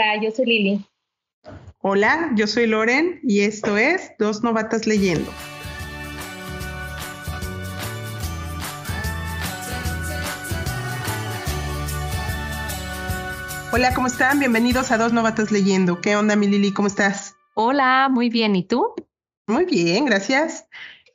Hola, 0.00 0.22
yo 0.22 0.30
soy 0.30 0.46
Lili. 0.46 0.86
Hola, 1.80 2.30
yo 2.34 2.46
soy 2.46 2.66
Loren 2.66 3.20
y 3.22 3.40
esto 3.40 3.76
es 3.76 4.12
Dos 4.18 4.42
Novatas 4.42 4.86
Leyendo. 4.86 5.30
Hola, 13.72 13.92
¿cómo 13.94 14.06
están? 14.06 14.38
Bienvenidos 14.38 14.90
a 14.90 14.96
Dos 14.96 15.12
Novatas 15.12 15.52
Leyendo. 15.52 16.00
¿Qué 16.00 16.16
onda, 16.16 16.34
mi 16.34 16.46
Lili? 16.46 16.72
¿Cómo 16.72 16.88
estás? 16.88 17.36
Hola, 17.52 18.08
muy 18.10 18.30
bien. 18.30 18.56
¿Y 18.56 18.64
tú? 18.64 18.94
Muy 19.46 19.66
bien, 19.66 20.06
gracias. 20.06 20.66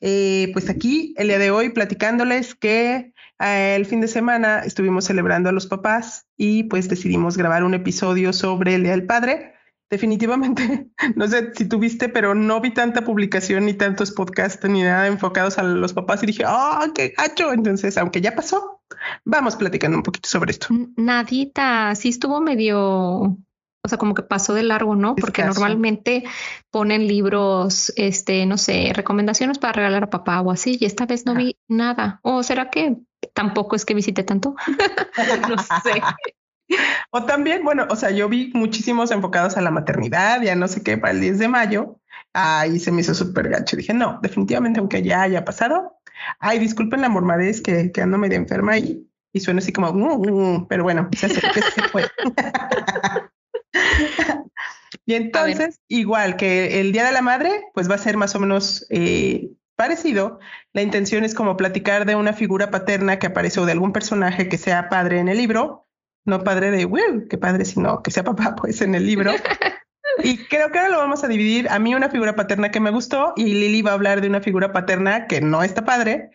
Eh, 0.01 0.49
pues 0.53 0.69
aquí, 0.69 1.13
el 1.17 1.27
día 1.27 1.39
de 1.39 1.51
hoy, 1.51 1.69
platicándoles 1.69 2.55
que 2.55 3.13
eh, 3.39 3.75
el 3.75 3.85
fin 3.85 4.01
de 4.01 4.07
semana 4.07 4.59
estuvimos 4.59 5.05
celebrando 5.05 5.49
a 5.49 5.53
los 5.53 5.67
papás 5.67 6.25
y 6.37 6.63
pues 6.63 6.89
decidimos 6.89 7.37
grabar 7.37 7.63
un 7.63 7.73
episodio 7.73 8.33
sobre 8.33 8.75
el 8.75 8.83
Día 8.83 8.91
del 8.91 9.05
Padre 9.05 9.55
definitivamente, 9.89 10.89
no 11.15 11.27
sé 11.27 11.51
si 11.55 11.65
tuviste, 11.67 12.09
pero 12.09 12.35
no 12.35 12.61
vi 12.61 12.71
tanta 12.71 13.03
publicación 13.03 13.65
ni 13.65 13.73
tantos 13.73 14.11
podcasts 14.11 14.67
ni 14.67 14.81
nada 14.81 15.07
enfocados 15.07 15.57
a 15.57 15.63
los 15.63 15.93
papás 15.93 16.23
y 16.23 16.27
dije, 16.27 16.43
¡oh, 16.47 16.91
qué 16.93 17.13
gacho! 17.17 17.53
Entonces, 17.53 17.97
aunque 17.97 18.21
ya 18.21 18.35
pasó, 18.35 18.81
vamos 19.23 19.55
platicando 19.55 19.97
un 19.97 20.03
poquito 20.03 20.27
sobre 20.29 20.51
esto. 20.51 20.67
Nadita, 20.97 21.93
sí 21.95 22.09
estuvo 22.09 22.41
medio, 22.41 23.37
o 23.85 23.87
sea, 23.87 23.97
como 23.97 24.13
que 24.13 24.23
pasó 24.23 24.53
de 24.53 24.63
largo, 24.63 24.95
¿no? 24.95 25.15
Porque 25.15 25.43
normalmente 25.43 26.23
ponen 26.71 27.07
libros, 27.07 27.93
este, 27.95 28.45
no 28.45 28.57
sé, 28.57 28.91
recomendaciones 28.93 29.59
para 29.59 29.73
regalar 29.73 30.03
a 30.03 30.09
papá 30.09 30.41
o 30.41 30.51
así, 30.51 30.77
y 30.79 30.85
esta 30.85 31.05
vez 31.05 31.25
no 31.25 31.35
vi 31.35 31.57
nada. 31.67 32.19
¿O 32.23 32.43
será 32.43 32.69
que 32.69 32.97
tampoco 33.33 33.75
es 33.75 33.85
que 33.85 33.93
visite 33.93 34.23
tanto? 34.23 34.55
no 35.49 35.57
sé. 35.57 36.01
O 37.11 37.23
también, 37.25 37.63
bueno, 37.63 37.85
o 37.89 37.95
sea, 37.95 38.11
yo 38.11 38.27
vi 38.27 38.51
muchísimos 38.53 39.11
enfocados 39.11 39.55
a 39.55 39.61
la 39.61 39.71
maternidad, 39.71 40.41
ya 40.41 40.55
no 40.55 40.67
sé 40.67 40.83
qué, 40.83 40.97
para 40.97 41.13
el 41.13 41.21
10 41.21 41.39
de 41.39 41.47
mayo. 41.47 41.99
Ahí 42.33 42.79
se 42.79 42.91
me 42.91 43.01
hizo 43.01 43.13
súper 43.13 43.49
gacho. 43.49 43.77
Dije, 43.77 43.93
no, 43.93 44.19
definitivamente, 44.21 44.79
aunque 44.79 45.03
ya 45.03 45.21
haya 45.21 45.45
pasado. 45.45 45.99
Ay, 46.39 46.59
disculpen 46.59 47.01
la 47.01 47.09
mormadez 47.09 47.61
que, 47.61 47.91
que 47.91 48.01
ando 48.01 48.17
medio 48.17 48.37
enferma 48.37 48.77
y, 48.77 49.07
y 49.31 49.39
suena 49.39 49.59
así 49.59 49.71
como, 49.71 49.93
mm, 49.93 50.21
mm, 50.21 50.55
mm", 50.55 50.67
pero 50.67 50.83
bueno, 50.83 51.09
se 51.15 51.27
hace 51.27 51.41
que 51.41 51.61
se 51.61 51.81
fue. 51.83 52.03
y 55.05 55.13
entonces, 55.13 55.79
igual 55.87 56.35
que 56.35 56.79
el 56.79 56.91
Día 56.91 57.05
de 57.05 57.11
la 57.11 57.21
Madre, 57.21 57.51
pues 57.73 57.89
va 57.89 57.95
a 57.95 57.99
ser 57.99 58.17
más 58.17 58.35
o 58.35 58.39
menos 58.39 58.85
eh, 58.89 59.51
parecido. 59.75 60.39
La 60.73 60.81
intención 60.81 61.23
es 61.23 61.33
como 61.33 61.57
platicar 61.57 62.05
de 62.05 62.15
una 62.15 62.33
figura 62.33 62.71
paterna 62.71 63.19
que 63.19 63.27
aparece 63.27 63.59
o 63.59 63.65
de 63.65 63.71
algún 63.71 63.93
personaje 63.93 64.49
que 64.49 64.57
sea 64.57 64.89
padre 64.89 65.19
en 65.19 65.27
el 65.27 65.37
libro 65.37 65.85
no 66.25 66.43
padre 66.43 66.71
de, 66.71 66.85
Will, 66.85 67.27
qué 67.29 67.37
padre, 67.37 67.65
sino 67.65 68.01
que 68.01 68.11
sea 68.11 68.23
papá, 68.25 68.55
pues 68.55 68.81
en 68.81 68.95
el 68.95 69.05
libro. 69.05 69.31
y 70.23 70.37
creo 70.45 70.71
que 70.71 70.79
ahora 70.79 70.91
lo 70.91 70.97
vamos 70.97 71.23
a 71.23 71.27
dividir. 71.27 71.69
A 71.69 71.79
mí 71.79 71.95
una 71.95 72.09
figura 72.09 72.35
paterna 72.35 72.71
que 72.71 72.79
me 72.79 72.91
gustó 72.91 73.33
y 73.35 73.53
Lili 73.53 73.81
va 73.81 73.91
a 73.91 73.93
hablar 73.93 74.21
de 74.21 74.27
una 74.27 74.41
figura 74.41 74.73
paterna 74.73 75.27
que 75.27 75.41
no 75.41 75.63
está 75.63 75.85
padre, 75.85 76.31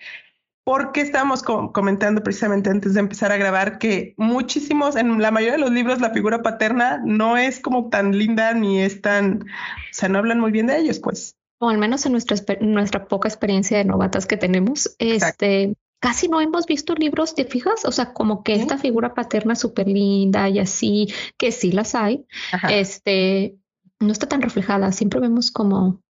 porque 0.64 1.00
estábamos 1.00 1.42
comentando 1.42 2.22
precisamente 2.22 2.70
antes 2.70 2.94
de 2.94 3.00
empezar 3.00 3.32
a 3.32 3.36
grabar 3.36 3.78
que 3.78 4.14
muchísimos, 4.16 4.96
en 4.96 5.20
la 5.20 5.30
mayoría 5.30 5.56
de 5.56 5.62
los 5.62 5.70
libros, 5.70 6.00
la 6.00 6.10
figura 6.10 6.42
paterna 6.42 7.00
no 7.04 7.36
es 7.36 7.60
como 7.60 7.88
tan 7.88 8.16
linda 8.16 8.52
ni 8.52 8.80
es 8.80 9.00
tan, 9.00 9.42
o 9.42 9.92
sea, 9.92 10.08
no 10.08 10.18
hablan 10.18 10.40
muy 10.40 10.52
bien 10.52 10.66
de 10.66 10.78
ellos, 10.78 10.98
pues. 10.98 11.36
O 11.58 11.68
al 11.68 11.78
menos 11.78 12.06
en 12.06 12.12
nuestra, 12.12 12.36
nuestra 12.60 13.06
poca 13.06 13.28
experiencia 13.28 13.78
de 13.78 13.84
novatas 13.84 14.26
que 14.26 14.36
tenemos, 14.36 14.94
este, 14.98 15.74
casi 16.00 16.28
no 16.28 16.40
hemos 16.40 16.66
visto 16.66 16.94
libros, 16.94 17.34
¿te 17.34 17.44
fijas? 17.44 17.84
O 17.84 17.92
sea, 17.92 18.12
como 18.12 18.42
que 18.42 18.54
esta 18.54 18.78
figura 18.78 19.14
paterna 19.14 19.54
súper 19.54 19.86
linda 19.86 20.48
y 20.48 20.58
así, 20.58 21.12
que 21.36 21.52
sí 21.52 21.72
las 21.72 21.94
hay, 21.94 22.26
este, 22.70 23.56
no 24.00 24.10
está 24.10 24.26
tan 24.26 24.40
reflejada. 24.40 24.92
Siempre 24.92 25.20
vemos 25.20 25.50
como, 25.50 26.00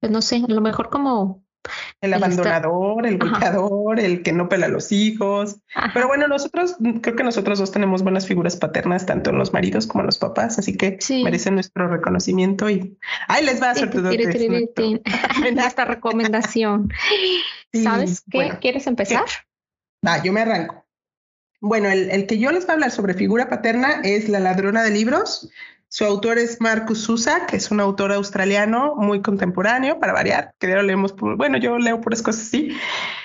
pues 0.00 0.10
no 0.10 0.22
sé, 0.22 0.36
a 0.36 0.52
lo 0.52 0.60
mejor 0.62 0.88
como 0.90 1.45
el 2.00 2.14
abandonador, 2.14 3.06
el 3.06 3.18
golpeador, 3.18 4.00
el 4.00 4.22
que 4.22 4.32
no 4.32 4.48
pela 4.48 4.66
a 4.66 4.68
los 4.68 4.92
hijos. 4.92 5.56
Pero 5.94 6.08
bueno, 6.08 6.28
nosotros, 6.28 6.76
creo 7.02 7.16
que 7.16 7.24
nosotros 7.24 7.58
dos 7.58 7.72
tenemos 7.72 8.02
buenas 8.02 8.26
figuras 8.26 8.56
paternas, 8.56 9.06
tanto 9.06 9.30
en 9.30 9.38
los 9.38 9.52
maridos 9.52 9.86
como 9.86 10.02
en 10.02 10.06
los 10.06 10.18
papás, 10.18 10.58
así 10.58 10.76
que 10.76 10.98
merecen 11.22 11.54
nuestro 11.54 11.88
reconocimiento 11.88 12.68
y 12.70 12.98
ahí 13.28 13.44
les 13.44 13.60
va 13.60 13.68
a 13.68 13.70
hacer 13.72 13.90
todo 13.90 14.10
esta 15.66 15.84
recomendación. 15.84 16.92
¿Sabes 17.72 18.22
qué? 18.30 18.52
¿Quieres 18.60 18.86
empezar? 18.86 19.24
Va, 20.06 20.22
yo 20.22 20.32
me 20.32 20.40
arranco. 20.40 20.84
Bueno, 21.60 21.88
el, 21.88 22.10
el, 22.10 22.26
que 22.26 22.38
yo 22.38 22.52
les 22.52 22.64
voy 22.64 22.72
a 22.72 22.74
hablar 22.74 22.90
sobre 22.90 23.14
figura 23.14 23.48
paterna 23.48 24.02
es 24.04 24.28
La 24.28 24.40
ladrona 24.40 24.82
de 24.82 24.90
libros 24.90 25.50
su 25.96 26.04
autor 26.04 26.36
es 26.36 26.60
Marcus 26.60 27.04
Sousa, 27.04 27.46
que 27.46 27.56
es 27.56 27.70
un 27.70 27.80
autor 27.80 28.12
australiano 28.12 28.96
muy 28.96 29.22
contemporáneo, 29.22 29.98
para 29.98 30.12
variar, 30.12 30.54
que 30.58 30.68
ya 30.68 30.74
lo 30.74 30.82
leemos, 30.82 31.14
por, 31.14 31.38
bueno, 31.38 31.56
yo 31.56 31.78
leo 31.78 32.02
puras 32.02 32.20
cosas 32.20 32.42
así. 32.42 32.76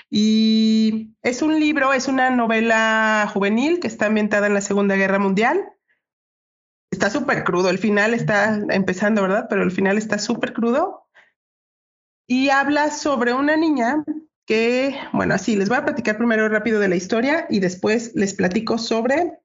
Y 0.09 1.13
es 1.21 1.41
un 1.41 1.59
libro, 1.59 1.91
es 1.91 2.07
una 2.07 2.29
novela 2.29 3.29
juvenil 3.33 3.81
que 3.81 3.87
está 3.87 4.05
ambientada 4.05 4.47
en 4.47 4.53
la 4.53 4.61
Segunda 4.61 4.95
Guerra 4.95 5.19
Mundial. 5.19 5.65
Está 6.93 7.09
súper 7.09 7.43
crudo, 7.43 7.69
el 7.69 7.77
final 7.77 8.13
está 8.13 8.61
empezando, 8.69 9.21
¿verdad? 9.21 9.47
Pero 9.49 9.63
el 9.63 9.71
final 9.71 9.97
está 9.97 10.17
súper 10.17 10.53
crudo. 10.53 11.09
Y 12.25 12.51
habla 12.51 12.89
sobre 12.89 13.33
una 13.33 13.57
niña 13.57 14.01
que, 14.45 14.97
bueno, 15.11 15.33
así, 15.33 15.57
les 15.57 15.67
voy 15.67 15.79
a 15.79 15.83
platicar 15.83 16.17
primero 16.17 16.47
rápido 16.47 16.79
de 16.79 16.87
la 16.87 16.95
historia 16.95 17.47
y 17.49 17.59
después 17.59 18.13
les 18.15 18.33
platico 18.33 18.77
sobre 18.77 19.39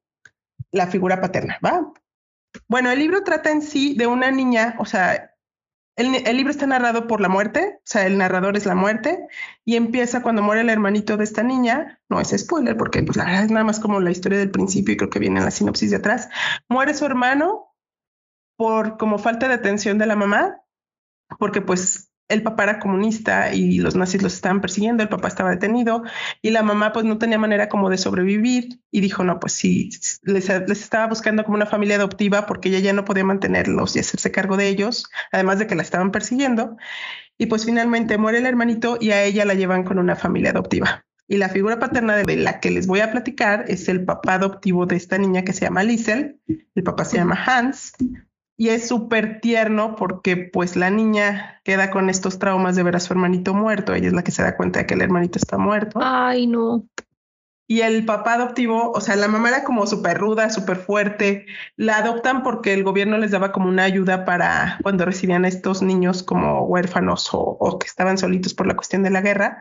la 0.70 0.86
figura 0.86 1.20
paterna, 1.20 1.58
¿va? 1.64 1.92
Bueno, 2.68 2.90
el 2.90 2.98
libro 2.98 3.22
trata 3.22 3.50
en 3.50 3.62
sí 3.62 3.94
de 3.94 4.06
una 4.06 4.30
niña, 4.30 4.76
o 4.78 4.84
sea, 4.84 5.36
el, 5.96 6.36
libro 6.36 6.50
está 6.50 6.66
narrado 6.66 7.06
por 7.06 7.22
la 7.22 7.28
muerte, 7.28 7.78
o 7.78 7.82
sea, 7.84 8.06
el 8.06 8.18
narrador 8.18 8.56
es 8.56 8.66
la 8.66 8.74
muerte, 8.74 9.26
y 9.64 9.76
empieza 9.76 10.22
cuando 10.22 10.42
muere 10.42 10.60
el 10.60 10.68
hermanito 10.68 11.16
de 11.16 11.24
esta 11.24 11.42
niña, 11.42 12.00
no 12.10 12.20
es 12.20 12.34
spoiler, 12.36 12.76
porque 12.76 13.02
pues 13.02 13.16
la 13.16 13.24
verdad 13.24 13.44
es 13.44 13.50
nada 13.50 13.64
más 13.64 13.80
como 13.80 13.98
la 14.00 14.10
historia 14.10 14.38
del 14.38 14.50
principio 14.50 14.92
y 14.92 14.96
creo 14.98 15.10
que 15.10 15.18
viene 15.18 15.38
en 15.38 15.46
la 15.46 15.50
sinopsis 15.50 15.90
de 15.90 15.96
atrás, 15.96 16.28
muere 16.68 16.92
su 16.92 17.06
hermano 17.06 17.74
por 18.58 18.98
como 18.98 19.18
falta 19.18 19.48
de 19.48 19.54
atención 19.54 19.96
de 19.96 20.06
la 20.06 20.16
mamá, 20.16 20.60
porque 21.38 21.62
pues 21.62 22.12
el 22.28 22.42
papá 22.42 22.64
era 22.64 22.78
comunista 22.78 23.54
y 23.54 23.78
los 23.78 23.94
nazis 23.94 24.22
los 24.22 24.34
estaban 24.34 24.60
persiguiendo, 24.60 25.02
el 25.02 25.08
papá 25.08 25.28
estaba 25.28 25.50
detenido 25.50 26.02
y 26.42 26.50
la 26.50 26.62
mamá 26.62 26.92
pues 26.92 27.04
no 27.04 27.18
tenía 27.18 27.38
manera 27.38 27.68
como 27.68 27.88
de 27.88 27.98
sobrevivir 27.98 28.80
y 28.90 29.00
dijo, 29.00 29.22
no, 29.22 29.38
pues 29.38 29.52
sí, 29.52 29.90
les, 30.22 30.48
estaba 30.48 31.06
buscando 31.06 31.44
como 31.44 31.56
una 31.56 31.66
familia 31.66 31.96
adoptiva 31.96 32.46
porque 32.46 32.68
ella 32.68 32.80
ya 32.80 32.92
no 32.92 33.04
podía 33.04 33.24
mantenerlos 33.24 33.94
y 33.94 34.00
hacerse 34.00 34.32
cargo 34.32 34.56
de 34.56 34.68
ellos, 34.68 35.08
además 35.30 35.58
de 35.58 35.66
que 35.66 35.76
la 35.76 35.82
estaban 35.82 36.10
persiguiendo. 36.10 36.76
Y 37.38 37.46
pues 37.46 37.64
finalmente 37.66 38.18
muere 38.18 38.38
el 38.38 38.46
hermanito 38.46 38.98
y 39.00 39.10
a 39.10 39.22
ella 39.22 39.44
la 39.44 39.54
llevan 39.54 39.84
con 39.84 39.98
una 39.98 40.16
familia 40.16 40.50
adoptiva. 40.50 41.04
Y 41.28 41.36
la 41.36 41.48
figura 41.48 41.78
paterna 41.78 42.16
de 42.16 42.36
la 42.36 42.60
que 42.60 42.70
les 42.70 42.86
voy 42.86 43.00
a 43.00 43.10
platicar 43.10 43.64
es 43.68 43.88
el 43.88 44.04
papá 44.04 44.34
adoptivo 44.34 44.86
de 44.86 44.96
esta 44.96 45.18
niña 45.18 45.42
que 45.42 45.52
se 45.52 45.62
llama 45.62 45.82
Liesel. 45.82 46.40
El 46.74 46.82
papá 46.82 47.04
se 47.04 47.16
llama 47.16 47.38
Hans 47.46 47.92
y 48.56 48.70
es 48.70 48.88
súper 48.88 49.40
tierno 49.40 49.96
porque 49.96 50.36
pues 50.36 50.76
la 50.76 50.90
niña 50.90 51.60
queda 51.64 51.90
con 51.90 52.08
estos 52.08 52.38
traumas 52.38 52.76
de 52.76 52.82
ver 52.82 52.96
a 52.96 53.00
su 53.00 53.12
hermanito 53.12 53.54
muerto. 53.54 53.94
Ella 53.94 54.08
es 54.08 54.12
la 54.14 54.24
que 54.24 54.30
se 54.30 54.42
da 54.42 54.56
cuenta 54.56 54.80
de 54.80 54.86
que 54.86 54.94
el 54.94 55.02
hermanito 55.02 55.38
está 55.38 55.58
muerto. 55.58 55.98
Ay, 56.02 56.46
no. 56.46 56.84
Y 57.68 57.80
el 57.80 58.04
papá 58.04 58.34
adoptivo, 58.34 58.92
o 58.92 59.00
sea, 59.00 59.16
la 59.16 59.26
mamá 59.26 59.48
era 59.48 59.64
como 59.64 59.86
súper 59.88 60.18
ruda, 60.18 60.50
súper 60.50 60.76
fuerte. 60.76 61.46
La 61.76 61.98
adoptan 61.98 62.44
porque 62.44 62.72
el 62.72 62.84
gobierno 62.84 63.18
les 63.18 63.32
daba 63.32 63.50
como 63.50 63.68
una 63.68 63.82
ayuda 63.82 64.24
para 64.24 64.78
cuando 64.82 65.04
recibían 65.04 65.44
a 65.44 65.48
estos 65.48 65.82
niños 65.82 66.22
como 66.22 66.62
huérfanos 66.62 67.34
o, 67.34 67.40
o, 67.40 67.78
que 67.80 67.88
estaban 67.88 68.18
solitos 68.18 68.54
por 68.54 68.68
la 68.68 68.76
cuestión 68.76 69.02
de 69.02 69.10
la 69.10 69.20
guerra. 69.20 69.58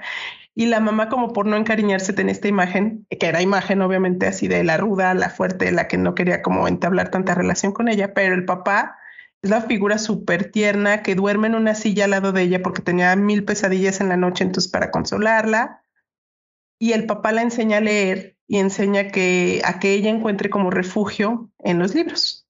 Y 0.54 0.68
la 0.68 0.80
mamá, 0.80 1.10
como 1.10 1.34
por 1.34 1.48
no 1.48 1.58
encariñarse, 1.58 2.14
tenía 2.14 2.34
esta 2.34 2.48
imagen, 2.48 3.08
que 3.10 3.26
era 3.26 3.42
imagen 3.42 3.82
obviamente 3.82 4.28
así 4.28 4.47
de 4.47 4.64
la 4.64 4.78
ruda, 4.78 5.16
la 5.16 5.29
fuerte, 5.29 5.72
la 5.72 5.88
que 5.88 5.97
no 5.97 6.14
quería 6.14 6.44
como 6.44 6.68
entablar 6.68 7.09
tanta 7.09 7.34
relación 7.34 7.72
con 7.72 7.88
ella, 7.88 8.14
pero 8.14 8.35
el 8.35 8.46
papá 8.46 8.97
es 9.41 9.50
la 9.50 9.62
figura 9.62 9.97
súper 9.97 10.52
tierna 10.52 11.02
que 11.02 11.16
duerme 11.16 11.47
en 11.47 11.56
una 11.56 11.74
silla 11.74 12.06
al 12.06 12.12
lado 12.12 12.32
de 12.32 12.44
ella 12.44 12.62
porque 12.62 12.82
tenía 12.84 13.16
mil 13.16 13.44
pesadillas 13.46 14.00
en 14.00 14.09
la 14.09 14.18
noche, 14.18 14.44
entonces 14.44 14.72
para 14.72 14.91
consolarla 14.91 15.82
y 16.85 16.93
el 16.93 17.08
papá 17.08 17.32
la 17.32 17.41
enseña 17.41 17.78
a 17.78 17.82
leer 17.82 18.37
y 18.47 18.59
enseña 18.59 19.08
que, 19.08 19.59
a 19.66 19.79
que 19.79 19.93
ella 19.93 20.11
encuentre 20.11 20.52
como 20.52 20.70
refugio 20.70 21.49
en 21.64 21.79
los 21.79 21.96
libros. 21.96 22.47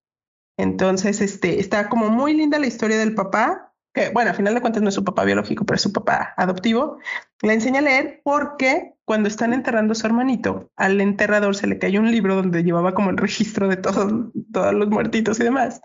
Entonces, 0.58 1.22
este, 1.22 1.62
está 1.62 1.88
como 1.88 2.10
muy 2.10 2.34
linda 2.34 2.60
la 2.60 2.68
historia 2.68 2.98
del 2.98 3.16
papá, 3.16 3.74
que 3.94 4.10
bueno, 4.10 4.32
al 4.32 4.36
final 4.36 4.54
de 4.54 4.60
cuentas 4.60 4.84
no 4.84 4.90
es 4.90 4.96
su 4.96 5.06
papá 5.06 5.24
biológico, 5.24 5.66
pero 5.66 5.76
es 5.76 5.84
su 5.84 5.94
papá 5.94 6.34
adoptivo. 6.36 6.98
La 7.44 7.54
enseña 7.54 7.80
a 7.80 7.84
leer 7.84 8.20
porque 8.26 8.96
cuando 9.06 9.30
están 9.30 9.54
enterrando 9.54 9.94
a 9.94 9.96
su 9.96 10.06
hermanito, 10.06 10.70
al 10.76 11.00
enterrador 11.00 11.56
se 11.56 11.68
le 11.68 11.80
cayó 11.80 12.02
un 12.02 12.12
libro 12.12 12.36
donde 12.36 12.62
llevaba 12.62 12.94
como 12.94 13.12
el 13.12 13.18
registro 13.18 13.70
de 13.70 13.78
todos, 13.78 14.34
todos 14.52 14.74
los 14.74 14.90
muertitos 14.90 15.40
y 15.40 15.44
demás. 15.44 15.80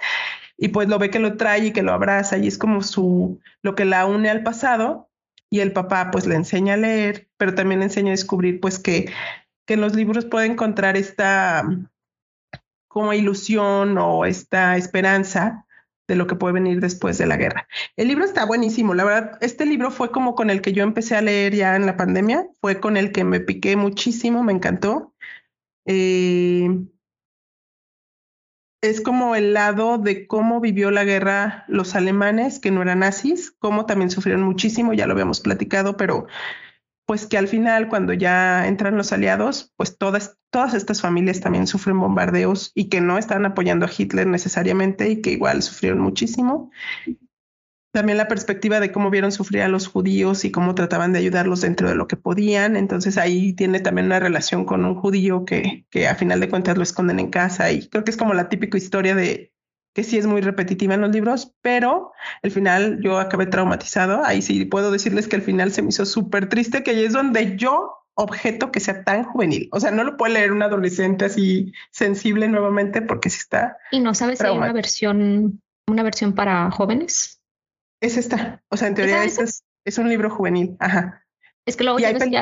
Y 0.57 0.69
pues 0.71 0.89
lo 0.89 0.99
ve 0.99 1.11
que 1.11 1.21
lo 1.21 1.37
trae 1.37 1.67
y 1.67 1.73
que 1.73 1.83
lo 1.83 1.93
abraza 1.93 2.37
y 2.37 2.49
es 2.49 2.59
como 2.59 2.83
su, 2.83 3.39
lo 3.63 3.77
que 3.77 3.85
la 3.85 4.07
une 4.07 4.29
al 4.29 4.43
pasado 4.43 5.10
y 5.51 5.61
el 5.61 5.73
papá 5.73 6.11
pues 6.11 6.27
le 6.27 6.37
enseña 6.37 6.75
a 6.75 6.79
leer, 6.79 7.29
pero 7.37 7.55
también 7.55 7.81
le 7.81 7.87
enseña 7.87 8.11
a 8.11 8.13
descubrir 8.13 8.61
pues 8.61 8.79
que, 8.79 9.13
que 9.67 9.75
en 9.75 9.81
los 9.81 9.95
libros 9.95 10.25
puede 10.25 10.47
encontrar 10.47 10.97
esta, 10.97 11.65
como 12.89 13.13
ilusión 13.13 13.99
o 13.99 14.25
esta 14.25 14.77
esperanza 14.77 15.67
de 16.09 16.17
lo 16.17 16.27
que 16.27 16.35
puede 16.35 16.55
venir 16.55 16.81
después 16.81 17.19
de 17.19 17.27
la 17.27 17.37
guerra. 17.37 17.69
El 17.97 18.09
libro 18.09 18.25
está 18.25 18.45
buenísimo, 18.45 18.95
la 18.95 19.05
verdad, 19.05 19.39
este 19.41 19.67
libro 19.67 19.91
fue 19.91 20.11
como 20.11 20.35
con 20.35 20.51
el 20.51 20.61
que 20.61 20.73
yo 20.73 20.83
empecé 20.83 21.17
a 21.17 21.21
leer 21.21 21.55
ya 21.55 21.77
en 21.77 21.87
la 21.87 21.97
pandemia, 21.97 22.49
fue 22.61 22.81
con 22.81 22.97
el 22.97 23.13
que 23.13 23.23
me 23.25 23.41
piqué 23.41 23.77
muchísimo, 23.77 24.43
me 24.43 24.53
encantó. 24.53 25.15
Eh, 25.87 26.69
es 28.83 29.01
como 29.01 29.35
el 29.35 29.53
lado 29.53 29.99
de 29.99 30.27
cómo 30.27 30.61
vivió 30.61 30.91
la 30.91 31.05
guerra 31.05 31.65
los 31.69 31.95
alemanes, 31.95 32.59
que 32.59 32.71
no 32.71 32.83
eran 32.83 33.01
nazis, 33.01 33.51
cómo 33.59 33.87
también 33.87 34.11
sufrieron 34.11 34.43
muchísimo, 34.43 34.95
ya 34.95 35.07
lo 35.07 35.13
habíamos 35.13 35.41
platicado, 35.41 35.97
pero 35.97 36.27
pues 37.05 37.27
que 37.27 37.37
al 37.37 37.49
final 37.49 37.89
cuando 37.89 38.13
ya 38.13 38.69
entran 38.69 38.97
los 38.97 39.13
aliados, 39.13 39.73
pues 39.77 39.99
todas, 39.99 40.39
todas 40.51 40.75
estas 40.75 41.01
familias 41.01 41.41
también 41.41 41.67
sufren 41.67 41.99
bombardeos 41.99 42.71
y 42.75 42.89
que 42.89 43.01
no 43.01 43.19
están 43.19 43.45
apoyando 43.45 43.85
a 43.85 43.91
Hitler 43.97 44.29
necesariamente 44.29 45.11
y 45.11 45.21
que 45.21 45.33
igual 45.33 45.63
sufrieron 45.63 46.01
muchísimo. 46.01 46.71
También 47.93 48.19
la 48.19 48.29
perspectiva 48.29 48.79
de 48.79 48.93
cómo 48.93 49.11
vieron 49.11 49.33
sufrir 49.33 49.63
a 49.63 49.69
los 49.69 49.89
judíos 49.89 50.45
y 50.45 50.53
cómo 50.53 50.75
trataban 50.75 51.13
de 51.13 51.19
ayudarlos 51.19 51.63
dentro 51.63 51.89
de 51.89 51.97
lo 51.97 52.07
que 52.07 52.17
podían. 52.17 52.77
Entonces 52.77 53.19
ahí 53.19 53.53
tiene 53.53 53.81
también 53.81 54.07
una 54.07 54.21
relación 54.21 54.65
con 54.65 54.85
un 54.85 54.95
judío 54.95 55.45
que, 55.45 55.87
que 55.91 56.07
a 56.07 56.15
final 56.15 56.39
de 56.41 56.49
cuentas 56.49 56.77
lo 56.77 56.85
esconden 56.85 57.19
en 57.19 57.31
casa 57.31 57.73
y 57.73 57.89
creo 57.89 58.05
que 58.05 58.13
es 58.13 58.17
como 58.17 58.35
la 58.35 58.49
típica 58.49 58.79
historia 58.79 59.15
de 59.15 59.53
que 59.93 60.05
sí 60.05 60.19
es 60.19 60.27
muy 60.27 60.41
repetitiva 60.41 60.95
en 60.95 61.01
los 61.01 61.11
libros, 61.11 61.53
pero 61.63 62.13
el 62.43 62.51
final 62.51 63.01
yo 63.03 63.19
acabé 63.19 63.47
traumatizado. 63.47 64.25
Ahí 64.25 64.41
sí 64.43 64.65
puedo 64.65 64.91
decirles 64.93 65.27
que 65.27 65.37
el 65.37 65.43
final 65.43 65.73
se 65.73 65.83
me 65.83 65.89
hizo 65.89 66.07
súper 66.07 66.49
triste, 66.49 66.83
que 66.83 66.93
ahí 66.93 67.05
es 67.05 67.13
donde 67.13 67.57
yo 67.57 67.97
objeto 68.15 68.71
que 68.71 68.81
sea 68.81 69.03
tan 69.03 69.25
juvenil. 69.25 69.69
O 69.73 69.81
sea, 69.81 69.91
no 69.91 70.05
lo 70.05 70.17
puede 70.17 70.35
leer 70.35 70.53
un 70.53 70.63
adolescente 70.63 71.25
así 71.25 71.73
sensible 71.91 72.49
nuevamente 72.49 73.03
porque 73.03 73.31
sí 73.31 73.39
está. 73.41 73.79
Y 73.91 74.01
no 74.01 74.15
sabes 74.15 74.39
si 74.39 74.47
hay 74.47 74.57
una 74.57 74.73
versión, 74.73 75.61
una 75.89 76.03
versión 76.03 76.35
para 76.35 76.71
jóvenes. 76.71 77.40
Es 78.01 78.17
esta. 78.17 78.63
O 78.69 78.77
sea, 78.77 78.89
en 78.89 78.95
teoría 78.95 79.25
es, 79.25 79.65
es, 79.85 79.99
un 79.99 80.09
libro 80.09 80.31
juvenil. 80.31 80.77
Ajá. 80.81 81.25
Es 81.67 81.77
que 81.77 81.85
luego 81.85 81.99
ya, 81.99 82.11
hacen, 82.11 82.33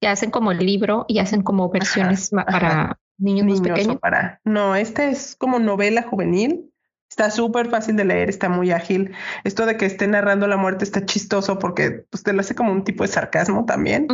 ya 0.00 0.10
hacen 0.10 0.30
como 0.30 0.52
el 0.52 0.58
libro 0.58 1.06
y 1.08 1.18
hacen 1.18 1.42
como 1.42 1.70
versiones 1.70 2.30
para 2.30 2.98
niños, 3.18 3.60
pequeños. 3.60 3.98
Para... 3.98 4.40
No, 4.44 4.76
esta 4.76 5.06
es 5.06 5.36
como 5.36 5.58
novela 5.58 6.02
juvenil. 6.02 6.68
Está 7.08 7.30
súper 7.30 7.68
fácil 7.68 7.96
de 7.96 8.06
leer, 8.06 8.30
está 8.30 8.48
muy 8.48 8.70
ágil. 8.70 9.14
Esto 9.44 9.66
de 9.66 9.76
que 9.76 9.84
esté 9.84 10.06
narrando 10.06 10.46
la 10.46 10.56
muerte 10.56 10.84
está 10.84 11.04
chistoso 11.04 11.58
porque 11.58 12.06
pues, 12.08 12.22
te 12.22 12.32
lo 12.32 12.40
hace 12.40 12.54
como 12.54 12.72
un 12.72 12.84
tipo 12.84 13.04
de 13.04 13.08
sarcasmo 13.08 13.66
también. 13.66 14.06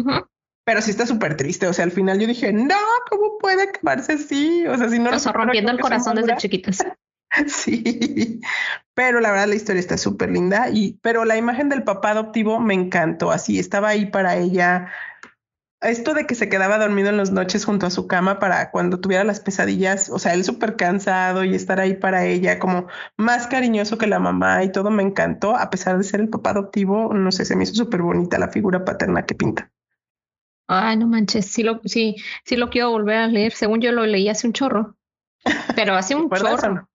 Pero 0.64 0.82
sí 0.82 0.91
está 0.91 1.06
súper 1.06 1.37
triste. 1.37 1.69
O 1.69 1.73
sea, 1.73 1.84
al 1.84 1.93
final 1.93 2.19
yo 2.19 2.26
dije, 2.26 2.52
no, 2.52 2.75
¿cómo 3.08 3.38
puede 3.38 3.62
acabarse 3.62 4.14
así? 4.14 4.67
O 4.67 4.76
sea, 4.76 4.88
si 4.88 4.99
no... 4.99 5.11
O 5.11 5.32
rompiendo 5.32 5.70
el 5.70 5.81
corazón 5.81 6.17
desde 6.17 6.37
chiquitos. 6.38 6.79
sí, 7.47 8.41
pero 8.95 9.21
la 9.21 9.31
verdad 9.31 9.49
la 9.49 9.55
historia 9.55 9.81
está 9.81 9.97
súper 9.97 10.31
linda. 10.31 10.69
Y, 10.71 10.99
pero 11.03 11.25
la 11.25 11.37
imagen 11.37 11.69
del 11.69 11.85
papá 11.85 12.11
adoptivo 12.11 12.61
me 12.61 12.75
encantó. 12.75 13.31
Así 13.31 13.59
estaba 13.59 13.89
ahí 13.89 14.07
para 14.07 14.37
ella 14.37 14.89
esto 15.81 16.15
de 16.15 16.27
que 16.27 16.35
se 16.35 16.49
quedaba 16.49 16.79
dormido 16.79 17.09
en 17.09 17.17
las 17.17 17.31
noches 17.31 17.65
junto 17.65 17.87
a 17.87 17.91
su 17.91 18.07
cama 18.07 18.39
para 18.39 18.71
cuando 18.71 18.99
tuviera 19.01 19.23
las 19.25 19.41
pesadillas, 19.41 20.11
o 20.11 20.19
sea, 20.19 20.35
él 20.35 20.45
súper 20.45 20.77
cansado 20.77 21.45
y 21.45 21.55
estar 21.55 21.79
ahí 21.79 21.95
para 21.95 22.27
ella, 22.27 22.59
como 22.59 22.89
más 23.17 23.47
cariñoso 23.47 23.97
que 23.97 24.09
la 24.09 24.19
mamá 24.19 24.65
y 24.65 24.73
todo 24.73 24.91
me 24.91 25.03
encantó, 25.03 25.57
a 25.57 25.71
pesar 25.71 25.97
de 25.97 26.05
ser 26.05 26.21
el 26.21 26.29
papá 26.29 26.51
adoptivo, 26.51 27.15
no 27.15 27.31
sé, 27.31 27.45
se 27.45 27.55
me 27.55 27.63
hizo 27.63 27.75
súper 27.75 28.03
bonita 28.03 28.39
la 28.39 28.49
figura 28.49 28.85
paterna 28.85 29.25
que 29.25 29.35
pinta. 29.35 29.71
Ay, 30.67 30.97
no 30.97 31.07
manches, 31.07 31.47
sí 31.47 31.63
lo, 31.63 31.81
sí, 31.85 32.17
sí 32.45 32.57
lo 32.57 32.71
quiero 32.71 32.91
volver 32.91 33.17
a 33.17 33.27
leer, 33.29 33.53
según 33.53 33.81
yo 33.81 33.93
lo 33.93 34.05
leí 34.05 34.29
hace 34.29 34.47
un 34.49 34.53
chorro, 34.53 34.97
pero 35.77 35.95
hace 35.95 36.15
un 36.17 36.29
chorro. 36.29 36.88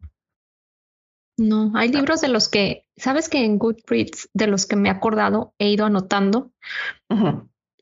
No? 1.38 1.72
hay 1.76 1.90
libros 1.90 2.22
de 2.22 2.28
los 2.28 2.48
que, 2.48 2.86
sabes 2.96 3.28
que 3.28 3.44
en 3.44 3.58
Goodreads, 3.58 4.30
de 4.34 4.48
los 4.48 4.66
que 4.66 4.76
me 4.76 4.90
he 4.90 4.92
acordado, 4.92 5.54
he 5.58 5.70
ido 5.70 5.86
anotando. 5.86 6.52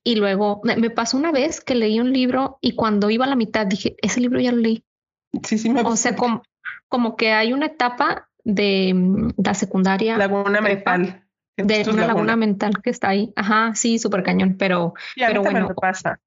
Y 0.04 0.16
luego 0.16 0.62
me, 0.64 0.90
pasó 0.90 1.18
una 1.18 1.32
vez 1.32 1.62
que 1.62 1.76
leí 1.76 2.00
un 2.00 2.12
libro 2.12 2.58
y 2.62 2.76
cuando 2.76 3.10
iba 3.10 3.26
a 3.26 3.30
la 3.30 3.36
mitad 3.36 3.68
dije, 3.68 3.96
ese 4.02 4.20
libro 4.20 4.40
ya 4.40 4.52
lo 4.52 4.58
leí. 4.58 4.84
Sí, 5.44 5.58
sí, 5.58 5.70
me 5.70 5.82
O 5.82 5.96
sea, 5.96 6.16
como, 6.16 6.44
como 6.88 7.16
que 7.16 7.34
hay 7.34 7.54
una 7.54 7.68
etapa 7.68 8.30
de 8.44 8.94
mm, 8.94 9.30
la 9.38 9.54
secundaria. 9.54 10.18
Laguna 10.18 10.62
mental. 10.62 11.24
De 11.58 11.86
una 11.90 12.08
laguna. 12.08 12.36
mental 12.36 12.82
que 12.82 12.90
está 12.90 13.10
ahí. 13.10 13.32
Ajá, 13.36 13.76
sí, 13.76 14.00
súper 14.00 14.24
cañón, 14.24 14.56
pero, 14.58 14.94
pero 15.16 15.44
bueno. 15.44 15.68
Me 15.68 15.76
pasa. 15.76 16.20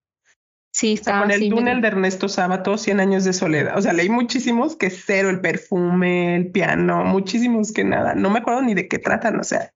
Sí, 0.75 0.95
está. 0.95 1.21
con 1.21 1.31
el 1.31 1.49
túnel 1.49 1.81
de 1.81 1.87
Ernesto 1.87 2.29
Sábato, 2.29 2.77
100 2.77 2.99
años 2.99 3.23
de 3.23 3.33
soledad. 3.33 3.79
O 3.79 3.81
sea, 3.81 3.93
leí 3.93 4.09
muchísimos 4.09 4.75
que 4.75 4.91
cero, 4.91 5.31
el 5.31 5.41
perfume, 5.41 6.35
el 6.35 6.51
piano, 6.51 7.05
muchísimos 7.05 7.73
que 7.73 7.85
nada. 7.85 8.17
No 8.17 8.29
me 8.29 8.41
acuerdo 8.41 8.61
ni 8.63 8.75
de 8.75 8.89
qué 8.89 8.99
tratan, 8.99 9.39
o 9.39 9.45
sea. 9.45 9.73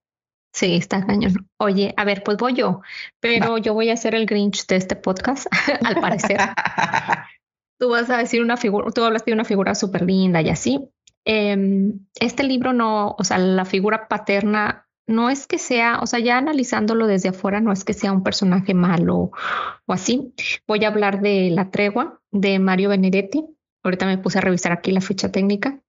Sí, 0.53 0.75
está 0.75 1.05
cañón. 1.05 1.47
Oye, 1.57 1.93
a 1.95 2.03
ver, 2.03 2.21
pues 2.21 2.37
voy 2.37 2.53
yo, 2.53 2.81
pero 3.21 3.57
yo 3.57 3.73
voy 3.73 3.91
a 3.91 3.95
ser 3.95 4.13
el 4.13 4.25
Grinch 4.25 4.67
de 4.67 4.75
este 4.75 4.97
podcast, 4.97 5.47
al 5.85 6.01
parecer. 6.01 6.37
tú 7.79 7.87
vas 7.87 8.09
a 8.09 8.17
decir 8.17 8.41
una 8.41 8.57
figura, 8.57 8.91
tú 8.91 9.01
hablaste 9.01 9.31
de 9.31 9.35
una 9.35 9.45
figura 9.45 9.75
súper 9.75 10.01
linda 10.01 10.41
y 10.41 10.49
así. 10.49 10.81
Em, 11.23 12.07
este 12.19 12.43
libro 12.43 12.73
no, 12.73 13.15
o 13.17 13.23
sea, 13.23 13.37
la 13.37 13.63
figura 13.63 14.09
paterna 14.09 14.88
no 15.09 15.29
es 15.29 15.47
que 15.47 15.57
sea, 15.57 15.99
o 16.01 16.07
sea, 16.07 16.19
ya 16.19 16.37
analizándolo 16.37 17.07
desde 17.07 17.29
afuera, 17.29 17.59
no 17.59 17.71
es 17.71 17.83
que 17.83 17.93
sea 17.93 18.11
un 18.11 18.23
personaje 18.23 18.73
malo 18.73 19.31
o 19.85 19.93
así. 19.93 20.33
Voy 20.67 20.85
a 20.85 20.89
hablar 20.89 21.21
de 21.21 21.49
La 21.51 21.71
Tregua 21.71 22.21
de 22.31 22.59
Mario 22.59 22.89
Benedetti. 22.89 23.45
Ahorita 23.83 24.05
me 24.05 24.17
puse 24.17 24.37
a 24.37 24.41
revisar 24.41 24.71
aquí 24.71 24.91
la 24.91 25.01
ficha 25.01 25.31
técnica. 25.31 25.79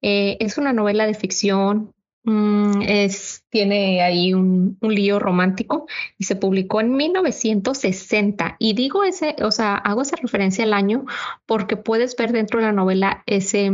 Eh, 0.00 0.36
es 0.40 0.58
una 0.58 0.72
novela 0.72 1.06
de 1.06 1.14
ficción 1.14 1.94
Mm, 2.24 2.82
es, 2.82 3.44
tiene 3.50 4.00
ahí 4.00 4.32
un, 4.32 4.78
lío 4.80 5.18
romántico 5.18 5.86
y 6.18 6.24
se 6.24 6.36
publicó 6.36 6.80
en 6.80 6.94
1960. 6.94 8.56
Y 8.58 8.74
digo 8.74 9.04
ese, 9.04 9.34
o 9.42 9.50
sea, 9.50 9.74
hago 9.74 10.02
esa 10.02 10.16
referencia 10.16 10.64
al 10.64 10.72
año 10.72 11.04
porque 11.46 11.76
puedes 11.76 12.16
ver 12.16 12.32
dentro 12.32 12.60
de 12.60 12.66
la 12.66 12.72
novela 12.72 13.22
ese, 13.26 13.72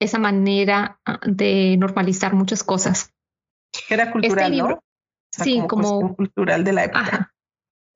esa 0.00 0.18
manera 0.18 1.00
ah, 1.04 1.20
de 1.24 1.76
normalizar 1.78 2.34
muchas 2.34 2.64
cosas. 2.64 3.12
Era 3.88 4.04
este 4.04 4.12
cultural, 4.12 4.56
¿no? 4.56 4.82
sí, 5.30 5.62
como, 5.68 6.14
cultural 6.16 6.64
de 6.64 6.72
la 6.72 6.84
época. 6.84 7.32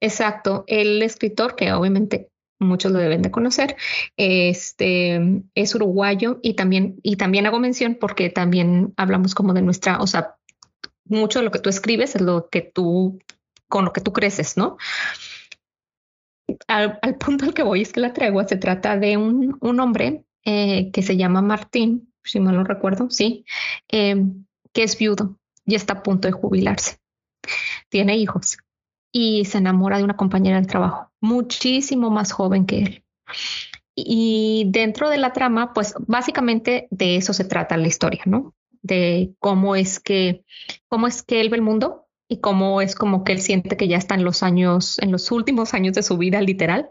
exacto. 0.00 0.64
El 0.66 1.02
escritor, 1.02 1.56
que 1.56 1.72
obviamente 1.72 2.30
muchos 2.62 2.92
lo 2.92 2.98
deben 2.98 3.22
de 3.22 3.30
conocer. 3.30 3.76
Este 4.16 5.42
es 5.54 5.74
uruguayo 5.74 6.38
y 6.42 6.54
también, 6.54 6.98
y 7.02 7.16
también 7.16 7.46
hago 7.46 7.58
mención 7.58 7.96
porque 8.00 8.30
también 8.30 8.94
hablamos 8.96 9.34
como 9.34 9.52
de 9.52 9.62
nuestra, 9.62 10.00
o 10.00 10.06
sea, 10.06 10.36
mucho 11.04 11.40
de 11.40 11.44
lo 11.44 11.50
que 11.50 11.58
tú 11.58 11.68
escribes 11.68 12.14
es 12.14 12.22
lo 12.22 12.48
que 12.48 12.62
tú, 12.62 13.18
con 13.68 13.84
lo 13.84 13.92
que 13.92 14.00
tú 14.00 14.12
creces, 14.12 14.56
¿no? 14.56 14.76
Al, 16.68 16.98
punto 17.18 17.44
al 17.44 17.54
que 17.54 17.62
voy 17.62 17.82
es 17.82 17.92
que 17.92 18.00
la 18.00 18.12
tregua 18.12 18.46
se 18.46 18.56
trata 18.56 18.96
de 18.96 19.16
un, 19.16 19.56
un 19.60 19.80
hombre 19.80 20.24
eh, 20.44 20.90
que 20.92 21.02
se 21.02 21.16
llama 21.16 21.42
Martín, 21.42 22.12
si 22.22 22.40
mal 22.40 22.56
no 22.56 22.64
recuerdo, 22.64 23.10
sí, 23.10 23.44
eh, 23.90 24.24
que 24.72 24.82
es 24.82 24.96
viudo 24.98 25.38
y 25.66 25.74
está 25.74 25.94
a 25.94 26.02
punto 26.02 26.28
de 26.28 26.32
jubilarse. 26.32 26.98
Tiene 27.88 28.16
hijos 28.16 28.58
y 29.12 29.44
se 29.44 29.58
enamora 29.58 29.98
de 29.98 30.04
una 30.04 30.16
compañera 30.16 30.56
del 30.56 30.66
trabajo, 30.66 31.10
muchísimo 31.20 32.10
más 32.10 32.32
joven 32.32 32.66
que 32.66 32.78
él. 32.78 33.04
Y 33.94 34.64
dentro 34.68 35.10
de 35.10 35.18
la 35.18 35.32
trama, 35.32 35.74
pues 35.74 35.94
básicamente 36.06 36.88
de 36.90 37.16
eso 37.16 37.32
se 37.32 37.44
trata 37.44 37.76
la 37.76 37.88
historia, 37.88 38.22
¿no? 38.24 38.54
De 38.80 39.34
cómo 39.38 39.76
es 39.76 40.00
que, 40.00 40.44
cómo 40.88 41.06
es 41.06 41.22
que 41.22 41.40
él 41.40 41.50
ve 41.50 41.56
el 41.56 41.62
mundo 41.62 42.06
y 42.26 42.40
cómo 42.40 42.80
es 42.80 42.94
como 42.94 43.22
que 43.22 43.32
él 43.32 43.40
siente 43.40 43.76
que 43.76 43.88
ya 43.88 43.98
está 43.98 44.14
en 44.14 44.24
los 44.24 44.42
años, 44.42 44.98
en 45.00 45.12
los 45.12 45.30
últimos 45.30 45.74
años 45.74 45.94
de 45.94 46.02
su 46.02 46.16
vida, 46.16 46.40
literal, 46.40 46.90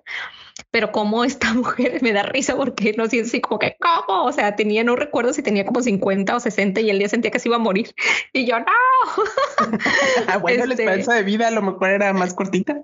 pero 0.72 0.91
como 0.91 1.24
esta 1.24 1.53
mujer 1.53 2.01
me 2.01 2.13
da 2.13 2.24
risa 2.24 2.55
porque 2.55 2.93
no 2.98 3.08
siento 3.08 3.27
así 3.27 3.41
como 3.41 3.60
que, 3.60 3.75
¿cómo? 3.79 4.25
O 4.25 4.31
sea, 4.31 4.55
tenía, 4.55 4.84
no 4.84 4.96
recuerdo 4.96 5.34
si 5.34 5.41
tenía 5.41 5.65
como 5.65 5.81
50 5.81 6.36
o 6.36 6.39
60 6.39 6.81
y 6.81 6.89
el 6.89 7.00
día 7.00 7.10
sentía 7.10 7.31
que 7.31 7.39
se 7.39 7.50
iba 7.50 7.58
a 7.58 7.60
morir. 7.60 7.93
Y 8.34 8.46
yo, 8.46 8.60
no. 8.60 8.65
Ah, 10.27 10.38
bueno, 10.38 10.65
la 10.65 10.74
este 10.74 10.84
esperanza 10.84 11.13
de 11.13 11.24
vida 11.24 11.48
a 11.48 11.51
lo 11.51 11.62
mejor 11.62 11.89
era 11.89 12.13
más 12.13 12.34
cortita. 12.34 12.84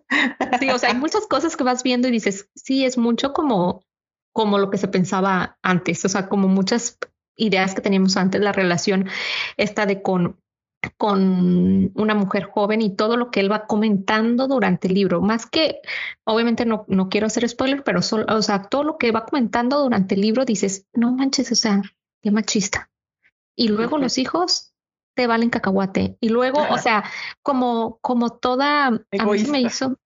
sí, 0.60 0.70
o 0.70 0.78
sea, 0.78 0.90
hay 0.90 0.96
muchas 0.96 1.26
cosas 1.28 1.56
que 1.56 1.64
vas 1.64 1.84
viendo 1.84 2.08
y 2.08 2.12
dices, 2.12 2.50
sí, 2.56 2.86
es 2.86 2.98
mucho 2.98 3.34
como, 3.34 3.84
como 4.34 4.58
lo 4.58 4.70
que 4.70 4.78
se 4.78 4.88
pensaba 4.88 5.58
antes, 5.62 6.04
o 6.04 6.10
sea, 6.10 6.28
como 6.28 6.48
muchas 6.48 6.98
ideas 7.38 7.76
que 7.76 7.82
teníamos 7.82 8.18
antes, 8.18 8.42
la 8.42 8.52
relación 8.52 9.08
esta 9.56 9.86
de 9.86 10.02
con 10.02 10.42
con 10.98 11.92
una 11.96 12.16
mujer 12.16 12.44
joven 12.44 12.82
y 12.82 12.96
todo 12.96 13.18
lo 13.18 13.32
que 13.32 13.40
él 13.40 13.52
va 13.52 13.66
comentando 13.66 14.48
durante 14.48 14.88
el 14.88 14.94
libro. 14.94 15.22
Más 15.22 15.46
que, 15.46 15.82
obviamente 16.24 16.66
no, 16.66 16.86
no 16.88 17.10
quiero 17.10 17.28
hacer 17.28 17.48
spoiler, 17.48 17.84
pero 17.84 18.02
solo, 18.02 18.26
o 18.30 18.42
sea, 18.42 18.64
todo 18.64 18.84
lo 18.84 18.98
que 18.98 19.12
va 19.12 19.26
comentando 19.26 19.80
durante 19.80 20.16
el 20.16 20.22
libro 20.22 20.46
dices, 20.46 20.86
no 20.94 21.12
manches, 21.14 21.52
o 21.52 21.56
sea, 21.56 21.82
qué 22.22 22.32
machista. 22.32 22.90
Y 23.56 23.70
luego 23.70 23.98
los 23.98 24.18
hijos, 24.18 24.74
te 25.18 25.26
valen 25.26 25.50
cacahuate. 25.50 26.16
Y 26.22 26.30
luego, 26.30 26.64
o 26.70 26.78
sea, 26.78 27.04
como, 27.42 27.98
como 28.02 28.38
toda, 28.38 28.86
a 28.86 28.92
mí 28.92 29.40
se 29.40 29.52
me 29.52 29.62
hizo, 29.62 29.98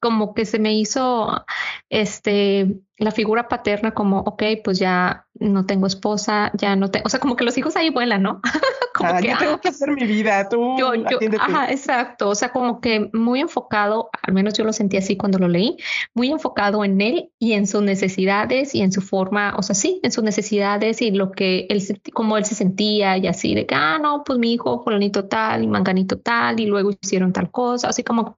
como 0.00 0.34
que 0.34 0.44
se 0.44 0.58
me 0.58 0.74
hizo, 0.74 1.46
este, 1.88 2.80
la 2.98 3.12
figura 3.12 3.46
paterna 3.46 3.94
como, 3.94 4.18
ok, 4.18 4.42
pues 4.64 4.80
ya 4.80 5.23
no 5.40 5.66
tengo 5.66 5.86
esposa, 5.86 6.52
ya 6.54 6.76
no 6.76 6.90
tengo, 6.90 7.06
o 7.06 7.08
sea, 7.08 7.18
como 7.18 7.36
que 7.36 7.44
los 7.44 7.58
hijos 7.58 7.74
ahí 7.76 7.90
vuelan, 7.90 8.22
¿no? 8.22 8.40
como 8.94 9.10
ah, 9.10 9.20
que, 9.20 9.28
yo 9.28 9.38
tengo 9.38 9.60
que 9.60 9.68
hacer 9.68 9.90
mi 9.90 10.04
vida, 10.04 10.48
tú. 10.48 10.76
Yo, 10.78 10.94
yo, 10.94 11.18
ajá, 11.40 11.70
exacto, 11.72 12.28
o 12.28 12.34
sea, 12.34 12.50
como 12.50 12.80
que 12.80 13.10
muy 13.12 13.40
enfocado, 13.40 14.10
al 14.22 14.32
menos 14.32 14.54
yo 14.54 14.64
lo 14.64 14.72
sentí 14.72 14.96
así 14.96 15.16
cuando 15.16 15.38
lo 15.38 15.48
leí, 15.48 15.76
muy 16.14 16.30
enfocado 16.30 16.84
en 16.84 17.00
él 17.00 17.30
y 17.38 17.54
en 17.54 17.66
sus 17.66 17.82
necesidades 17.82 18.74
y 18.74 18.82
en 18.82 18.92
su 18.92 19.00
forma, 19.00 19.54
o 19.56 19.62
sea, 19.62 19.74
sí, 19.74 20.00
en 20.04 20.12
sus 20.12 20.22
necesidades 20.22 21.02
y 21.02 21.10
lo 21.10 21.32
que 21.32 21.66
él, 21.68 21.82
como 22.12 22.36
él 22.36 22.44
se 22.44 22.54
sentía 22.54 23.16
y 23.16 23.26
así, 23.26 23.54
de 23.54 23.66
que, 23.66 23.74
ah, 23.74 23.98
no, 24.00 24.22
pues 24.24 24.38
mi 24.38 24.52
hijo, 24.52 24.82
fulanito 24.84 25.24
tal 25.24 25.64
y 25.64 25.66
manganito 25.66 26.18
tal, 26.18 26.60
y 26.60 26.66
luego 26.66 26.90
hicieron 26.90 27.32
tal 27.32 27.50
cosa, 27.50 27.88
así 27.88 28.04
como, 28.04 28.36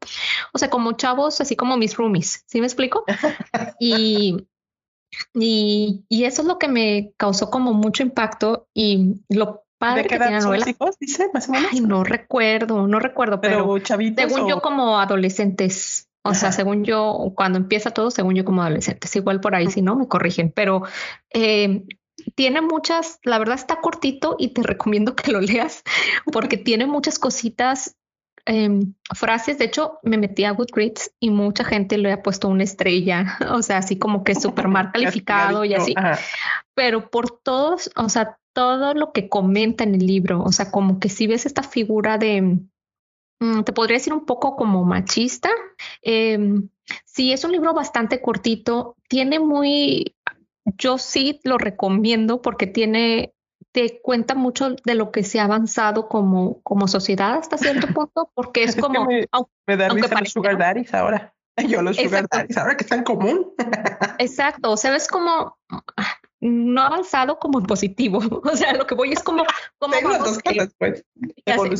o 0.52 0.58
sea, 0.58 0.70
como 0.70 0.92
chavos, 0.92 1.40
así 1.42 1.56
como 1.56 1.76
mis 1.76 1.96
roomies, 1.96 2.44
¿sí 2.46 2.60
me 2.60 2.66
explico? 2.66 3.04
y 3.78 4.46
y, 5.34 6.04
y, 6.08 6.24
eso 6.24 6.42
es 6.42 6.48
lo 6.48 6.58
que 6.58 6.68
me 6.68 7.12
causó 7.16 7.50
como 7.50 7.72
mucho 7.72 8.02
impacto 8.02 8.68
y 8.74 9.20
lo 9.28 9.64
padre 9.78 10.02
¿De 10.02 10.08
qué 10.08 10.14
edad 10.16 10.40
son 10.40 10.58
los 10.58 10.66
hijos, 10.66 10.96
dice, 10.98 11.28
más 11.32 11.48
o 11.48 11.52
menos? 11.52 11.70
Ay, 11.72 11.80
no 11.80 12.04
recuerdo, 12.04 12.86
no 12.86 12.98
recuerdo, 12.98 13.40
pero, 13.40 13.74
pero 13.74 13.98
según 14.16 14.48
yo 14.48 14.60
como 14.60 14.98
adolescentes, 14.98 16.08
o 16.22 16.34
sea, 16.34 16.52
según 16.52 16.84
yo, 16.84 17.32
cuando 17.36 17.58
empieza 17.58 17.90
todo, 17.90 18.10
según 18.10 18.34
yo 18.34 18.44
como 18.44 18.62
adolescentes, 18.62 19.14
igual 19.16 19.40
por 19.40 19.54
ahí, 19.54 19.70
si 19.70 19.82
no, 19.82 19.96
me 19.96 20.08
corrigen, 20.08 20.50
pero 20.50 20.82
eh, 21.32 21.84
tiene 22.34 22.62
muchas, 22.62 23.18
la 23.22 23.38
verdad 23.38 23.56
está 23.56 23.80
cortito 23.80 24.36
y 24.38 24.48
te 24.48 24.62
recomiendo 24.62 25.14
que 25.14 25.30
lo 25.30 25.40
leas 25.40 25.82
porque 26.32 26.56
tiene 26.56 26.86
muchas 26.86 27.18
cositas 27.18 27.96
Em, 28.48 28.94
frases. 29.12 29.58
De 29.58 29.64
hecho, 29.64 29.98
me 30.04 30.18
metí 30.18 30.44
a 30.44 30.52
Goodreads 30.52 31.10
y 31.18 31.30
mucha 31.30 31.64
gente 31.64 31.98
le 31.98 32.12
ha 32.12 32.22
puesto 32.22 32.48
una 32.48 32.62
estrella, 32.62 33.36
o 33.50 33.60
sea, 33.60 33.78
así 33.78 33.98
como 33.98 34.22
que 34.22 34.36
súper 34.36 34.68
mal 34.68 34.92
calificado 34.92 35.64
y 35.64 35.74
así. 35.74 35.94
Pero 36.74 37.10
por 37.10 37.40
todos, 37.40 37.90
o 37.96 38.08
sea, 38.08 38.38
todo 38.52 38.94
lo 38.94 39.12
que 39.12 39.28
comenta 39.28 39.82
en 39.82 39.96
el 39.96 40.06
libro, 40.06 40.42
o 40.42 40.52
sea, 40.52 40.70
como 40.70 41.00
que 41.00 41.08
si 41.08 41.26
ves 41.26 41.44
esta 41.44 41.64
figura 41.64 42.18
de, 42.18 42.60
mm, 43.40 43.64
te 43.64 43.72
podría 43.72 43.98
decir 43.98 44.12
un 44.12 44.24
poco 44.24 44.54
como 44.54 44.84
machista. 44.84 45.50
Eh, 46.02 46.38
sí, 47.04 47.32
es 47.32 47.42
un 47.42 47.50
libro 47.50 47.74
bastante 47.74 48.22
cortito, 48.22 48.96
tiene 49.08 49.40
muy, 49.40 50.14
yo 50.78 50.98
sí 50.98 51.40
lo 51.42 51.58
recomiendo 51.58 52.40
porque 52.40 52.68
tiene 52.68 53.34
te 53.76 54.00
cuenta 54.00 54.34
mucho 54.34 54.74
de 54.86 54.94
lo 54.94 55.12
que 55.12 55.22
se 55.22 55.38
ha 55.38 55.44
avanzado 55.44 56.08
como, 56.08 56.62
como 56.62 56.88
sociedad 56.88 57.36
hasta 57.36 57.58
cierto 57.58 57.86
punto, 57.94 58.30
porque 58.32 58.64
es, 58.64 58.74
como... 58.74 59.04
me, 59.04 59.76
da 59.76 59.90
risa 59.90 60.18
los 60.18 60.30
sugar 60.30 60.56
daddies 60.56 60.94
ahora. 60.94 61.34
Yo 61.68 61.82
los 61.82 61.96
sugar 61.96 62.26
daddies 62.30 62.56
ahora 62.56 62.74
que 62.78 62.84
están 62.84 63.04
común. 63.04 63.52
Exacto, 64.18 64.70
o 64.70 64.78
sea, 64.78 64.96
es 64.96 65.06
como 65.06 65.58
no 66.40 66.82
avanzado 66.82 67.38
como 67.38 67.58
en 67.58 67.66
positivo. 67.66 68.20
O 68.46 68.56
sea, 68.56 68.74
lo 68.74 68.86
que 68.86 68.94
voy 68.94 69.12
es 69.12 69.22
como, 69.22 69.44
cómo 69.78 69.94
vamos, 70.02 70.38
pues, 70.78 71.04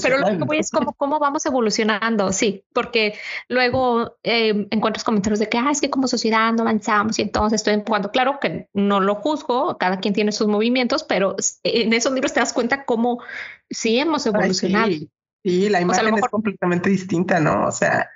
pero 0.02 0.18
lo 0.18 0.26
que 0.26 0.44
voy 0.44 0.58
es 0.58 0.70
como 0.70 0.92
cómo 0.94 1.18
vamos 1.18 1.46
evolucionando, 1.46 2.32
sí, 2.32 2.64
porque 2.72 3.14
luego 3.48 4.18
eh, 4.22 4.66
encuentras 4.70 5.04
comentarios 5.04 5.38
de 5.38 5.48
que, 5.48 5.58
ah, 5.58 5.70
es 5.70 5.80
que 5.80 5.90
como 5.90 6.08
sociedad 6.08 6.52
no 6.52 6.62
avanzamos 6.62 7.18
y 7.18 7.22
entonces 7.22 7.60
estoy 7.60 7.74
empujando. 7.74 8.10
Claro 8.10 8.38
que 8.40 8.68
no 8.74 9.00
lo 9.00 9.14
juzgo, 9.14 9.78
cada 9.78 10.00
quien 10.00 10.12
tiene 10.12 10.32
sus 10.32 10.48
movimientos, 10.48 11.04
pero 11.04 11.36
en 11.62 11.92
esos 11.92 12.12
libros 12.12 12.32
te 12.32 12.40
das 12.40 12.52
cuenta 12.52 12.84
cómo 12.84 13.22
sí 13.70 13.98
hemos 13.98 14.26
evolucionado. 14.26 14.90
sí. 15.44 15.68
la 15.68 15.80
imagen 15.80 16.14
es 16.18 16.28
completamente 16.28 16.90
distinta, 16.90 17.40
¿no? 17.40 17.66
O 17.66 17.72
sea. 17.72 18.10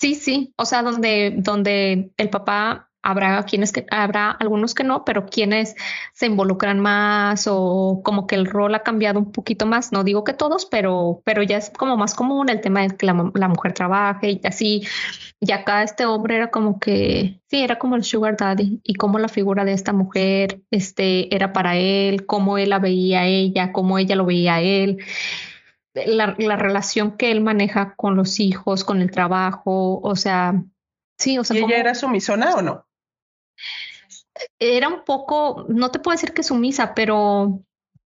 Sí, 0.00 0.14
sí, 0.14 0.54
o 0.56 0.64
sea, 0.64 0.82
donde, 0.82 1.34
donde 1.36 2.12
el 2.16 2.30
papá 2.30 2.89
Habrá 3.02 3.42
quienes 3.44 3.72
que 3.72 3.86
habrá 3.90 4.30
algunos 4.30 4.74
que 4.74 4.84
no, 4.84 5.06
pero 5.06 5.24
quienes 5.24 5.74
se 6.12 6.26
involucran 6.26 6.80
más 6.80 7.46
o 7.48 8.02
como 8.04 8.26
que 8.26 8.34
el 8.34 8.44
rol 8.44 8.74
ha 8.74 8.82
cambiado 8.82 9.18
un 9.18 9.32
poquito 9.32 9.64
más. 9.64 9.90
No 9.90 10.04
digo 10.04 10.22
que 10.22 10.34
todos, 10.34 10.66
pero, 10.66 11.22
pero 11.24 11.42
ya 11.42 11.56
es 11.56 11.70
como 11.70 11.96
más 11.96 12.14
común 12.14 12.50
el 12.50 12.60
tema 12.60 12.82
de 12.82 12.94
que 12.94 13.06
la, 13.06 13.14
mujer 13.14 13.72
trabaje 13.72 14.32
y 14.32 14.40
así. 14.46 14.86
Y 15.40 15.50
acá 15.52 15.82
este 15.82 16.04
hombre 16.04 16.36
era 16.36 16.50
como 16.50 16.78
que 16.78 17.40
sí, 17.48 17.62
era 17.62 17.78
como 17.78 17.96
el 17.96 18.04
sugar 18.04 18.36
daddy 18.36 18.82
y 18.84 18.94
como 18.94 19.18
la 19.18 19.28
figura 19.28 19.64
de 19.64 19.72
esta 19.72 19.94
mujer 19.94 20.60
este 20.70 21.34
era 21.34 21.54
para 21.54 21.76
él, 21.76 22.26
cómo 22.26 22.58
él 22.58 22.68
la 22.68 22.80
veía 22.80 23.20
a 23.20 23.26
ella, 23.26 23.72
cómo 23.72 23.98
ella 23.98 24.14
lo 24.14 24.26
veía 24.26 24.56
a 24.56 24.60
él. 24.60 24.98
La, 25.94 26.36
la 26.38 26.56
relación 26.56 27.16
que 27.16 27.30
él 27.30 27.40
maneja 27.40 27.94
con 27.96 28.14
los 28.14 28.40
hijos, 28.40 28.84
con 28.84 29.00
el 29.00 29.10
trabajo, 29.10 30.00
o 30.02 30.16
sea, 30.16 30.62
sí, 31.18 31.38
o 31.38 31.44
sea. 31.44 31.58
¿Y 31.58 31.64
ella 31.64 31.78
era 31.78 31.94
sumisona 31.94 32.54
o 32.54 32.62
no? 32.62 32.89
Era 34.58 34.88
un 34.88 35.04
poco, 35.04 35.66
no 35.68 35.90
te 35.90 35.98
puedo 35.98 36.14
decir 36.14 36.32
que 36.32 36.42
sumisa, 36.42 36.94
pero 36.94 37.62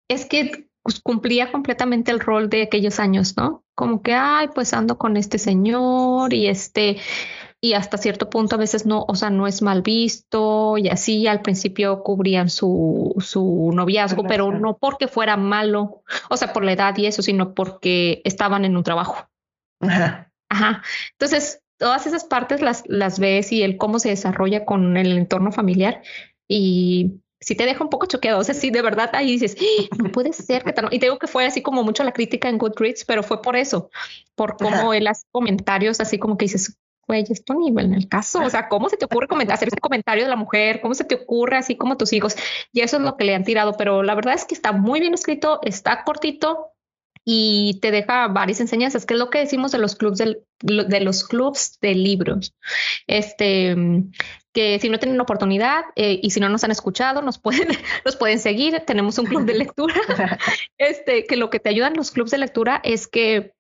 es 0.09 0.27
que 0.27 0.69
pues, 0.83 1.01
cumplía 1.01 1.51
completamente 1.51 2.11
el 2.13 2.21
rol 2.21 2.49
de 2.49 2.63
aquellos 2.63 3.01
años, 3.01 3.37
¿no? 3.37 3.65
Como 3.75 4.03
que, 4.03 4.15
ay, 4.15 4.49
pues 4.55 4.73
ando 4.73 4.99
con 4.99 5.17
este 5.17 5.39
señor 5.39 6.33
y 6.33 6.47
este, 6.47 6.99
y 7.61 7.75
hasta 7.75 7.99
cierto 7.99 8.31
punto 8.31 8.55
a 8.55 8.59
veces 8.59 8.87
no, 8.87 9.05
o 9.09 9.15
sea, 9.15 9.31
no 9.31 9.47
es 9.47 9.63
mal 9.63 9.83
visto 9.83 10.79
y 10.79 10.89
así 10.89 11.27
al 11.27 11.43
principio 11.43 12.03
cubrían 12.03 12.49
su, 12.49 13.15
su 13.19 13.73
noviazgo, 13.75 14.25
pero 14.25 14.53
no 14.53 14.79
porque 14.79 15.09
fuera 15.09 15.37
malo, 15.37 16.03
o 16.31 16.37
sea, 16.37 16.53
por 16.53 16.65
la 16.65 16.73
edad 16.73 16.97
y 16.97 17.07
eso, 17.07 17.23
sino 17.23 17.55
porque 17.55 18.23
estaban 18.25 18.65
en 18.65 18.77
un 18.77 18.85
trabajo. 18.85 19.29
Ajá. 19.81 20.31
Ajá. 20.49 20.83
Entonces, 21.13 21.61
todas 21.79 22.07
esas 22.07 22.25
partes 22.25 22.61
las, 22.61 22.85
las 22.87 23.19
ves 23.19 23.53
y 23.53 23.63
el 23.63 23.77
cómo 23.77 23.99
se 23.99 24.11
desarrolla 24.11 24.65
con 24.65 24.97
el 24.97 25.17
entorno 25.17 25.53
familiar 25.53 26.03
y 26.49 27.21
si 27.41 27.55
te 27.55 27.67
deja 27.67 27.85
un 27.85 27.91
poco 27.91 28.07
choqueado, 28.07 28.41
o 28.41 28.45
sea, 28.45 28.55
sí, 28.55 28.71
de 28.71 28.83
verdad 28.83 29.11
ahí 29.13 29.33
dices, 29.33 29.57
¡Ah! 29.61 29.97
no 30.03 30.11
puede 30.11 30.33
ser 30.33 30.65
que 30.65 30.73
tan... 30.73 30.87
Y 30.87 30.99
te 30.99 31.07
digo 31.07 31.19
que 31.19 31.27
fue 31.27 31.45
así 31.45 31.63
como 31.63 31.85
mucho 31.85 32.03
la 32.03 32.13
crítica 32.13 32.49
en 32.49 32.59
Goodreads, 32.59 33.05
pero 33.05 33.23
fue 33.23 33.43
por 33.43 33.57
eso, 33.57 33.91
por 34.35 34.57
cómo 34.57 34.95
él 34.95 35.07
hace 35.07 35.27
comentarios 35.31 36.01
así 36.01 36.19
como 36.19 36.37
que 36.37 36.47
dices, 36.47 36.79
güey, 37.07 37.25
esto 37.29 37.55
ni 37.55 37.69
en 37.69 37.95
el 37.95 38.09
caso, 38.09 38.43
o 38.43 38.51
sea, 38.51 38.69
¿cómo 38.69 38.89
se 38.89 38.97
te 38.97 39.05
ocurre 39.05 39.29
comentar, 39.29 39.55
hacer 39.55 39.69
ese 39.69 39.79
comentario 39.79 40.25
de 40.25 40.31
la 40.31 40.37
mujer? 40.37 40.81
¿Cómo 40.81 40.95
se 40.95 41.05
te 41.05 41.15
ocurre 41.15 41.57
así 41.57 41.77
como 41.77 41.97
tus 41.97 42.13
hijos? 42.13 42.37
Y 42.73 42.81
eso 42.81 42.97
es 42.97 43.03
lo 43.03 43.17
que 43.17 43.25
le 43.25 43.35
han 43.35 43.45
tirado, 43.45 43.77
pero 43.77 44.03
la 44.03 44.15
verdad 44.15 44.35
es 44.35 44.45
que 44.45 44.55
está 44.55 44.73
muy 44.73 45.01
bien 45.01 45.15
escrito, 45.15 45.61
está 45.63 46.05
cortito, 46.05 46.73
y 47.29 47.81
te 47.83 47.91
deja 47.91 48.29
varias 48.29 48.61
enseñanzas, 48.61 49.05
que 49.05 49.15
es 49.15 49.19
lo 49.19 49.31
que 49.31 49.41
decimos 49.41 49.73
de 49.73 49.79
los 49.79 49.97
clubs 49.97 50.19
de 50.19 51.01
los 51.01 51.27
clubs 51.27 51.77
de 51.83 51.95
libros. 51.97 52.55
Este, 53.09 53.75
que 54.53 54.79
si 54.79 54.89
no 54.89 55.01
tienen 55.01 55.21
oportunidad 55.21 55.85
eh, 55.97 56.21
y 56.23 56.31
si 56.31 56.39
no 56.39 56.49
nos 56.49 56.63
han 56.63 56.71
escuchado, 56.71 57.23
nos 57.23 57.39
pueden, 57.39 57.67
nos 58.05 58.15
pueden 58.15 58.39
seguir. 58.39 58.81
Tenemos 58.87 59.19
un 59.19 59.27
club 59.27 59.45
de 59.45 59.55
lectura. 59.55 59.97
este, 60.79 61.27
que 61.27 61.37
lo 61.37 61.51
que 61.51 61.59
te 61.59 61.69
ayudan 61.69 61.95
los 61.95 62.13
clubs 62.13 62.31
de 62.31 62.39
lectura 62.39 62.81
es 62.85 63.09
que 63.09 63.56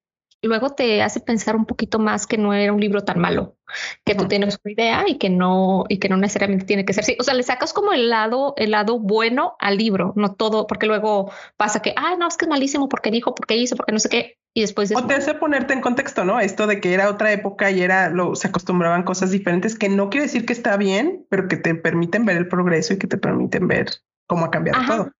luego 0.46 0.70
te 0.70 1.02
hace 1.02 1.20
pensar 1.20 1.56
un 1.56 1.66
poquito 1.66 1.98
más 1.98 2.26
que 2.26 2.38
no 2.38 2.54
era 2.54 2.72
un 2.72 2.80
libro 2.80 3.04
tan 3.04 3.18
malo, 3.18 3.56
que 4.04 4.14
tú 4.14 4.28
tienes 4.28 4.58
una 4.64 4.72
idea 4.72 5.04
y 5.06 5.18
que 5.18 5.30
no 5.30 5.84
y 5.88 5.98
que 5.98 6.08
no 6.08 6.16
necesariamente 6.16 6.66
tiene 6.66 6.84
que 6.84 6.92
ser 6.92 7.02
así. 7.02 7.16
O 7.20 7.22
sea, 7.22 7.34
le 7.34 7.42
sacas 7.42 7.72
como 7.72 7.92
el 7.92 8.08
lado 8.08 8.54
el 8.56 8.70
lado 8.70 8.98
bueno 8.98 9.56
al 9.58 9.76
libro, 9.76 10.12
no 10.16 10.34
todo, 10.34 10.66
porque 10.66 10.86
luego 10.86 11.32
pasa 11.56 11.80
que, 11.80 11.92
ah, 11.96 12.16
no, 12.18 12.28
es 12.28 12.36
que 12.36 12.44
es 12.44 12.48
malísimo 12.48 12.88
porque 12.88 13.10
dijo, 13.10 13.34
porque 13.34 13.56
hizo, 13.56 13.76
porque 13.76 13.92
no 13.92 13.98
sé 13.98 14.08
qué, 14.08 14.38
y 14.56 14.62
después 14.62 14.90
O 14.96 15.06
te 15.06 15.12
hace 15.12 15.34
ponerte 15.34 15.74
en 15.74 15.82
contexto, 15.82 16.24
¿no? 16.24 16.40
Esto 16.40 16.66
de 16.66 16.80
que 16.80 16.94
era 16.94 17.10
otra 17.10 17.30
época 17.30 17.70
y 17.70 17.82
era 17.82 18.08
lo 18.08 18.34
se 18.34 18.48
acostumbraban 18.48 19.02
cosas 19.02 19.30
diferentes 19.30 19.78
que 19.78 19.90
no 19.90 20.08
quiere 20.08 20.28
decir 20.28 20.46
que 20.46 20.54
está 20.54 20.78
bien, 20.78 21.26
pero 21.28 21.46
que 21.46 21.58
te 21.58 21.74
permiten 21.74 22.24
ver 22.24 22.38
el 22.38 22.48
progreso 22.48 22.94
y 22.94 22.98
que 22.98 23.06
te 23.06 23.18
permiten 23.18 23.68
ver 23.68 23.88
cómo 24.26 24.46
ha 24.46 24.50
cambiado 24.50 24.80
todo. 24.86 25.12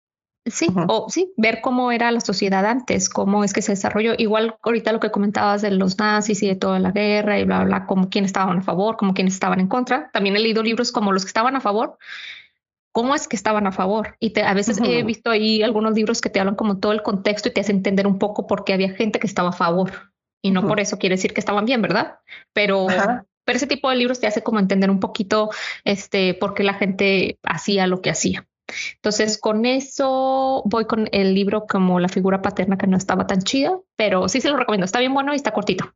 Sí, 0.46 0.68
o 0.86 1.08
sí, 1.10 1.32
ver 1.36 1.60
cómo 1.60 1.90
era 1.90 2.12
la 2.12 2.20
sociedad 2.20 2.64
antes, 2.64 3.08
cómo 3.08 3.42
es 3.42 3.52
que 3.52 3.62
se 3.62 3.72
desarrolló. 3.72 4.14
Igual 4.16 4.56
ahorita 4.62 4.92
lo 4.92 5.00
que 5.00 5.10
comentabas 5.10 5.60
de 5.60 5.72
los 5.72 5.98
nazis 5.98 6.40
y 6.44 6.46
de 6.46 6.54
toda 6.54 6.78
la 6.78 6.92
guerra 6.92 7.40
y 7.40 7.44
bla, 7.44 7.64
bla, 7.64 7.86
como 7.86 8.10
quienes 8.10 8.28
estaban 8.28 8.58
a 8.58 8.62
favor, 8.62 8.96
como 8.96 9.12
quienes 9.12 9.34
estaban 9.34 9.58
en 9.58 9.66
contra. 9.66 10.08
También 10.12 10.36
he 10.36 10.38
leído 10.38 10.62
libros 10.62 10.92
como 10.92 11.10
los 11.10 11.24
que 11.24 11.28
estaban 11.28 11.56
a 11.56 11.60
favor, 11.60 11.98
cómo 12.92 13.16
es 13.16 13.26
que 13.26 13.34
estaban 13.34 13.66
a 13.66 13.72
favor. 13.72 14.16
Y 14.20 14.30
te, 14.30 14.42
a 14.42 14.54
veces 14.54 14.80
he 14.84 15.02
visto 15.02 15.30
ahí 15.30 15.64
algunos 15.64 15.94
libros 15.94 16.20
que 16.20 16.30
te 16.30 16.38
hablan 16.38 16.54
como 16.54 16.78
todo 16.78 16.92
el 16.92 17.02
contexto 17.02 17.48
y 17.48 17.52
te 17.52 17.60
hacen 17.60 17.78
entender 17.78 18.06
un 18.06 18.20
poco 18.20 18.46
por 18.46 18.64
qué 18.64 18.72
había 18.72 18.90
gente 18.90 19.18
que 19.18 19.26
estaba 19.26 19.48
a 19.48 19.52
favor. 19.52 20.12
Y 20.42 20.52
no 20.52 20.64
por 20.64 20.78
eso 20.78 20.96
quiere 20.96 21.16
decir 21.16 21.34
que 21.34 21.40
estaban 21.40 21.64
bien, 21.64 21.82
¿verdad? 21.82 22.20
Pero, 22.52 22.86
pero 23.44 23.56
ese 23.56 23.66
tipo 23.66 23.90
de 23.90 23.96
libros 23.96 24.20
te 24.20 24.28
hace 24.28 24.44
como 24.44 24.60
entender 24.60 24.90
un 24.90 25.00
poquito 25.00 25.50
este, 25.84 26.34
por 26.34 26.54
qué 26.54 26.62
la 26.62 26.74
gente 26.74 27.38
hacía 27.42 27.88
lo 27.88 28.00
que 28.00 28.10
hacía. 28.10 28.46
Entonces, 28.97 29.38
con 29.38 29.66
eso 29.66 30.62
voy 30.64 30.87
con 30.87 31.09
el 31.12 31.35
libro 31.35 31.66
como 31.66 32.00
la 32.00 32.09
figura 32.09 32.42
paterna 32.42 32.78
que 32.78 32.87
no 32.87 32.97
estaba 32.97 33.26
tan 33.26 33.42
chida, 33.42 33.78
pero 33.97 34.28
sí 34.28 34.40
se 34.40 34.50
lo 34.50 34.56
recomiendo. 34.56 34.85
Está 34.85 35.00
bien 35.00 35.14
bueno 35.14 35.33
y 35.33 35.37
está 35.37 35.52
cortito. 35.52 35.92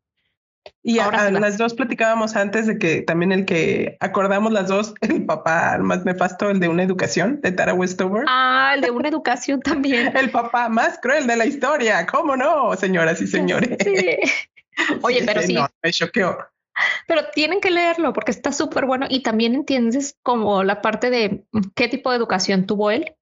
Y 0.83 0.99
a, 0.99 1.31
las 1.31 1.59
dos 1.59 1.75
platicábamos 1.75 2.37
antes 2.37 2.67
de 2.67 2.79
que 2.79 3.03
también 3.03 3.33
el 3.33 3.45
que 3.45 3.97
acordamos 4.01 4.53
las 4.53 4.69
dos, 4.69 4.95
el 5.01 5.27
papá 5.27 5.77
más 5.79 6.05
nefasto, 6.05 6.49
el 6.49 6.61
de 6.61 6.69
una 6.69 6.83
educación 6.83 7.41
de 7.43 7.53
Tara 7.53 7.75
Westover. 7.75 8.25
Ah, 8.29 8.73
el 8.75 8.81
de 8.81 8.91
una 8.91 9.09
educación 9.09 9.61
también. 9.65 10.17
el 10.17 10.31
papá 10.31 10.69
más 10.69 10.99
cruel 11.01 11.27
de 11.27 11.37
la 11.37 11.47
historia. 11.47 12.07
¿Cómo 12.07 12.37
no, 12.37 12.75
señoras 12.77 13.21
y 13.21 13.27
señores? 13.27 13.77
Sí. 13.85 14.19
Oye, 15.03 15.23
pero 15.27 15.43
sí. 15.43 15.55
No, 15.55 15.69
me 15.83 15.91
choqueó. 15.91 16.39
Pero 17.07 17.23
tienen 17.35 17.61
que 17.61 17.71
leerlo 17.71 18.13
porque 18.13 18.31
está 18.31 18.53
súper 18.53 18.87
bueno 18.87 19.07
y 19.09 19.23
también 19.23 19.55
entiendes 19.55 20.17
como 20.23 20.63
la 20.65 20.83
parte 20.83 21.11
de 21.11 21.45
qué 21.75 21.89
tipo 21.89 22.11
de 22.11 22.17
educación 22.17 22.67
tuvo 22.67 22.91
él. 22.91 23.15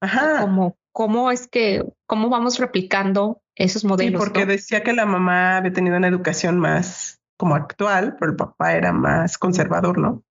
Ajá. 0.00 0.40
Como 0.40 0.76
cómo 0.94 1.32
es 1.32 1.48
que, 1.48 1.84
cómo 2.06 2.30
vamos 2.30 2.58
replicando 2.58 3.42
esos 3.56 3.84
modelos. 3.84 4.22
Sí, 4.22 4.30
porque 4.30 4.46
decía 4.46 4.82
que 4.82 4.92
la 4.92 5.06
mamá 5.06 5.56
había 5.56 5.72
tenido 5.72 5.96
una 5.96 6.08
educación 6.08 6.58
más 6.58 7.20
como 7.36 7.56
actual, 7.56 8.16
pero 8.18 8.30
el 8.30 8.36
papá 8.36 8.74
era 8.74 8.92
más 8.92 9.36
conservador, 9.36 9.98
¿no? 9.98 10.22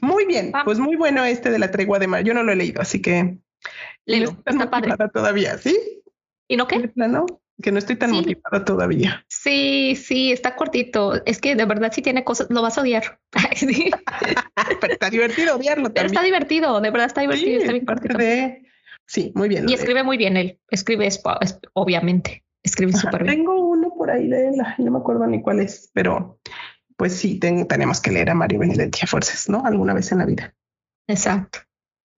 Muy 0.00 0.24
bien, 0.24 0.52
ah. 0.54 0.62
pues 0.64 0.78
muy 0.78 0.94
bueno 0.94 1.24
este 1.24 1.50
de 1.50 1.58
la 1.58 1.72
tregua 1.72 1.98
de 1.98 2.06
mar. 2.06 2.22
Yo 2.22 2.32
no 2.32 2.44
lo 2.44 2.52
he 2.52 2.56
leído, 2.56 2.80
así 2.80 3.02
que 3.02 3.38
Lelo, 4.06 4.36
está 4.46 4.70
padre. 4.70 4.94
todavía, 5.12 5.58
¿sí? 5.58 5.76
¿Y 6.46 6.56
no 6.56 6.68
qué? 6.68 6.92
No, 6.94 7.26
que 7.62 7.72
no 7.72 7.78
estoy 7.78 7.96
tan 7.96 8.12
motivada 8.12 8.64
todavía. 8.64 9.24
Sí, 9.28 9.96
sí, 9.96 10.32
está 10.32 10.54
cortito. 10.54 11.24
Es 11.24 11.40
que 11.40 11.56
de 11.56 11.64
verdad 11.64 11.92
si 11.92 12.02
tiene 12.02 12.24
cosas, 12.24 12.46
lo 12.50 12.62
vas 12.62 12.78
a 12.78 12.82
odiar. 12.82 13.18
pero 14.80 14.92
está 14.92 15.10
divertido 15.10 15.56
odiarlo 15.56 15.92
Pero 15.92 16.06
está 16.06 16.22
divertido, 16.22 16.80
de 16.80 16.90
verdad 16.90 17.06
está 17.06 17.20
divertido, 17.22 17.58
está 17.58 17.72
bien 17.72 17.84
cortito. 17.84 18.18
Sí, 19.06 19.32
muy 19.34 19.48
bien. 19.48 19.68
Y 19.68 19.74
escribe 19.74 20.04
muy 20.04 20.18
bien 20.18 20.36
él, 20.36 20.60
escribe 20.70 21.08
obviamente. 21.72 22.44
Escribe 22.62 22.92
súper 22.92 23.24
bien. 23.24 23.36
Tengo 23.36 23.68
uno 23.68 23.94
por 23.96 24.10
ahí 24.10 24.28
de 24.28 24.48
él, 24.48 24.56
no 24.78 24.90
me 24.90 24.98
acuerdo 24.98 25.26
ni 25.26 25.40
cuál 25.40 25.60
es, 25.60 25.90
pero 25.94 26.38
pues 26.96 27.14
sí, 27.14 27.38
tenemos 27.38 28.00
que 28.00 28.10
leer 28.10 28.30
a 28.30 28.34
Mario 28.34 28.58
Benedetti 28.58 29.00
a 29.02 29.06
fuerzas, 29.06 29.48
¿no? 29.48 29.64
Alguna 29.64 29.94
vez 29.94 30.12
en 30.12 30.18
la 30.18 30.26
vida. 30.26 30.54
Exacto. 31.06 31.60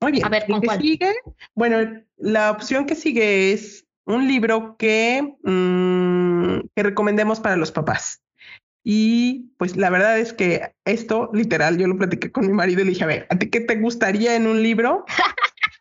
Muy 0.00 0.12
bien. 0.12 0.24
A 0.24 0.30
ver, 0.30 0.46
¿con 0.46 0.62
cuál? 0.62 0.80
sigue? 0.80 1.14
Bueno, 1.54 2.02
la 2.16 2.50
opción 2.50 2.86
que 2.86 2.94
sigue 2.94 3.52
es 3.52 3.79
un 4.10 4.28
libro 4.28 4.76
que, 4.76 5.36
mm, 5.42 6.68
que 6.74 6.82
recomendemos 6.82 7.40
para 7.40 7.56
los 7.56 7.72
papás. 7.72 8.22
Y 8.82 9.52
pues 9.58 9.76
la 9.76 9.90
verdad 9.90 10.18
es 10.18 10.32
que 10.32 10.72
esto, 10.84 11.30
literal, 11.32 11.76
yo 11.76 11.86
lo 11.86 11.98
platiqué 11.98 12.32
con 12.32 12.46
mi 12.46 12.52
marido 12.52 12.80
y 12.80 12.84
le 12.84 12.90
dije, 12.90 13.04
a 13.04 13.08
ver, 13.08 13.26
¿a 13.28 13.36
ti 13.36 13.50
qué 13.50 13.60
te 13.60 13.76
gustaría 13.76 14.36
en 14.36 14.46
un 14.46 14.62
libro? 14.62 15.04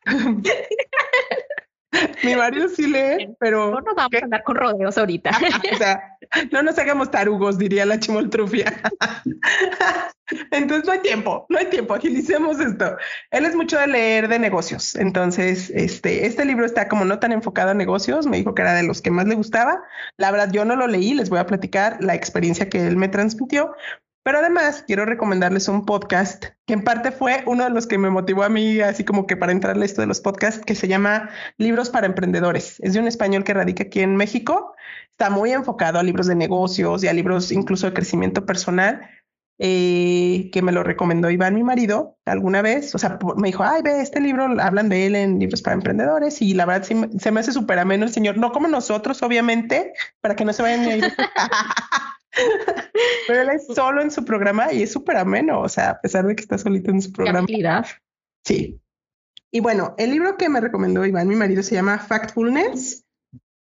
Mi 2.23 2.35
marido 2.35 2.67
sí 2.69 2.87
lee, 2.87 3.35
pero. 3.39 3.71
No 3.71 3.81
nos 3.81 3.95
vamos 3.95 4.21
a 4.21 4.25
andar 4.25 4.43
con 4.43 4.55
rodeos 4.55 4.97
ahorita. 4.97 5.31
o 5.73 5.77
sea, 5.77 6.17
no 6.51 6.61
nos 6.61 6.77
hagamos 6.77 7.09
tarugos, 7.09 7.57
diría 7.57 7.85
la 7.85 7.99
chimoltrufia. 7.99 8.81
Entonces 10.51 10.85
no 10.85 10.91
hay 10.91 10.99
tiempo, 10.99 11.47
no 11.49 11.57
hay 11.57 11.65
tiempo, 11.65 11.95
agilicemos 11.95 12.59
esto. 12.59 12.95
Él 13.31 13.45
es 13.45 13.55
mucho 13.55 13.79
de 13.79 13.87
leer 13.87 14.27
de 14.27 14.37
negocios. 14.37 14.95
Entonces, 14.95 15.71
este, 15.71 16.27
este 16.27 16.45
libro 16.45 16.65
está 16.65 16.87
como 16.87 17.03
no 17.03 17.17
tan 17.17 17.31
enfocado 17.31 17.71
a 17.71 17.73
negocios. 17.73 18.27
Me 18.27 18.37
dijo 18.37 18.53
que 18.53 18.61
era 18.61 18.73
de 18.73 18.83
los 18.83 19.01
que 19.01 19.09
más 19.09 19.27
le 19.27 19.33
gustaba. 19.33 19.81
La 20.17 20.29
verdad, 20.29 20.51
yo 20.51 20.65
no 20.65 20.75
lo 20.75 20.85
leí, 20.85 21.15
les 21.15 21.29
voy 21.29 21.39
a 21.39 21.47
platicar 21.47 21.97
la 22.01 22.13
experiencia 22.13 22.69
que 22.69 22.85
él 22.85 22.95
me 22.95 23.07
transmitió, 23.07 23.73
pero 24.29 24.41
además 24.41 24.83
quiero 24.85 25.07
recomendarles 25.07 25.67
un 25.69 25.87
podcast 25.87 26.45
que 26.67 26.73
en 26.75 26.83
parte 26.83 27.11
fue 27.11 27.41
uno 27.47 27.63
de 27.63 27.71
los 27.71 27.87
que 27.87 27.97
me 27.97 28.11
motivó 28.11 28.43
a 28.43 28.49
mí, 28.49 28.79
así 28.79 29.03
como 29.03 29.25
que 29.25 29.35
para 29.35 29.51
entrarle 29.51 29.87
esto 29.87 30.01
de 30.01 30.07
los 30.07 30.21
podcasts, 30.21 30.63
que 30.63 30.75
se 30.75 30.87
llama 30.87 31.31
Libros 31.57 31.89
para 31.89 32.05
Emprendedores. 32.05 32.79
Es 32.81 32.93
de 32.93 32.99
un 32.99 33.07
español 33.07 33.43
que 33.43 33.55
radica 33.55 33.85
aquí 33.85 34.01
en 34.01 34.15
México. 34.15 34.75
Está 35.09 35.31
muy 35.31 35.51
enfocado 35.51 35.97
a 35.97 36.03
libros 36.03 36.27
de 36.27 36.35
negocios 36.35 37.03
y 37.03 37.07
a 37.07 37.13
libros 37.13 37.51
incluso 37.51 37.87
de 37.87 37.93
crecimiento 37.93 38.45
personal. 38.45 39.01
Eh, 39.61 40.49
que 40.53 40.61
me 40.61 40.71
lo 40.71 40.83
recomendó 40.83 41.29
Iván, 41.29 41.53
mi 41.53 41.63
marido, 41.63 42.17
alguna 42.25 42.61
vez. 42.61 42.95
O 42.95 42.97
sea, 42.97 43.19
me 43.35 43.49
dijo, 43.49 43.63
ay, 43.63 43.81
ve, 43.83 43.99
este 43.99 44.21
libro, 44.21 44.45
hablan 44.61 44.87
de 44.87 45.05
él 45.05 45.15
en 45.15 45.37
libros 45.37 45.61
para 45.61 45.73
emprendedores 45.73 46.41
y 46.41 46.53
la 46.53 46.65
verdad 46.65 46.87
se 46.87 47.31
me 47.31 47.39
hace 47.41 47.51
súper 47.51 47.77
ameno 47.77 48.05
el 48.05 48.13
señor, 48.13 48.37
no 48.37 48.53
como 48.53 48.69
nosotros, 48.69 49.21
obviamente, 49.21 49.93
para 50.21 50.37
que 50.37 50.45
no 50.45 50.53
se 50.53 50.61
vayan 50.61 50.85
a 50.85 50.95
ir. 50.95 51.13
Pero 53.27 53.41
él 53.41 53.49
es 53.49 53.67
solo 53.67 54.01
en 54.01 54.11
su 54.11 54.23
programa 54.23 54.71
y 54.71 54.83
es 54.83 54.93
súper 54.93 55.17
ameno, 55.17 55.59
o 55.59 55.67
sea, 55.67 55.89
a 55.89 56.01
pesar 56.01 56.25
de 56.25 56.35
que 56.35 56.41
está 56.41 56.57
solito 56.57 56.91
en 56.91 57.01
su 57.01 57.11
programa. 57.11 57.45
Sí. 58.45 58.79
Y 59.51 59.59
bueno, 59.59 59.93
el 59.97 60.11
libro 60.11 60.37
que 60.37 60.47
me 60.47 60.61
recomendó 60.61 61.05
Iván, 61.05 61.27
mi 61.27 61.35
marido, 61.35 61.63
se 61.63 61.75
llama 61.75 61.99
Factfulness. 61.99 63.05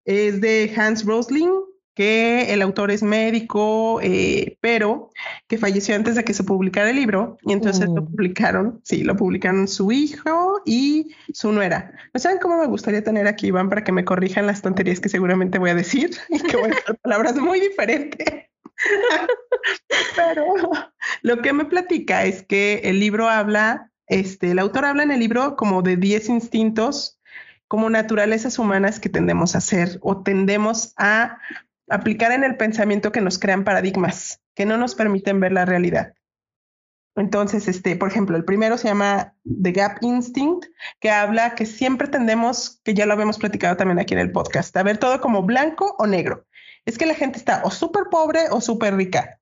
Es 0.04 0.40
de 0.40 0.72
Hans 0.74 1.04
Rosling, 1.04 1.50
que 1.94 2.52
el 2.52 2.62
autor 2.62 2.90
es 2.90 3.02
médico, 3.02 4.00
eh, 4.02 4.56
pero 4.60 5.10
que 5.46 5.58
falleció 5.58 5.94
antes 5.94 6.14
de 6.14 6.24
que 6.24 6.34
se 6.34 6.44
publicara 6.44 6.90
el 6.90 6.96
libro. 6.96 7.38
Y 7.42 7.52
entonces 7.52 7.88
lo 7.88 8.02
mm. 8.02 8.06
publicaron, 8.06 8.80
sí, 8.82 9.04
lo 9.04 9.16
publicaron 9.16 9.68
su 9.68 9.92
hijo 9.92 10.62
y 10.64 11.14
su 11.32 11.52
nuera. 11.52 11.92
¿No 12.14 12.20
saben 12.20 12.38
cómo 12.38 12.58
me 12.58 12.66
gustaría 12.66 13.04
tener 13.04 13.26
aquí, 13.26 13.48
Iván, 13.48 13.68
para 13.68 13.84
que 13.84 13.92
me 13.92 14.04
corrijan 14.04 14.46
las 14.46 14.62
tonterías 14.62 15.00
que 15.00 15.08
seguramente 15.08 15.58
voy 15.58 15.70
a 15.70 15.74
decir 15.74 16.10
y 16.28 16.38
que 16.40 16.56
voy 16.56 16.70
a 16.70 16.74
usar 16.74 16.96
palabras 16.98 17.36
muy 17.36 17.60
diferentes? 17.60 18.26
Pero 20.16 20.54
lo 21.22 21.42
que 21.42 21.52
me 21.52 21.66
platica 21.66 22.24
es 22.24 22.42
que 22.42 22.80
el 22.84 23.00
libro 23.00 23.28
habla, 23.28 23.90
este, 24.06 24.52
el 24.52 24.58
autor 24.58 24.86
habla 24.86 25.02
en 25.02 25.10
el 25.10 25.20
libro 25.20 25.56
como 25.56 25.82
de 25.82 25.96
10 25.96 26.30
instintos 26.30 27.18
como 27.72 27.88
naturalezas 27.88 28.58
humanas 28.58 29.00
que 29.00 29.08
tendemos 29.08 29.54
a 29.54 29.58
hacer 29.58 29.98
o 30.02 30.22
tendemos 30.22 30.92
a 30.98 31.38
aplicar 31.92 32.32
en 32.32 32.44
el 32.44 32.56
pensamiento 32.56 33.12
que 33.12 33.20
nos 33.20 33.38
crean 33.38 33.64
paradigmas, 33.64 34.40
que 34.54 34.66
no 34.66 34.76
nos 34.76 34.94
permiten 34.94 35.40
ver 35.40 35.52
la 35.52 35.64
realidad. 35.64 36.14
Entonces, 37.14 37.68
este, 37.68 37.94
por 37.96 38.08
ejemplo, 38.08 38.36
el 38.36 38.44
primero 38.44 38.78
se 38.78 38.88
llama 38.88 39.34
The 39.44 39.72
Gap 39.72 39.98
Instinct, 40.00 40.66
que 40.98 41.10
habla 41.10 41.54
que 41.54 41.66
siempre 41.66 42.08
tendemos, 42.08 42.80
que 42.84 42.94
ya 42.94 43.04
lo 43.04 43.12
habíamos 43.12 43.38
platicado 43.38 43.76
también 43.76 43.98
aquí 43.98 44.14
en 44.14 44.20
el 44.20 44.32
podcast, 44.32 44.74
a 44.76 44.82
ver 44.82 44.96
todo 44.96 45.20
como 45.20 45.42
blanco 45.42 45.94
o 45.98 46.06
negro 46.06 46.46
es 46.84 46.98
que 46.98 47.06
la 47.06 47.14
gente 47.14 47.38
está 47.38 47.62
o 47.64 47.70
súper 47.70 48.04
pobre 48.10 48.40
o 48.50 48.60
súper 48.60 48.96
rica. 48.96 49.38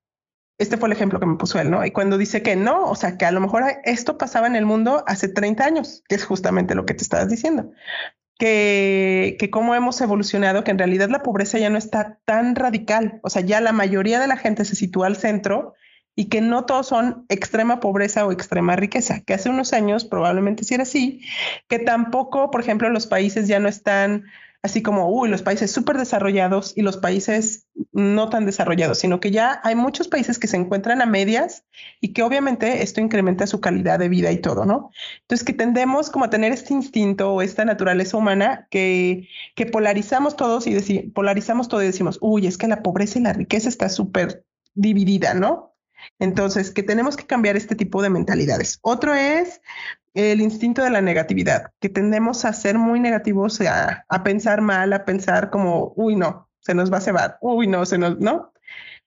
Este 0.57 0.77
fue 0.77 0.89
el 0.89 0.93
ejemplo 0.93 1.19
que 1.19 1.25
me 1.25 1.37
puso 1.37 1.59
él, 1.59 1.71
¿no? 1.71 1.83
Y 1.83 1.91
cuando 1.91 2.19
dice 2.19 2.43
que 2.43 2.55
no, 2.55 2.83
o 2.83 2.95
sea, 2.95 3.17
que 3.17 3.25
a 3.25 3.31
lo 3.31 3.41
mejor 3.41 3.63
esto 3.83 4.17
pasaba 4.17 4.45
en 4.45 4.55
el 4.55 4.65
mundo 4.65 5.03
hace 5.07 5.27
30 5.27 5.65
años, 5.65 6.03
que 6.07 6.15
es 6.15 6.23
justamente 6.23 6.75
lo 6.75 6.85
que 6.85 6.93
te 6.93 7.01
estabas 7.01 7.29
diciendo. 7.29 7.71
Que, 8.41 9.37
que 9.37 9.51
cómo 9.51 9.75
hemos 9.75 10.01
evolucionado, 10.01 10.63
que 10.63 10.71
en 10.71 10.79
realidad 10.79 11.09
la 11.11 11.21
pobreza 11.21 11.59
ya 11.59 11.69
no 11.69 11.77
está 11.77 12.17
tan 12.25 12.55
radical. 12.55 13.19
O 13.21 13.29
sea, 13.29 13.43
ya 13.43 13.61
la 13.61 13.71
mayoría 13.71 14.19
de 14.19 14.25
la 14.25 14.35
gente 14.35 14.65
se 14.65 14.75
sitúa 14.75 15.05
al 15.05 15.15
centro 15.15 15.75
y 16.15 16.25
que 16.25 16.41
no 16.41 16.65
todos 16.65 16.87
son 16.87 17.27
extrema 17.29 17.79
pobreza 17.79 18.25
o 18.25 18.31
extrema 18.31 18.75
riqueza, 18.75 19.21
que 19.21 19.35
hace 19.35 19.49
unos 19.51 19.73
años 19.73 20.05
probablemente 20.05 20.63
sí 20.63 20.73
era 20.73 20.81
así, 20.81 21.21
que 21.67 21.77
tampoco, 21.77 22.49
por 22.49 22.61
ejemplo, 22.61 22.89
los 22.89 23.05
países 23.05 23.47
ya 23.47 23.59
no 23.59 23.69
están 23.69 24.23
así 24.63 24.81
como, 24.83 25.09
uy, 25.09 25.29
los 25.29 25.41
países 25.41 25.71
súper 25.71 25.97
desarrollados 25.97 26.73
y 26.75 26.81
los 26.81 26.97
países 26.97 27.67
no 27.91 28.29
tan 28.29 28.45
desarrollados, 28.45 28.99
sino 28.99 29.19
que 29.19 29.31
ya 29.31 29.59
hay 29.63 29.75
muchos 29.75 30.07
países 30.07 30.37
que 30.37 30.47
se 30.47 30.57
encuentran 30.57 31.01
a 31.01 31.05
medias 31.05 31.65
y 31.99 32.13
que 32.13 32.21
obviamente 32.21 32.83
esto 32.83 33.01
incrementa 33.01 33.47
su 33.47 33.59
calidad 33.59 33.97
de 33.97 34.09
vida 34.09 34.31
y 34.31 34.37
todo, 34.37 34.65
¿no? 34.65 34.91
Entonces, 35.21 35.45
que 35.45 35.53
tendemos 35.53 36.09
como 36.09 36.25
a 36.25 36.29
tener 36.29 36.51
este 36.51 36.73
instinto 36.73 37.33
o 37.33 37.41
esta 37.41 37.65
naturaleza 37.65 38.17
humana 38.17 38.67
que, 38.69 39.27
que 39.55 39.65
polarizamos 39.65 40.35
todos 40.35 40.67
y 40.67 40.73
decir, 40.73 41.11
polarizamos 41.13 41.67
todo 41.67 41.81
y 41.81 41.87
decimos, 41.87 42.19
uy, 42.21 42.45
es 42.45 42.57
que 42.57 42.67
la 42.67 42.83
pobreza 42.83 43.17
y 43.19 43.23
la 43.23 43.33
riqueza 43.33 43.67
está 43.67 43.89
súper 43.89 44.45
dividida, 44.75 45.33
¿no? 45.33 45.75
Entonces, 46.19 46.71
que 46.71 46.83
tenemos 46.83 47.17
que 47.17 47.25
cambiar 47.25 47.57
este 47.57 47.75
tipo 47.75 48.01
de 48.01 48.09
mentalidades. 48.09 48.79
Otro 48.81 49.13
es 49.13 49.61
el 50.13 50.41
instinto 50.41 50.83
de 50.83 50.89
la 50.89 51.01
negatividad, 51.01 51.71
que 51.79 51.89
tendemos 51.89 52.45
a 52.45 52.53
ser 52.53 52.77
muy 52.77 52.99
negativos, 52.99 53.61
a, 53.61 54.05
a 54.07 54.23
pensar 54.23 54.61
mal, 54.61 54.93
a 54.93 55.05
pensar 55.05 55.49
como, 55.49 55.93
uy, 55.95 56.15
no, 56.15 56.49
se 56.59 56.73
nos 56.73 56.91
va 56.91 56.97
a 56.97 57.01
cebar, 57.01 57.37
uy, 57.41 57.67
no, 57.67 57.85
se 57.85 57.97
nos, 57.97 58.19
¿no? 58.19 58.51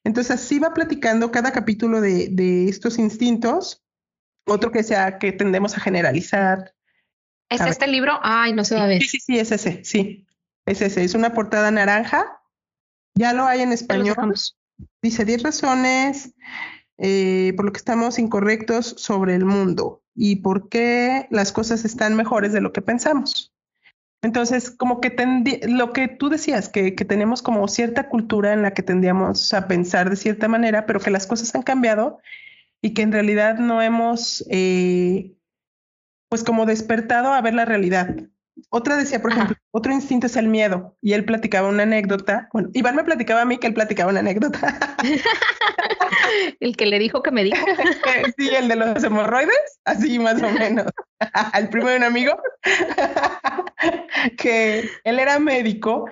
Entonces, 0.05 0.33
así 0.33 0.59
va 0.59 0.75
platicando 0.75 1.31
cada 1.31 1.53
capítulo 1.53 2.01
de, 2.01 2.29
de 2.31 2.69
estos 2.69 2.99
instintos. 2.99 3.83
Otro 4.47 4.71
que 4.71 4.83
sea 4.83 5.19
que 5.19 5.33
tendemos 5.33 5.77
a 5.77 5.81
generalizar. 5.81 6.75
¿Es 7.49 7.63
este 7.63 7.87
libro? 7.87 8.19
Ay, 8.23 8.53
no 8.53 8.65
se 8.65 8.75
va 8.75 8.85
a 8.85 8.87
ver. 8.87 9.03
Sí, 9.03 9.09
sí, 9.09 9.21
sí, 9.21 9.39
es 9.39 9.51
ese, 9.51 9.83
sí. 9.83 10.27
Es 10.67 10.83
ese. 10.83 11.05
Es 11.05 11.15
una 11.15 11.33
portada 11.33 11.71
naranja. 11.71 12.43
Ya 13.15 13.33
lo 13.33 13.47
hay 13.47 13.63
en 13.63 13.73
español. 13.73 14.35
Dice 15.01 15.25
10 15.25 15.43
razones 15.43 16.35
eh, 16.99 17.53
por 17.57 17.67
lo 17.67 17.73
que 17.73 17.79
estamos 17.79 18.19
incorrectos 18.19 18.95
sobre 18.99 19.35
el 19.35 19.45
mundo 19.45 20.03
y 20.15 20.37
por 20.37 20.69
qué 20.69 21.27
las 21.31 21.53
cosas 21.53 21.85
están 21.85 22.17
mejores 22.17 22.53
de 22.53 22.61
lo 22.61 22.73
que 22.73 22.83
pensamos. 22.83 23.53
Entonces, 24.23 24.71
como 24.71 25.03
que 25.03 25.15
lo 25.69 25.93
que 25.93 26.09
tú 26.09 26.31
decías, 26.31 26.71
que, 26.71 26.93
tenemos 26.93 27.43
como 27.43 27.69
cierta 27.69 28.09
cultura 28.09 28.55
en 28.55 28.63
la 28.63 28.73
que 28.73 28.83
tendríamos 28.83 29.53
a 29.53 29.69
pensar 29.69 30.09
de 30.09 30.17
cierta 30.17 30.49
manera, 30.49 30.87
pero 30.87 30.99
que 30.99 31.11
las 31.11 31.27
cosas 31.27 31.55
han 31.55 31.63
cambiado 31.63 32.21
y 32.81 32.95
que 32.95 33.03
en 33.03 33.13
realidad 33.13 33.59
no 33.59 33.83
hemos, 33.83 34.43
eh, 34.49 35.35
pues 36.31 36.43
como 36.43 36.65
despertado 36.65 37.35
a 37.35 37.43
ver 37.43 37.53
la 37.53 37.67
realidad. 37.67 38.17
Otra 38.71 38.97
decía, 38.97 39.21
por 39.21 39.33
ejemplo, 39.33 39.57
otro 39.73 39.93
instinto 39.93 40.27
es 40.27 40.37
el 40.37 40.49
miedo. 40.49 40.97
Y 41.01 41.13
él 41.13 41.25
platicaba 41.25 41.69
una 41.69 41.83
anécdota. 41.83 42.49
Bueno, 42.53 42.71
Iván 42.73 42.97
me 42.97 43.05
platicaba 43.05 43.43
a 43.43 43.45
mí 43.45 43.59
que 43.59 43.67
él 43.67 43.75
platicaba 43.75 44.11
una 44.11 44.21
anécdota. 44.21 44.97
el 46.61 46.77
que 46.77 46.87
le 46.87 46.99
dijo 46.99 47.23
que 47.23 47.31
me 47.31 47.45
dijo. 47.45 47.65
sí, 48.39 48.49
el 48.55 48.69
de 48.69 48.77
los 48.77 49.03
hemorroides, 49.03 49.81
así 49.85 50.19
más 50.19 50.43
o 50.43 50.51
menos. 50.51 50.87
Al 51.53 51.69
primo 51.71 51.89
de 51.89 51.97
un 51.97 52.05
amigo, 52.05 52.37
que 54.37 54.89
él 55.05 55.19
era 55.19 55.39
médico 55.39 56.07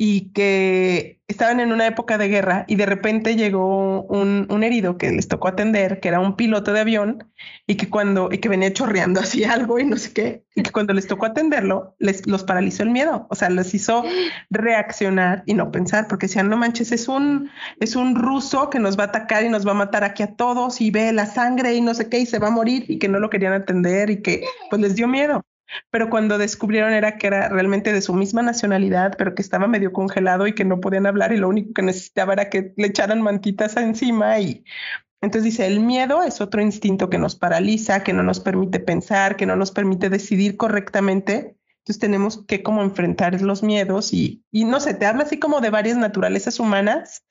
y 0.00 0.30
que 0.30 1.20
estaban 1.26 1.58
en 1.58 1.72
una 1.72 1.88
época 1.88 2.18
de 2.18 2.28
guerra 2.28 2.64
y 2.68 2.76
de 2.76 2.86
repente 2.86 3.34
llegó 3.34 4.02
un, 4.04 4.46
un, 4.48 4.62
herido 4.62 4.96
que 4.96 5.10
les 5.10 5.26
tocó 5.26 5.48
atender, 5.48 5.98
que 5.98 6.06
era 6.06 6.20
un 6.20 6.36
piloto 6.36 6.72
de 6.72 6.78
avión 6.78 7.28
y 7.66 7.74
que 7.74 7.90
cuando, 7.90 8.28
y 8.30 8.38
que 8.38 8.48
venía 8.48 8.72
chorreando 8.72 9.18
así 9.20 9.42
algo 9.42 9.80
y 9.80 9.84
no 9.84 9.96
sé 9.96 10.12
qué, 10.12 10.44
y 10.54 10.62
que 10.62 10.70
cuando 10.70 10.92
les 10.94 11.08
tocó 11.08 11.26
atenderlo, 11.26 11.96
les 11.98 12.28
los 12.28 12.44
paralizó 12.44 12.84
el 12.84 12.90
miedo, 12.90 13.26
o 13.28 13.34
sea, 13.34 13.50
les 13.50 13.74
hizo 13.74 14.04
reaccionar 14.50 15.42
y 15.46 15.54
no 15.54 15.72
pensar, 15.72 16.06
porque 16.06 16.28
decían, 16.28 16.48
no 16.48 16.56
manches, 16.56 16.92
es 16.92 17.08
un, 17.08 17.50
es 17.80 17.96
un 17.96 18.14
ruso 18.14 18.70
que 18.70 18.78
nos 18.78 18.96
va 18.96 19.02
a 19.02 19.06
atacar 19.08 19.42
y 19.42 19.48
nos 19.48 19.66
va 19.66 19.72
a 19.72 19.74
matar 19.74 20.04
aquí 20.04 20.22
a 20.22 20.36
todos 20.36 20.80
y 20.80 20.92
ve 20.92 21.12
la 21.12 21.26
sangre 21.26 21.74
y 21.74 21.80
no 21.80 21.92
sé 21.92 22.08
qué 22.08 22.20
y 22.20 22.26
se 22.26 22.38
va 22.38 22.48
a 22.48 22.52
morir 22.52 22.84
y 22.88 23.00
que 23.00 23.08
no 23.08 23.18
lo 23.18 23.30
querían 23.30 23.52
atender 23.52 24.10
y 24.10 24.22
que 24.22 24.44
pues 24.70 24.80
les 24.80 24.94
dio 24.94 25.08
miedo 25.08 25.42
pero 25.90 26.10
cuando 26.10 26.38
descubrieron 26.38 26.92
era 26.92 27.18
que 27.18 27.26
era 27.26 27.48
realmente 27.48 27.92
de 27.92 28.02
su 28.02 28.14
misma 28.14 28.42
nacionalidad, 28.42 29.14
pero 29.16 29.34
que 29.34 29.42
estaba 29.42 29.66
medio 29.66 29.92
congelado 29.92 30.46
y 30.46 30.54
que 30.54 30.64
no 30.64 30.80
podían 30.80 31.06
hablar 31.06 31.32
y 31.32 31.36
lo 31.36 31.48
único 31.48 31.72
que 31.74 31.82
necesitaba 31.82 32.32
era 32.32 32.50
que 32.50 32.72
le 32.76 32.86
echaran 32.88 33.22
mantitas 33.22 33.76
encima 33.76 34.38
y 34.40 34.64
entonces 35.20 35.44
dice, 35.44 35.66
el 35.66 35.80
miedo 35.80 36.22
es 36.22 36.40
otro 36.40 36.62
instinto 36.62 37.10
que 37.10 37.18
nos 37.18 37.34
paraliza, 37.34 38.04
que 38.04 38.12
no 38.12 38.22
nos 38.22 38.38
permite 38.38 38.78
pensar, 38.78 39.36
que 39.36 39.46
no 39.46 39.56
nos 39.56 39.72
permite 39.72 40.10
decidir 40.10 40.56
correctamente. 40.56 41.56
Entonces 41.78 41.98
tenemos 41.98 42.44
que 42.46 42.62
como 42.62 42.82
enfrentar 42.82 43.40
los 43.42 43.62
miedos 43.62 44.12
y, 44.12 44.44
y 44.52 44.64
no 44.64 44.78
sé, 44.78 44.94
te 44.94 45.06
habla 45.06 45.24
así 45.24 45.38
como 45.38 45.60
de 45.60 45.70
varias 45.70 45.96
naturalezas 45.96 46.60
humanas 46.60 47.24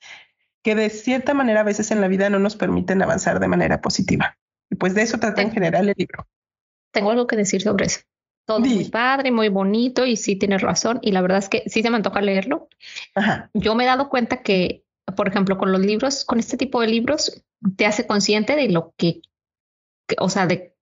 que 0.62 0.74
de 0.74 0.90
cierta 0.90 1.32
manera 1.32 1.60
a 1.60 1.64
veces 1.64 1.90
en 1.90 2.00
la 2.00 2.08
vida 2.08 2.28
no 2.28 2.38
nos 2.38 2.56
permiten 2.56 3.00
avanzar 3.00 3.40
de 3.40 3.48
manera 3.48 3.80
positiva. 3.80 4.36
Y 4.68 4.74
pues 4.74 4.94
de 4.94 5.02
eso 5.02 5.18
trata 5.18 5.40
en 5.40 5.52
general 5.52 5.88
el 5.88 5.94
libro. 5.96 6.26
Tengo 6.92 7.10
algo 7.10 7.26
que 7.26 7.36
decir 7.36 7.62
sobre 7.62 7.86
eso 7.86 8.00
todo 8.48 8.60
muy 8.60 8.84
padre, 8.86 9.30
muy 9.30 9.50
bonito 9.50 10.06
y 10.06 10.16
sí 10.16 10.34
tienes 10.34 10.62
razón. 10.62 11.00
Y 11.02 11.12
la 11.12 11.20
verdad 11.20 11.36
es 11.36 11.50
que 11.50 11.64
sí 11.66 11.82
se 11.82 11.90
me 11.90 11.96
antoja 11.96 12.22
leerlo. 12.22 12.68
Yo 13.52 13.74
me 13.74 13.84
he 13.84 13.86
dado 13.86 14.08
cuenta 14.08 14.42
que, 14.42 14.86
por 15.14 15.28
ejemplo, 15.28 15.58
con 15.58 15.70
los 15.70 15.82
libros, 15.82 16.24
con 16.24 16.38
este 16.38 16.56
tipo 16.56 16.80
de 16.80 16.86
libros, 16.86 17.44
te 17.76 17.84
hace 17.84 18.06
consciente 18.06 18.56
de 18.56 18.70
lo 18.70 18.94
que, 18.96 19.20
o 20.18 20.30
sea, 20.30 20.46
de, 20.46 20.74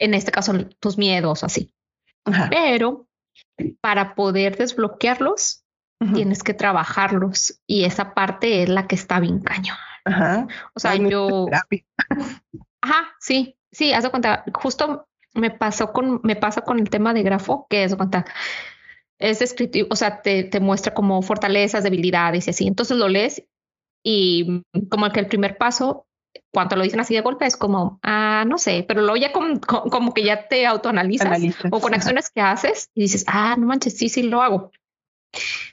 en 0.00 0.14
este 0.14 0.32
caso, 0.32 0.52
tus 0.80 0.98
miedos 0.98 1.44
así. 1.44 1.72
Pero 2.50 3.06
para 3.80 4.16
poder 4.16 4.56
desbloquearlos, 4.56 5.62
tienes 6.12 6.42
que 6.42 6.54
trabajarlos 6.54 7.60
y 7.68 7.84
esa 7.84 8.14
parte 8.14 8.64
es 8.64 8.68
la 8.68 8.88
que 8.88 8.96
está 8.96 9.20
bien 9.20 9.38
caño. 9.38 9.74
O 10.74 10.80
sea, 10.80 10.96
yo... 10.96 11.46
Ajá, 12.80 13.14
sí, 13.20 13.56
sí, 13.70 13.92
haz 13.92 14.02
de 14.02 14.10
cuenta, 14.10 14.44
justo 14.54 15.06
me 15.36 15.50
pasó 15.50 15.92
con, 15.92 16.20
me 16.22 16.36
pasa 16.36 16.62
con 16.62 16.78
el 16.78 16.90
tema 16.90 17.14
de 17.14 17.22
grafo, 17.22 17.66
que 17.68 17.84
es 17.84 17.94
cuenta, 17.94 18.24
es 19.18 19.38
descriptivo, 19.38 19.88
o 19.90 19.96
sea, 19.96 20.22
te, 20.22 20.44
te, 20.44 20.60
muestra 20.60 20.94
como 20.94 21.22
fortalezas, 21.22 21.84
debilidades 21.84 22.46
y 22.46 22.50
así. 22.50 22.66
Entonces 22.66 22.96
lo 22.96 23.08
lees 23.08 23.42
y 24.04 24.62
como 24.90 25.10
que 25.10 25.20
el 25.20 25.26
primer 25.26 25.56
paso, 25.56 26.06
cuando 26.52 26.76
lo 26.76 26.82
dicen 26.82 27.00
así 27.00 27.14
de 27.14 27.22
golpe, 27.22 27.46
es 27.46 27.56
como, 27.56 27.98
ah, 28.02 28.44
no 28.46 28.58
sé, 28.58 28.84
pero 28.86 29.00
luego 29.00 29.16
ya 29.16 29.32
como, 29.32 29.60
como 29.60 30.12
que 30.12 30.24
ya 30.24 30.48
te 30.48 30.66
autoanalizas 30.66 31.40
o 31.70 31.80
con 31.80 31.94
acciones 31.94 32.30
que 32.30 32.40
haces 32.40 32.90
y 32.94 33.02
dices, 33.02 33.24
ah, 33.26 33.56
no 33.58 33.66
manches, 33.66 33.96
sí, 33.96 34.08
sí 34.08 34.22
lo 34.22 34.42
hago. 34.42 34.70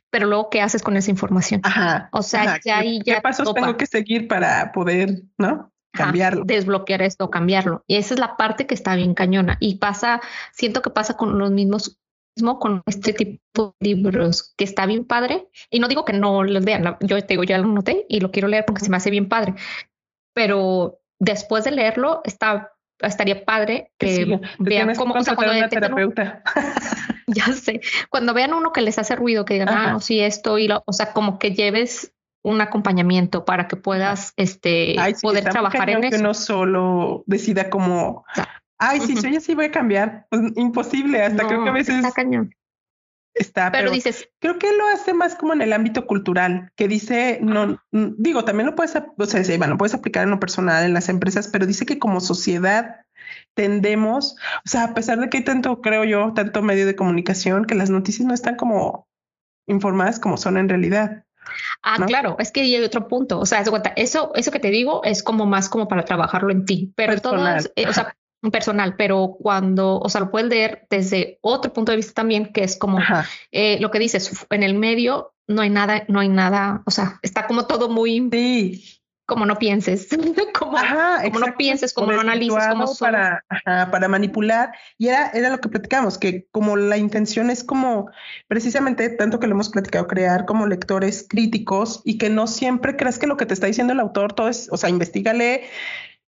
Pero 0.10 0.28
luego, 0.28 0.50
¿qué 0.50 0.62
haces 0.62 0.84
con 0.84 0.96
esa 0.96 1.10
información? 1.10 1.62
Ajá. 1.64 2.10
O 2.12 2.22
sea, 2.22 2.60
ya 2.64 2.78
ahí 2.78 3.02
ya. 3.04 3.16
¿Qué 3.16 3.22
pasos 3.22 3.52
tengo 3.54 3.76
que 3.78 3.88
seguir 3.88 4.28
para 4.28 4.72
poder, 4.72 5.24
no? 5.40 5.73
Cambiarlo. 5.94 6.44
desbloquear 6.46 7.02
esto, 7.02 7.30
cambiarlo. 7.30 7.84
Y 7.88 7.96
esa 7.96 8.14
es 8.14 8.20
la 8.20 8.36
parte 8.36 8.68
que 8.68 8.74
está 8.74 8.96
bien 8.96 9.14
cañona. 9.14 9.58
Y 9.60 9.76
pasa, 9.76 10.22
siento 10.52 10.82
que 10.82 10.90
pasa 10.90 11.16
con 11.16 11.38
los 11.38 11.52
mismos 11.52 12.00
mismo 12.36 12.60
con 12.60 12.82
este 12.88 13.14
tipo 13.14 13.76
de 13.80 13.90
libros 13.90 14.54
que 14.58 14.64
está 14.64 14.86
bien 14.86 15.06
padre 15.06 15.48
y 15.70 15.80
no 15.80 15.88
digo 15.88 16.04
que 16.04 16.14
no 16.14 16.44
los 16.44 16.66
vean 16.66 16.98
yo 17.02 17.22
te 17.22 17.34
digo 17.34 17.44
ya 17.44 17.58
lo 17.60 17.68
noté 17.68 18.06
y 18.10 18.22
lo 18.22 18.32
quiero 18.32 18.48
leer 18.48 18.66
porque 18.66 18.84
se 18.84 18.90
me 18.90 18.98
hace 18.98 19.12
bien 19.12 19.30
padre 19.30 19.54
pero 20.34 21.00
después 21.20 21.64
de 21.64 21.72
leerlo 21.72 22.22
está 22.24 22.72
estaría 23.00 23.46
padre 23.46 23.92
que 24.00 24.40
vean 24.58 24.96
cómo 24.96 25.14
o 25.14 25.24
sea, 25.24 25.36
cuando 25.36 25.56
una 25.56 25.70
terapeuta. 25.70 26.42
ya 27.28 27.54
sé 27.54 27.82
cuando 28.10 28.34
vean 28.34 28.54
uno 28.54 28.72
que 28.72 28.82
les 28.82 28.98
hace 28.98 29.16
ruido 29.16 29.46
que 29.46 29.54
digan 29.54 29.70
ah 29.70 29.92
no 29.92 30.00
sí 30.00 30.20
esto 30.20 30.58
y 30.58 30.68
lo 30.68 30.82
o 30.88 30.94
sea 30.94 31.14
como 31.14 31.38
que 31.38 31.52
lleves 31.52 32.14
un 32.44 32.62
acompañamiento 32.62 33.46
para 33.46 33.68
que 33.68 33.78
puedas 33.78 34.34
este, 34.36 34.96
poder 35.22 35.46
trabajar 35.46 35.90
en 35.90 36.04
eso. 36.04 36.18
Que 36.18 36.24
no 36.24 36.34
solo 36.34 37.24
decida 37.26 37.70
como, 37.70 38.26
ay, 38.78 39.00
si 39.00 39.16
soy 39.16 39.38
así 39.38 39.56
voy 39.56 39.66
a 39.66 39.72
cambiar. 39.72 40.28
Pues, 40.30 40.42
imposible, 40.56 41.24
hasta 41.24 41.48
creo 41.48 41.64
que 41.64 41.70
a 41.70 41.74
veces... 41.74 41.96
Está 41.96 42.12
cañón. 42.12 42.54
Está, 43.36 43.72
pero, 43.72 43.90
dices, 43.90 44.30
creo 44.40 44.60
que 44.60 44.72
lo 44.78 44.88
hace 44.90 45.12
más 45.12 45.34
como 45.34 45.54
en 45.54 45.64
el 45.64 45.74
ámbito 45.74 46.06
cultural, 46.06 46.72
que 46.76 46.88
dice, 46.88 47.40
no, 47.42 47.82
digo, 47.92 48.46
también 48.46 48.68
lo 48.68 48.76
puedes, 48.76 48.96
o 48.96 49.26
sea, 49.26 49.58
bueno, 49.58 49.76
puedes 49.76 49.96
aplicar 49.96 50.26
en 50.26 50.30
lo 50.30 50.40
personal 50.40 50.86
en 50.86 50.94
las 50.94 51.10
empresas, 51.10 51.48
pero 51.48 51.66
dice 51.66 51.88
que 51.88 51.98
como 51.98 52.22
sociedad 52.22 52.98
tendemos, 53.56 54.36
o 54.64 54.70
sea, 54.70 54.84
a 54.84 54.94
pesar 54.94 55.20
de 55.20 55.30
que 55.30 55.38
hay 55.38 55.44
tanto, 55.44 55.82
creo 55.82 56.04
yo, 56.04 56.34
tanto 56.36 56.62
medio 56.62 56.86
de 56.86 56.96
comunicación, 56.96 57.66
que 57.66 57.74
las 57.74 57.90
noticias 57.90 58.28
no 58.28 58.36
están 58.36 58.56
como 58.56 59.08
informadas 59.66 60.20
como 60.20 60.38
son 60.38 60.58
en 60.58 60.70
realidad. 60.70 61.26
Ah, 61.82 61.98
claro, 62.06 62.36
es 62.40 62.52
que 62.52 62.62
hay 62.62 62.76
otro 62.78 63.08
punto. 63.08 63.40
O 63.40 63.46
sea, 63.46 63.64
eso, 63.96 64.32
eso 64.36 64.52
que 64.52 64.60
te 64.60 64.70
digo 64.70 65.04
es 65.04 65.24
como 65.24 65.46
más 65.46 65.70
como 65.70 65.88
para 65.88 66.06
trabajarlo 66.06 66.52
en 66.52 66.66
ti, 66.66 66.94
pero 66.96 67.14
personal. 67.14 67.72
Eh, 67.76 67.88
o 67.88 67.94
sea, 67.94 68.16
personal, 68.52 68.96
pero 68.98 69.36
cuando, 69.40 70.00
o 70.00 70.10
sea, 70.10 70.22
lo 70.22 70.32
puedes 70.32 70.50
leer 70.50 70.86
desde 70.90 71.40
otro 71.42 71.72
punto 71.74 71.92
de 71.92 71.98
vista 71.98 72.14
también, 72.14 72.52
que 72.52 72.64
es 72.64 72.78
como 72.78 73.00
eh, 73.52 73.78
lo 73.80 73.92
que 73.92 74.00
dices, 74.00 74.46
en 74.50 74.64
el 74.64 74.74
medio 74.74 75.34
no 75.48 75.62
hay 75.62 75.70
nada, 75.70 76.04
no 76.08 76.20
hay 76.20 76.30
nada, 76.30 76.84
o 76.86 76.92
sea, 76.92 77.20
está 77.22 77.48
como 77.48 77.68
todo 77.68 77.90
muy, 77.90 78.30
sí 78.32 79.03
como 79.26 79.46
no 79.46 79.58
pienses, 79.58 80.10
como, 80.60 80.78
no 80.78 81.58
pienses, 81.58 81.94
como 81.94 82.12
no 82.12 82.22
analices, 82.22 82.68
como 82.68 82.96
para, 82.96 83.44
para 83.66 84.08
manipular. 84.08 84.74
Y 84.98 85.08
era, 85.08 85.30
era 85.34 85.50
lo 85.50 85.60
que 85.60 85.70
platicamos, 85.70 86.18
que 86.18 86.48
como 86.52 86.76
la 86.76 86.98
intención 86.98 87.50
es 87.50 87.64
como 87.64 88.10
precisamente 88.48 89.10
tanto 89.10 89.40
que 89.40 89.48
lo 89.48 89.54
hemos 89.54 89.70
platicado, 89.70 90.08
crear 90.08 90.46
como 90.46 90.68
lectores 90.68 91.26
críticos 91.28 92.02
y 92.04 92.18
que 92.18 92.30
no 92.30 92.48
siempre 92.48 92.96
creas 92.96 93.20
que 93.20 93.28
lo 93.28 93.38
que 93.38 93.46
te 93.46 93.54
está 93.54 93.68
diciendo 93.68 93.94
el 93.94 94.00
autor 94.00 94.34
todo 94.34 94.50
es, 94.50 94.70
o 94.72 94.78
sea, 94.78 94.90
investigale, 94.90 95.64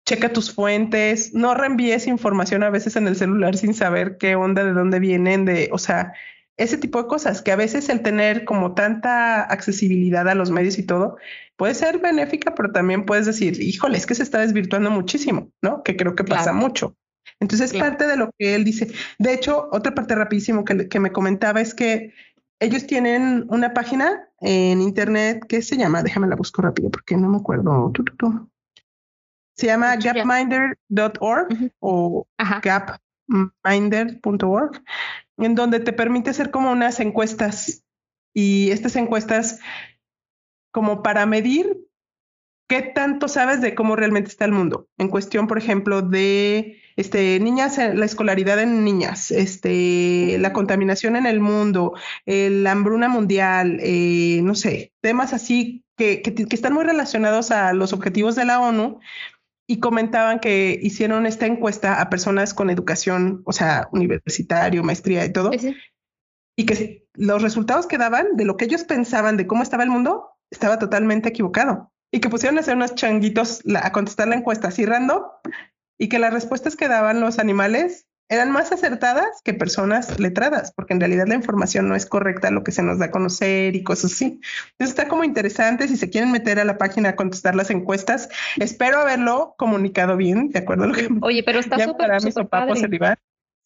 checa 0.05 0.33
tus 0.33 0.52
fuentes, 0.52 1.33
no 1.33 1.55
reenvíes 1.55 2.07
información 2.07 2.62
a 2.62 2.70
veces 2.70 2.96
en 2.96 3.07
el 3.07 3.16
celular 3.16 3.57
sin 3.57 3.72
saber 3.72 4.18
qué 4.18 4.35
onda, 4.37 4.64
de 4.64 4.72
dónde 4.72 4.98
vienen, 4.98 5.44
de, 5.44 5.70
o 5.72 5.78
sea, 5.78 6.12
ese 6.56 6.76
tipo 6.76 7.02
de 7.02 7.08
cosas, 7.08 7.42
que 7.42 7.52
a 7.52 7.56
veces 7.56 7.88
el 7.88 8.02
tener 8.02 8.44
como 8.44 8.74
tanta 8.74 9.42
accesibilidad 9.42 10.28
a 10.28 10.34
los 10.34 10.50
medios 10.50 10.78
y 10.78 10.84
todo 10.84 11.16
puede 11.56 11.74
ser 11.74 11.98
benéfica, 11.98 12.54
pero 12.54 12.72
también 12.72 13.06
puedes 13.06 13.26
decir, 13.26 13.60
híjole, 13.60 13.96
es 13.96 14.06
que 14.06 14.14
se 14.14 14.22
está 14.22 14.38
desvirtuando 14.38 14.90
muchísimo, 14.90 15.50
¿no? 15.62 15.82
Que 15.82 15.96
creo 15.96 16.14
que 16.14 16.24
pasa 16.24 16.52
mucho. 16.52 16.96
Entonces, 17.40 17.72
es 17.72 17.80
parte 17.80 18.06
de 18.06 18.16
lo 18.16 18.30
que 18.38 18.54
él 18.54 18.64
dice. 18.64 18.92
De 19.18 19.32
hecho, 19.32 19.68
otra 19.72 19.94
parte 19.94 20.14
rapidísimo 20.14 20.64
que, 20.64 20.88
que 20.88 21.00
me 21.00 21.12
comentaba 21.12 21.60
es 21.60 21.74
que 21.74 22.12
ellos 22.60 22.86
tienen 22.86 23.46
una 23.48 23.74
página 23.74 24.28
en 24.40 24.80
internet 24.80 25.44
que 25.48 25.62
se 25.62 25.76
llama, 25.76 26.02
déjame 26.02 26.28
la 26.28 26.36
busco 26.36 26.62
rápido 26.62 26.90
porque 26.90 27.16
no 27.16 27.28
me 27.28 27.38
acuerdo. 27.38 27.92
Se 29.56 29.66
llama 29.66 29.96
gapminder.org 29.96 31.72
o 31.80 32.26
gapminder.org 33.26 34.82
en 35.38 35.54
donde 35.54 35.80
te 35.80 35.92
permite 35.92 36.30
hacer 36.30 36.50
como 36.50 36.70
unas 36.70 37.00
encuestas 37.00 37.85
y 38.35 38.70
estas 38.70 38.96
encuestas 38.96 39.61
como 40.72 41.02
para 41.02 41.26
medir 41.26 41.78
qué 42.68 42.82
tanto 42.82 43.28
sabes 43.28 43.61
de 43.61 43.74
cómo 43.74 43.96
realmente 43.96 44.30
está 44.30 44.46
el 44.46 44.52
mundo. 44.52 44.88
En 44.96 45.08
cuestión, 45.08 45.46
por 45.46 45.58
ejemplo, 45.58 46.00
de 46.00 46.80
este, 46.96 47.38
niñas, 47.40 47.76
eh, 47.78 47.94
la 47.94 48.06
escolaridad 48.06 48.58
en 48.61 48.85
niñas, 48.85 49.30
este, 49.30 50.38
la 50.38 50.52
contaminación 50.52 51.16
en 51.16 51.26
el 51.26 51.40
mundo, 51.40 51.92
la 52.24 52.72
hambruna 52.72 53.08
mundial, 53.08 53.78
eh, 53.82 54.40
no 54.42 54.54
sé, 54.54 54.92
temas 55.02 55.35
así 55.35 55.85
que, 55.98 56.22
que, 56.22 56.35
que, 56.35 56.56
están 56.56 56.72
muy 56.72 56.85
relacionados 56.85 57.50
a 57.50 57.74
los 57.74 57.92
objetivos 57.92 58.37
de 58.37 58.46
la 58.46 58.61
ONU, 58.61 59.00
y 59.72 59.80
comentaban 59.80 60.38
que 60.38 60.78
hicieron 60.82 61.24
esta 61.24 61.46
encuesta 61.46 62.02
a 62.02 62.11
personas 62.11 62.52
con 62.52 62.68
educación, 62.68 63.40
o 63.46 63.54
sea, 63.54 63.88
universitario, 63.90 64.85
maestría 64.85 65.24
y 65.24 65.32
todo, 65.32 65.50
y 65.50 66.66
que 66.66 67.06
los 67.14 67.40
resultados 67.40 67.87
que 67.87 67.96
daban 67.96 68.37
de 68.37 68.44
lo 68.44 68.58
que 68.58 68.66
ellos 68.66 68.85
pensaban 68.85 69.38
de 69.38 69.46
cómo 69.46 69.62
estaba 69.62 69.82
el 69.82 69.88
mundo 69.88 70.28
estaba 70.50 70.78
totalmente 70.78 71.30
equivocado 71.30 71.90
y 72.12 72.20
que 72.20 72.28
pusieron 72.28 72.58
a 72.58 72.61
hacer 72.61 72.76
unos 72.76 72.94
changuitos 72.94 73.62
a 73.74 73.92
contestar 73.92 74.28
la 74.28 74.35
encuesta 74.35 74.68
así 74.68 74.85
random 74.85 75.22
y 75.98 76.11
que 76.11 76.18
las 76.18 76.35
respuestas 76.35 76.76
que 76.76 76.88
daban 76.88 77.22
los 77.22 77.38
animales 77.38 78.06
eran 78.28 78.50
más 78.50 78.72
acertadas 78.72 79.42
que 79.44 79.52
personas 79.52 80.18
letradas, 80.18 80.72
porque 80.74 80.94
en 80.94 81.00
realidad 81.00 81.26
la 81.26 81.35
información 81.35 81.88
no 81.88 81.94
es 81.94 82.06
correcta 82.06 82.50
lo 82.50 82.64
que 82.64 82.72
se 82.72 82.82
nos 82.82 82.98
da 82.98 83.06
a 83.06 83.11
conocer 83.11 83.76
y 83.76 83.82
cosas 83.82 84.12
así. 84.12 84.40
Entonces 84.72 84.88
está 84.96 85.08
como 85.08 85.24
interesante 85.24 85.87
si 85.88 85.96
se 85.96 86.08
quieren 86.08 86.32
meter 86.32 86.58
a 86.58 86.64
la 86.64 86.78
página 86.78 87.11
a 87.11 87.16
contestar 87.16 87.54
las 87.54 87.70
encuestas. 87.70 88.28
Espero 88.56 89.00
haberlo 89.00 89.54
comunicado 89.58 90.16
bien, 90.16 90.48
de 90.48 90.61
acuerdo 90.61 90.85
a 90.85 90.87
lo 90.87 90.94
que 90.94 91.08
Oye, 91.20 91.42
pero 91.42 91.61
está 91.61 91.78
súper 91.78 92.11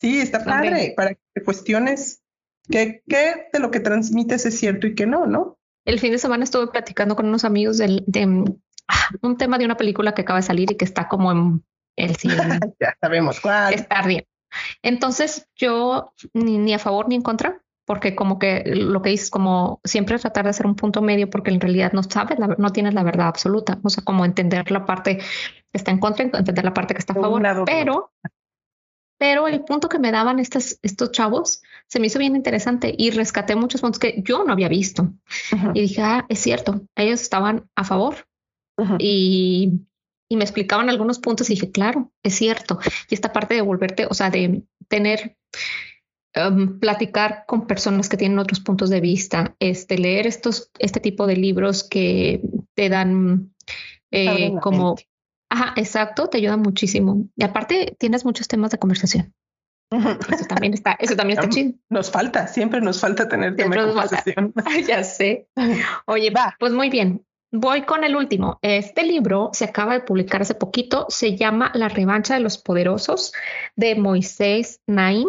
Sí, 0.01 0.21
está 0.21 0.45
padre 0.45 0.93
para 0.97 1.15
que 1.15 1.43
cuestiones 1.45 2.23
qué, 2.69 3.03
qué 3.09 3.49
de 3.53 3.59
lo 3.61 3.71
que 3.71 3.81
transmites 3.81 4.45
es 4.47 4.59
cierto 4.59 4.87
y 4.87 4.95
qué 4.95 5.07
no, 5.07 5.27
¿no? 5.27 5.59
El 5.85 6.01
fin 6.01 6.11
de 6.11 6.19
semana 6.19 6.45
estuve 6.45 6.67
platicando 6.67 7.15
con 7.15 7.27
unos 7.27 7.45
amigos 7.45 7.79
del, 7.79 8.03
de 8.07 8.45
ah, 8.89 9.09
un 9.23 9.37
tema 9.37 9.57
de 9.57 9.65
una 9.65 9.77
película 9.77 10.13
que 10.13 10.23
acaba 10.23 10.41
de 10.41 10.47
salir 10.47 10.73
y 10.73 10.77
que 10.77 10.85
está 10.85 11.09
como 11.09 11.31
en 11.31 11.65
el 11.97 12.17
cine. 12.17 12.35
ya 12.81 12.97
sabemos 13.01 13.41
cuál. 13.41 13.73
Está 13.73 14.03
bien. 14.03 14.27
Entonces 14.83 15.49
yo 15.57 16.13
ni, 16.33 16.73
a 16.75 16.79
favor 16.79 17.09
ni 17.09 17.17
en 17.17 17.23
contra, 17.23 17.63
porque 17.85 18.15
como 18.15 18.39
que 18.39 18.65
lo 18.67 19.03
que 19.03 19.11
dices, 19.11 19.31
como 19.31 19.81
siempre 19.85 20.19
tratar 20.19 20.45
de 20.45 20.51
hacer 20.51 20.67
un 20.67 20.75
punto 20.75 21.03
medio, 21.03 21.31
porque 21.31 21.51
en 21.51 21.61
realidad 21.61 21.93
no 21.93 22.03
sabes, 22.03 22.39
no 22.39 22.71
tienes 22.71 22.95
la 22.95 23.03
verdad 23.03 23.29
absoluta, 23.29 23.79
o 23.83 23.91
sea, 23.91 24.05
como 24.05 24.25
entender 24.25 24.71
la 24.71 24.85
parte 24.85 25.19
que 25.19 25.25
está 25.73 25.91
en 25.91 25.99
contra, 25.99 26.25
entender 26.25 26.65
la 26.65 26.75
parte 26.75 26.95
que 26.95 26.99
está 26.99 27.13
a 27.13 27.17
favor, 27.17 27.43
pero 27.65 28.13
pero 29.19 29.49
el 29.49 29.65
punto 29.65 29.89
que 29.89 29.99
me 29.99 30.13
daban 30.13 30.39
estos, 30.39 30.79
estos 30.83 31.11
chavos 31.11 31.63
se 31.87 32.01
me 32.01 32.09
hizo 32.09 32.19
bien 32.19 32.37
interesante 32.37 32.95
y 32.97 33.11
rescaté 33.11 33.57
muchos 33.57 33.81
puntos 33.81 33.99
que 33.99 34.23
yo 34.23 34.45
no 34.45 34.53
había 34.53 34.69
visto. 34.69 35.11
Y 35.75 35.83
dije, 35.83 36.03
ah, 36.03 36.27
es 36.29 36.41
cierto, 36.41 36.83
ellos 36.95 37.23
estaban 37.23 37.69
a 37.75 37.85
favor. 37.85 38.27
y, 38.99 39.81
y, 40.29 40.37
me 40.37 40.45
explicaban 40.45 40.91
algunos 40.91 41.19
puntos 41.19 41.51
y 41.51 41.55
dije, 41.55 41.71
claro, 41.71 42.13
es 42.23 42.35
cierto. 42.35 42.79
Y 43.11 43.15
esta 43.15 43.33
parte 43.33 43.55
de 43.55 43.63
volverte, 43.63 44.07
o 44.09 44.15
sea, 44.15 44.31
de 44.31 44.63
tener, 44.89 45.37
um, 46.37 46.79
platicar 46.79 47.45
con 47.47 47.67
personas 47.67 48.09
que 48.09 48.17
tienen 48.17 48.39
otros 48.39 48.61
puntos 48.61 48.91
de 48.91 49.01
vista, 49.01 49.57
este, 49.61 49.99
leer 49.99 50.27
estos, 50.27 50.71
este 50.79 51.01
tipo 51.01 51.27
de 51.27 51.37
libros 51.37 51.85
que 51.85 52.41
te 52.75 52.89
dan 52.89 53.55
eh, 54.11 54.53
como 54.61 54.97
Ajá, 55.49 55.73
exacto, 55.77 56.29
te 56.29 56.39
ayuda 56.39 56.57
muchísimo. 56.57 57.29
Y 57.37 57.45
aparte 57.45 57.97
tienes 57.99 58.25
muchos 58.25 58.49
temas 58.49 58.71
de 58.71 58.79
conversación. 58.79 59.35
Eso 60.33 60.45
también 60.49 60.75
está, 60.75 60.97
eso 60.99 61.15
también 61.15 61.39
está 61.39 61.49
chido. 61.49 61.75
Nos 61.89 62.11
falta, 62.11 62.49
siempre 62.49 62.81
nos 62.81 63.01
falta 63.01 63.29
tener 63.29 63.55
temas 63.55 63.79
de 63.79 63.93
conversación. 63.93 64.55
ya 64.89 65.05
sé. 65.05 65.49
Oye, 66.07 66.31
va, 66.31 66.57
pues 66.59 66.73
muy 66.73 66.91
bien. 66.91 67.25
Voy 67.59 67.83
con 67.83 68.05
el 68.05 68.15
último. 68.17 68.59
Este 68.61 69.03
libro 69.03 69.49
se 69.55 69.65
acaba 69.65 69.95
de 69.95 70.01
publicar 70.01 70.43
hace 70.43 70.55
poquito. 70.55 71.07
Se 71.09 71.37
llama 71.37 71.73
La 71.75 71.89
revancha 71.89 72.35
de 72.35 72.41
los 72.41 72.59
poderosos 72.59 73.33
de 73.77 73.95
Moisés 73.95 74.81
Naim 74.87 75.27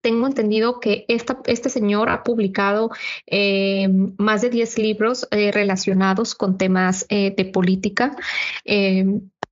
tengo 0.00 0.26
entendido 0.26 0.80
que 0.80 1.04
este 1.08 1.68
señor 1.68 2.08
ha 2.08 2.22
publicado 2.22 2.90
eh, 3.26 3.88
más 4.16 4.42
de 4.42 4.50
10 4.50 4.78
libros 4.78 5.26
eh, 5.30 5.50
relacionados 5.52 6.34
con 6.34 6.56
temas 6.56 7.04
eh, 7.08 7.34
de 7.36 7.44
política. 7.44 8.16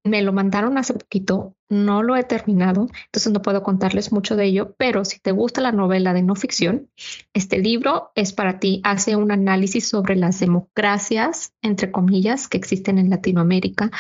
Me 0.07 0.23
lo 0.23 0.33
mandaron 0.33 0.79
hace 0.79 0.95
poquito, 0.95 1.55
no 1.69 2.03
lo 2.03 2.17
he 2.17 2.25
terminado, 2.25 2.89
entonces 3.07 3.33
no 3.33 3.43
puedo 3.43 3.63
contarles 3.63 4.13
mucho 4.13 4.37
de 4.37 4.47
ello, 4.47 4.75
pero 4.79 5.05
si 5.05 5.19
te 5.21 5.33
gusta 5.33 5.61
la 5.61 5.73
novela 5.73 6.15
de 6.15 6.23
no 6.23 6.35
ficción, 6.35 6.89
este 7.35 7.59
libro 7.59 8.13
es 8.15 8.33
para 8.33 8.59
ti. 8.59 8.81
Hace 8.85 9.17
un 9.17 9.33
análisis 9.33 9.89
sobre 9.89 10.17
las 10.17 10.41
democracias, 10.41 11.53
entre 11.63 11.91
comillas, 11.91 12.49
que 12.49 12.57
existen 12.57 12.99
en 12.99 13.11
Latinoamérica, 13.11 13.91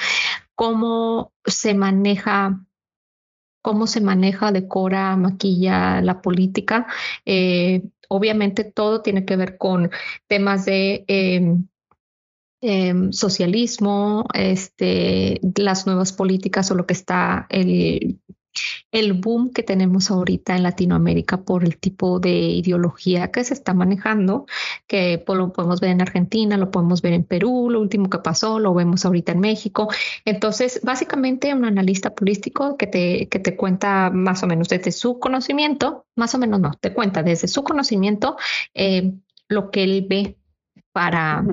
cómo 0.55 1.33
se 1.45 1.75
maneja 1.75 2.61
cómo 3.67 3.89
se 3.89 4.01
maneja, 4.01 4.53
decora, 4.53 5.17
maquilla 5.17 6.01
la 6.01 6.23
política. 6.23 6.87
Eh, 7.25 7.83
obviamente 8.09 8.63
todo 8.63 9.03
tiene 9.03 9.25
que 9.25 9.35
ver 9.35 9.59
con 9.59 9.91
temas 10.29 10.67
de 10.67 11.05
em, 11.09 11.67
em, 12.67 13.13
socialismo, 13.13 14.27
este, 14.35 15.41
las 15.57 15.87
nuevas 15.87 16.13
políticas 16.13 16.71
o 16.71 16.75
lo 16.75 16.87
que 16.87 16.95
está 16.95 17.47
el 17.51 18.21
el 18.93 19.13
boom 19.13 19.53
que 19.53 19.63
tenemos 19.63 20.11
ahorita 20.11 20.57
en 20.57 20.63
Latinoamérica 20.63 21.43
por 21.43 21.65
el 21.65 21.79
tipo 21.79 22.21
de 22.21 22.33
ideología 22.33 23.31
que 23.31 23.45
se 23.45 23.55
está 23.55 23.75
manejando, 23.75 24.47
que 24.87 25.23
lo 25.27 25.53
podemos 25.53 25.81
ver 25.81 25.91
en 25.91 26.01
Argentina, 26.01 26.57
lo 26.57 26.71
podemos 26.71 27.03
ver 27.03 27.13
en 27.13 27.25
Perú, 27.25 27.69
lo 27.71 27.81
último 27.81 28.09
que 28.09 28.19
pasó, 28.19 28.59
lo 28.59 28.75
vemos 28.75 29.05
ahorita 29.05 29.33
en 29.33 29.41
México. 29.41 29.89
Entonces, 30.25 30.81
básicamente 30.83 31.53
un 31.55 31.65
analista 31.65 32.15
político 32.15 32.77
que 32.77 32.87
te, 32.87 33.29
que 33.29 33.39
te 33.39 33.57
cuenta 33.57 34.11
más 34.11 34.43
o 34.43 34.47
menos 34.47 34.69
desde 34.69 34.93
su 34.93 35.19
conocimiento, 35.19 36.07
más 36.17 36.35
o 36.35 36.39
menos 36.39 36.61
no, 36.61 36.73
te 36.81 36.93
cuenta 36.93 37.23
desde 37.23 37.49
su 37.49 37.65
conocimiento 37.65 38.37
eh, 38.75 39.13
lo 39.49 39.71
que 39.71 39.85
él 39.85 40.07
ve 40.09 40.39
para, 40.93 41.45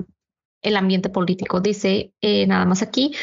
el 0.63 0.77
ambiente 0.77 1.09
político. 1.09 1.59
Dice 1.59 2.13
eh, 2.21 2.47
nada 2.47 2.65
más 2.65 2.81
aquí, 2.81 3.13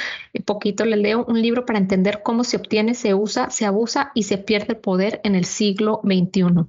poquito 0.44 0.84
le 0.84 0.96
leo 0.96 1.24
un 1.26 1.40
libro 1.40 1.64
para 1.64 1.78
entender 1.78 2.22
cómo 2.22 2.44
se 2.44 2.56
obtiene, 2.56 2.94
se 2.94 3.14
usa, 3.14 3.50
se 3.50 3.66
abusa 3.66 4.12
y 4.14 4.24
se 4.24 4.38
pierde 4.38 4.74
el 4.74 4.76
poder 4.78 5.20
en 5.24 5.34
el 5.34 5.44
siglo 5.44 6.00
XXI. 6.04 6.66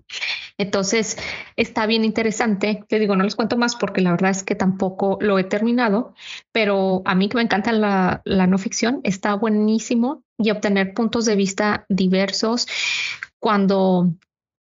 Entonces, 0.58 1.18
está 1.56 1.86
bien 1.86 2.06
interesante. 2.06 2.84
Te 2.88 3.00
digo, 3.00 3.16
no 3.16 3.24
les 3.24 3.36
cuento 3.36 3.58
más 3.58 3.76
porque 3.76 4.02
la 4.02 4.12
verdad 4.12 4.32
es 4.32 4.44
que 4.44 4.56
tampoco 4.56 5.18
lo 5.22 5.40
he 5.40 5.44
terminado, 5.44 6.14
pero 6.52 7.02
a 7.06 7.16
mí 7.16 7.30
que 7.30 7.38
me 7.38 7.44
encanta 7.44 7.72
la, 7.72 8.22
la 8.26 8.48
no 8.48 8.58
ficción, 8.58 9.02
está 9.04 9.34
buenísimo 9.34 10.24
y 10.38 10.52
obtener 10.52 10.94
puntos 10.94 11.26
de 11.26 11.36
vista 11.36 11.86
diversos 11.90 12.68
cuando 13.40 14.14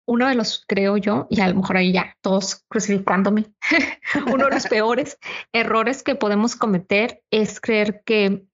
uno 0.08 0.28
de 0.28 0.36
los, 0.36 0.64
creo 0.68 0.98
yo, 0.98 1.28
y 1.30 1.42
a 1.42 1.48
lo 1.50 1.56
mejor 1.56 1.78
ahí 1.78 1.92
ya 1.92 2.16
todos 2.22 2.64
crucificándome, 2.70 3.46
uno 4.34 4.46
de 4.46 4.52
los 4.52 4.68
peores 4.68 5.18
errores 5.54 6.02
que 6.02 6.16
podemos 6.16 6.56
cometer 6.56 7.22
es 7.30 7.60
creer 7.60 8.02
que 8.06 8.46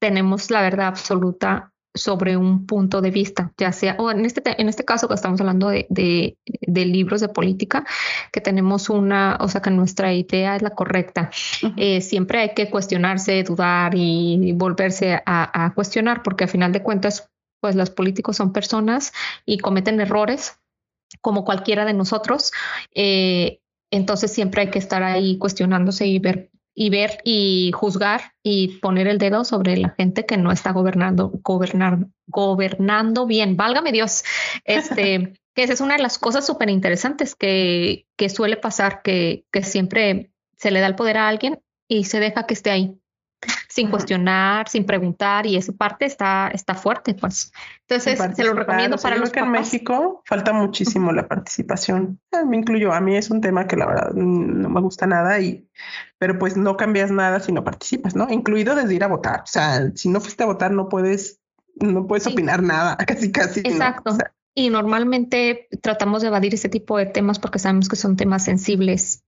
tenemos 0.00 0.50
la 0.50 0.62
verdad 0.62 0.88
absoluta 0.88 1.72
sobre 1.96 2.36
un 2.36 2.66
punto 2.66 3.00
de 3.00 3.10
vista, 3.10 3.52
ya 3.56 3.70
sea, 3.70 3.94
o 3.98 4.10
en 4.10 4.24
este, 4.24 4.42
en 4.60 4.68
este 4.68 4.84
caso 4.84 5.06
que 5.06 5.14
estamos 5.14 5.40
hablando 5.40 5.68
de, 5.68 5.86
de, 5.88 6.84
libros 6.84 7.20
de 7.20 7.28
política, 7.28 7.86
que 8.32 8.40
tenemos 8.40 8.90
una, 8.90 9.38
o 9.40 9.48
sea, 9.48 9.62
que 9.62 9.70
nuestra 9.70 10.12
idea 10.12 10.56
es 10.56 10.62
la 10.62 10.70
correcta. 10.70 11.30
Eh, 11.76 12.00
siempre 12.00 12.40
hay 12.40 12.54
que 12.54 12.68
cuestionarse, 12.68 13.44
dudar 13.44 13.92
y 13.94 14.52
volverse 14.52 15.22
a, 15.24 15.64
a 15.64 15.72
cuestionar, 15.74 16.24
porque 16.24 16.44
a 16.44 16.48
final 16.48 16.72
de 16.72 16.82
cuentas, 16.82 17.30
pues 17.60 17.76
los 17.76 17.90
políticos 17.90 18.36
son 18.36 18.52
personas 18.52 19.12
y 19.46 19.58
cometen 19.58 20.00
errores 20.00 20.58
como 21.20 21.44
cualquiera 21.44 21.84
de 21.84 21.94
nosotros. 21.94 22.52
Eh, 22.94 23.60
entonces 23.90 24.32
siempre 24.32 24.62
hay 24.62 24.70
que 24.70 24.78
estar 24.78 25.02
ahí 25.02 25.38
cuestionándose 25.38 26.06
y 26.06 26.18
ver 26.18 26.50
y 26.74 26.90
ver 26.90 27.18
y 27.24 27.70
juzgar 27.72 28.32
y 28.42 28.78
poner 28.78 29.06
el 29.06 29.18
dedo 29.18 29.44
sobre 29.44 29.76
la 29.76 29.90
gente 29.90 30.26
que 30.26 30.36
no 30.36 30.50
está 30.50 30.72
gobernando, 30.72 31.30
gobernar, 31.42 32.06
gobernando 32.26 33.26
bien. 33.26 33.56
Válgame 33.56 33.92
Dios. 33.92 34.24
Este, 34.64 35.34
que 35.54 35.62
esa 35.62 35.72
es 35.72 35.80
una 35.80 35.96
de 35.96 36.02
las 36.02 36.18
cosas 36.18 36.44
súper 36.44 36.70
interesantes 36.70 37.36
que, 37.36 38.06
que 38.16 38.28
suele 38.28 38.56
pasar, 38.56 39.02
que, 39.02 39.46
que 39.52 39.62
siempre 39.62 40.32
se 40.56 40.72
le 40.72 40.80
da 40.80 40.88
el 40.88 40.96
poder 40.96 41.16
a 41.18 41.28
alguien 41.28 41.60
y 41.86 42.04
se 42.04 42.18
deja 42.18 42.46
que 42.46 42.54
esté 42.54 42.70
ahí 42.70 42.98
sin 43.74 43.90
cuestionar, 43.90 44.68
sin 44.68 44.86
preguntar, 44.86 45.46
y 45.46 45.56
esa 45.56 45.72
parte 45.72 46.04
está, 46.04 46.48
está 46.54 46.76
fuerte, 46.76 47.12
pues. 47.14 47.52
Entonces, 47.88 48.20
se 48.36 48.44
lo 48.44 48.54
recomiendo 48.54 48.96
para 48.98 49.16
los 49.16 49.30
que 49.30 49.40
en 49.40 49.50
México 49.50 50.22
falta 50.26 50.52
muchísimo 50.52 51.10
la 51.10 51.26
participación. 51.26 52.20
Eh, 52.30 52.44
me 52.44 52.56
incluyo, 52.56 52.92
a 52.92 53.00
mí 53.00 53.16
es 53.16 53.30
un 53.30 53.40
tema 53.40 53.66
que 53.66 53.74
la 53.74 53.86
verdad 53.86 54.12
no 54.12 54.68
me 54.68 54.80
gusta 54.80 55.08
nada, 55.08 55.40
y, 55.40 55.68
pero 56.18 56.38
pues 56.38 56.56
no 56.56 56.76
cambias 56.76 57.10
nada 57.10 57.40
si 57.40 57.50
no 57.50 57.64
participas, 57.64 58.14
¿no? 58.14 58.30
Incluido 58.30 58.76
desde 58.76 58.94
ir 58.94 59.02
a 59.02 59.08
votar. 59.08 59.40
O 59.40 59.46
sea, 59.46 59.90
si 59.96 60.08
no 60.08 60.20
fuiste 60.20 60.44
a 60.44 60.46
votar, 60.46 60.70
no 60.70 60.88
puedes, 60.88 61.40
no 61.74 62.06
puedes 62.06 62.28
opinar 62.28 62.62
nada, 62.62 62.96
casi, 63.08 63.32
casi. 63.32 63.58
Exacto. 63.58 64.16
y 64.54 64.70
normalmente 64.70 65.66
tratamos 65.82 66.22
de 66.22 66.28
evadir 66.28 66.54
ese 66.54 66.68
tipo 66.68 66.96
de 66.96 67.06
temas 67.06 67.40
porque 67.40 67.58
sabemos 67.58 67.88
que 67.88 67.96
son 67.96 68.14
temas 68.14 68.44
sensibles 68.44 69.24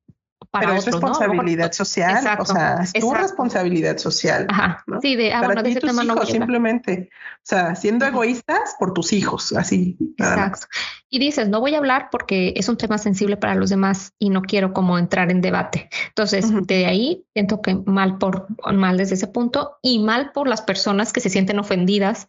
pero 0.51 0.73
es 0.73 0.85
responsabilidad 0.87 1.73
social, 1.73 2.37
o 2.39 2.45
sea, 2.45 2.81
es 2.83 2.93
tu 2.93 3.13
responsabilidad 3.13 3.99
social. 3.99 4.47
Ajá. 4.49 4.85
Sí, 5.03 5.17
de, 5.17 5.33
ah, 5.33 5.43
Para 5.43 5.63
ti, 5.63 5.75
tus 5.77 5.93
hijos, 6.03 6.29
simplemente, 6.29 7.11
o 7.13 7.41
sea, 7.43 7.75
siendo 7.75 8.07
egoístas 8.07 8.77
por 8.79 8.93
tus 8.93 9.13
hijos, 9.13 9.53
así. 9.53 9.97
Exacto. 10.17 10.67
Y 11.09 11.19
dices, 11.19 11.49
no 11.49 11.61
voy 11.61 11.75
a 11.75 11.79
hablar 11.79 12.09
porque 12.11 12.55
es 12.57 12.69
un 12.69 12.77
tema 12.77 12.99
sensible 12.99 13.37
para 13.37 13.55
los 13.55 13.71
demás 13.71 14.13
y 14.19 14.31
no 14.31 14.43
quiero 14.43 14.73
como 14.73 14.99
entrar 14.99 15.31
en 15.31 15.41
debate. 15.41 15.89
Entonces, 16.09 16.47
de 16.67 16.87
ahí 16.87 17.25
siento 17.33 17.63
que 17.63 17.75
mal 17.87 18.19
por 18.19 18.47
mal 18.75 18.97
desde 18.97 19.15
ese 19.15 19.29
punto 19.29 19.79
y 19.83 19.99
mal 20.01 20.33
por 20.33 20.49
las 20.49 20.63
personas 20.63 21.13
que 21.13 21.21
se 21.21 21.31
sienten 21.31 21.59
ofendidas 21.59 22.29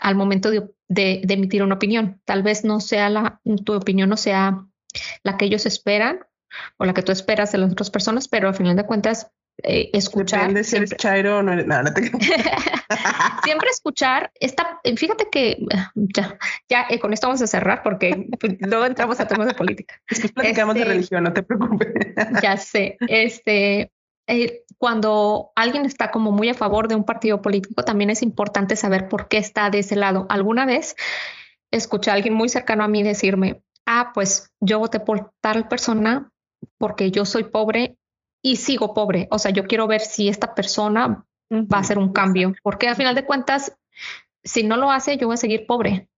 al 0.00 0.14
momento 0.14 0.50
de, 0.50 0.68
de, 0.88 1.22
de 1.24 1.34
emitir 1.34 1.62
una 1.62 1.74
opinión. 1.74 2.20
Tal 2.24 2.42
vez 2.42 2.64
no 2.64 2.80
sea 2.80 3.10
la, 3.10 3.40
tu 3.64 3.74
opinión 3.74 4.08
no 4.08 4.16
sea 4.16 4.66
la 5.22 5.36
que 5.36 5.44
ellos 5.44 5.66
esperan 5.66 6.20
o 6.78 6.84
la 6.84 6.94
que 6.94 7.02
tú 7.02 7.12
esperas 7.12 7.52
de 7.52 7.58
las 7.58 7.72
otras 7.72 7.90
personas, 7.90 8.28
pero 8.28 8.48
al 8.48 8.54
final 8.54 8.76
de 8.76 8.84
cuentas 8.84 9.30
eh, 9.62 9.90
escuchar. 9.94 10.40
Depende 10.40 10.64
si 10.64 10.76
eres 10.76 10.96
chairo 10.96 11.38
o 11.38 11.42
no 11.42 11.52
eres. 11.52 11.66
No, 11.66 11.82
no 11.82 11.92
te... 11.92 12.02
siempre 13.44 13.70
escuchar. 13.70 14.30
Esta, 14.38 14.80
fíjate 14.96 15.28
que 15.30 15.58
ya, 15.94 16.38
ya 16.68 16.86
eh, 16.90 16.98
con 16.98 17.12
esto 17.12 17.26
vamos 17.26 17.40
a 17.40 17.46
cerrar 17.46 17.82
porque 17.82 18.28
pues, 18.38 18.56
luego 18.60 18.84
entramos 18.84 19.18
a 19.18 19.26
temas 19.26 19.46
de 19.46 19.54
política. 19.54 19.94
Después 20.10 20.32
platicamos 20.32 20.74
de 20.74 20.82
este, 20.82 20.92
religión, 20.92 21.24
no 21.24 21.32
te 21.32 21.42
preocupes. 21.42 21.88
ya 22.42 22.56
sé. 22.58 22.98
Este, 23.08 23.90
eh, 24.26 24.64
cuando 24.76 25.52
alguien 25.56 25.86
está 25.86 26.10
como 26.10 26.32
muy 26.32 26.50
a 26.50 26.54
favor 26.54 26.86
de 26.88 26.94
un 26.94 27.04
partido 27.04 27.40
político, 27.40 27.82
también 27.82 28.10
es 28.10 28.22
importante 28.22 28.76
saber 28.76 29.08
por 29.08 29.28
qué 29.28 29.38
está 29.38 29.70
de 29.70 29.78
ese 29.78 29.96
lado. 29.96 30.26
Alguna 30.28 30.66
vez 30.66 30.96
escuché 31.70 32.10
a 32.10 32.14
alguien 32.14 32.34
muy 32.34 32.50
cercano 32.50 32.84
a 32.84 32.88
mí 32.88 33.02
decirme, 33.02 33.62
ah, 33.86 34.10
pues 34.12 34.52
yo 34.60 34.78
voté 34.78 35.00
por 35.00 35.32
tal 35.40 35.66
persona 35.66 36.30
porque 36.78 37.10
yo 37.10 37.24
soy 37.24 37.44
pobre 37.44 37.96
y 38.42 38.56
sigo 38.56 38.94
pobre. 38.94 39.28
O 39.30 39.38
sea, 39.38 39.50
yo 39.50 39.66
quiero 39.66 39.86
ver 39.86 40.00
si 40.00 40.28
esta 40.28 40.54
persona 40.54 41.24
va 41.50 41.78
a 41.78 41.80
hacer 41.80 41.98
un 41.98 42.12
cambio, 42.12 42.54
porque 42.62 42.88
al 42.88 42.96
final 42.96 43.14
de 43.14 43.24
cuentas, 43.24 43.76
si 44.44 44.62
no 44.62 44.76
lo 44.76 44.90
hace, 44.90 45.16
yo 45.16 45.26
voy 45.26 45.34
a 45.34 45.38
seguir 45.38 45.66
pobre. 45.66 46.08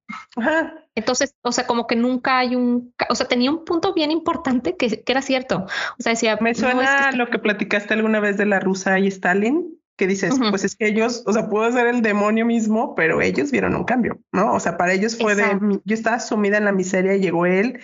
Entonces, 0.94 1.36
o 1.42 1.52
sea, 1.52 1.66
como 1.66 1.86
que 1.86 1.96
nunca 1.96 2.38
hay 2.38 2.56
un, 2.56 2.94
o 3.08 3.14
sea, 3.14 3.28
tenía 3.28 3.50
un 3.50 3.64
punto 3.64 3.92
bien 3.94 4.10
importante 4.10 4.76
que, 4.76 5.02
era 5.06 5.22
cierto. 5.22 5.66
O 5.98 6.02
sea, 6.02 6.12
decía, 6.12 6.38
me 6.40 6.54
suena 6.54 7.12
lo 7.12 7.28
que 7.28 7.38
platicaste 7.38 7.94
alguna 7.94 8.20
vez 8.20 8.36
de 8.36 8.46
la 8.46 8.58
rusa 8.58 8.98
y 8.98 9.06
Stalin, 9.08 9.78
que 9.96 10.06
dices, 10.06 10.34
pues 10.50 10.64
es 10.64 10.76
que 10.76 10.86
ellos, 10.86 11.24
o 11.26 11.32
sea, 11.32 11.48
puedo 11.48 11.70
ser 11.72 11.88
el 11.88 12.02
demonio 12.02 12.46
mismo, 12.46 12.94
pero 12.94 13.20
ellos 13.20 13.50
vieron 13.50 13.74
un 13.74 13.84
cambio, 13.84 14.20
¿no? 14.32 14.54
O 14.54 14.60
sea, 14.60 14.76
para 14.76 14.92
ellos 14.92 15.18
fue 15.18 15.34
de, 15.34 15.80
yo 15.84 15.94
estaba 15.94 16.20
sumida 16.20 16.56
en 16.56 16.64
la 16.64 16.72
miseria 16.72 17.14
y 17.14 17.20
llegó 17.20 17.46
él 17.46 17.80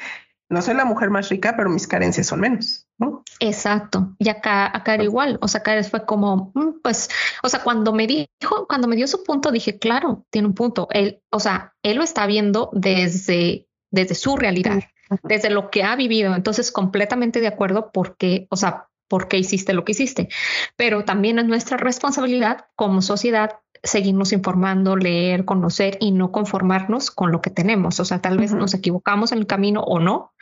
no 0.51 0.63
soy 0.63 0.75
la 0.75 0.85
mujer 0.85 1.11
más 1.11 1.29
rica, 1.29 1.55
pero 1.57 1.71
mis 1.71 1.87
carencias 1.87 2.27
son 2.27 2.41
menos, 2.41 2.87
¿no? 2.99 3.25
Exacto. 3.41 4.15
Y 4.19 4.29
acá, 4.29 4.71
acá 4.77 4.95
era 4.95 5.05
igual. 5.05 5.39
O 5.41 5.49
sea, 5.49 5.61
acá 5.61 5.83
fue 5.85 6.05
como, 6.05 6.53
mm, 6.55 6.81
pues, 6.83 7.09
o 7.43 7.49
sea, 7.49 7.63
cuando 7.63 7.93
me 7.93 8.07
dijo, 8.07 8.67
cuando 8.69 8.87
me 8.87 8.97
dio 8.97 9.07
su 9.07 9.25
punto, 9.25 9.51
dije, 9.51 9.79
claro, 9.79 10.25
tiene 10.31 10.49
un 10.49 10.55
punto. 10.55 10.89
Él, 10.91 11.23
o 11.31 11.41
sea, 11.41 11.75
él 11.83 11.97
lo 11.97 12.05
está 12.05 12.27
viendo 12.27 12.71
desde, 12.73 13.69
desde 13.91 14.15
su 14.15 14.37
realidad, 14.37 14.83
desde 15.23 15.51
lo 15.51 15.71
que 15.71 15.83
ha 15.83 15.97
vivido. 15.97 16.35
Entonces, 16.35 16.71
completamente 16.71 17.41
de 17.41 17.49
acuerdo 17.49 17.91
porque, 17.93 18.47
o 18.51 18.57
sea, 18.57 18.89
por 19.09 19.29
qué 19.29 19.39
hiciste 19.39 19.73
lo 19.73 19.85
que 19.85 19.93
hiciste. 19.93 20.29
Pero 20.77 21.05
también 21.05 21.39
es 21.39 21.47
nuestra 21.47 21.77
responsabilidad 21.77 22.67
como 22.77 23.03
sociedad 23.03 23.61
seguirnos 23.85 24.33
informando, 24.33 24.97
leer, 24.97 25.45
conocer 25.45 25.99
y 26.01 26.11
no 26.11 26.33
conformarnos 26.33 27.11
con 27.11 27.31
lo 27.31 27.41
que 27.41 27.51
tenemos. 27.51 28.01
O 28.01 28.05
sea, 28.05 28.21
tal 28.21 28.39
vez 28.39 28.53
nos 28.53 28.73
equivocamos 28.75 29.31
en 29.31 29.39
el 29.39 29.47
camino 29.47 29.83
o 29.83 30.01
no, 30.01 30.33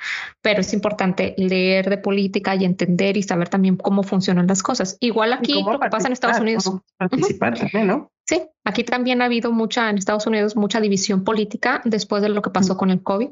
pero 0.40 0.61
es 0.61 0.72
importante 0.72 1.35
leer 1.37 1.90
de 1.90 1.98
política 1.98 2.55
y 2.55 2.64
entender 2.64 3.16
y 3.16 3.22
saber 3.22 3.48
también 3.48 3.77
cómo 3.77 4.05
funcionan 4.05 4.46
las 4.46 4.62
cosas. 4.62 4.96
Igual 5.01 5.33
aquí 5.33 5.62
lo 5.62 5.79
que 5.81 5.88
pasa 5.88 6.07
en 6.07 6.12
Estados 6.12 6.40
Unidos. 6.40 6.70
Participar 6.96 7.59
también, 7.59 7.88
¿no? 7.88 8.12
Sí, 8.25 8.40
aquí 8.64 8.85
también 8.85 9.20
ha 9.20 9.25
habido 9.25 9.51
mucha, 9.51 9.90
en 9.90 9.98
Estados 9.98 10.27
Unidos, 10.29 10.55
mucha 10.55 10.81
división 10.81 11.25
política 11.25 11.83
después 11.85 12.22
de 12.22 12.29
lo 12.29 12.40
que 12.40 12.51
pasó 12.51 12.77
con 12.77 12.90
el 12.90 13.03
COVID. 13.03 13.31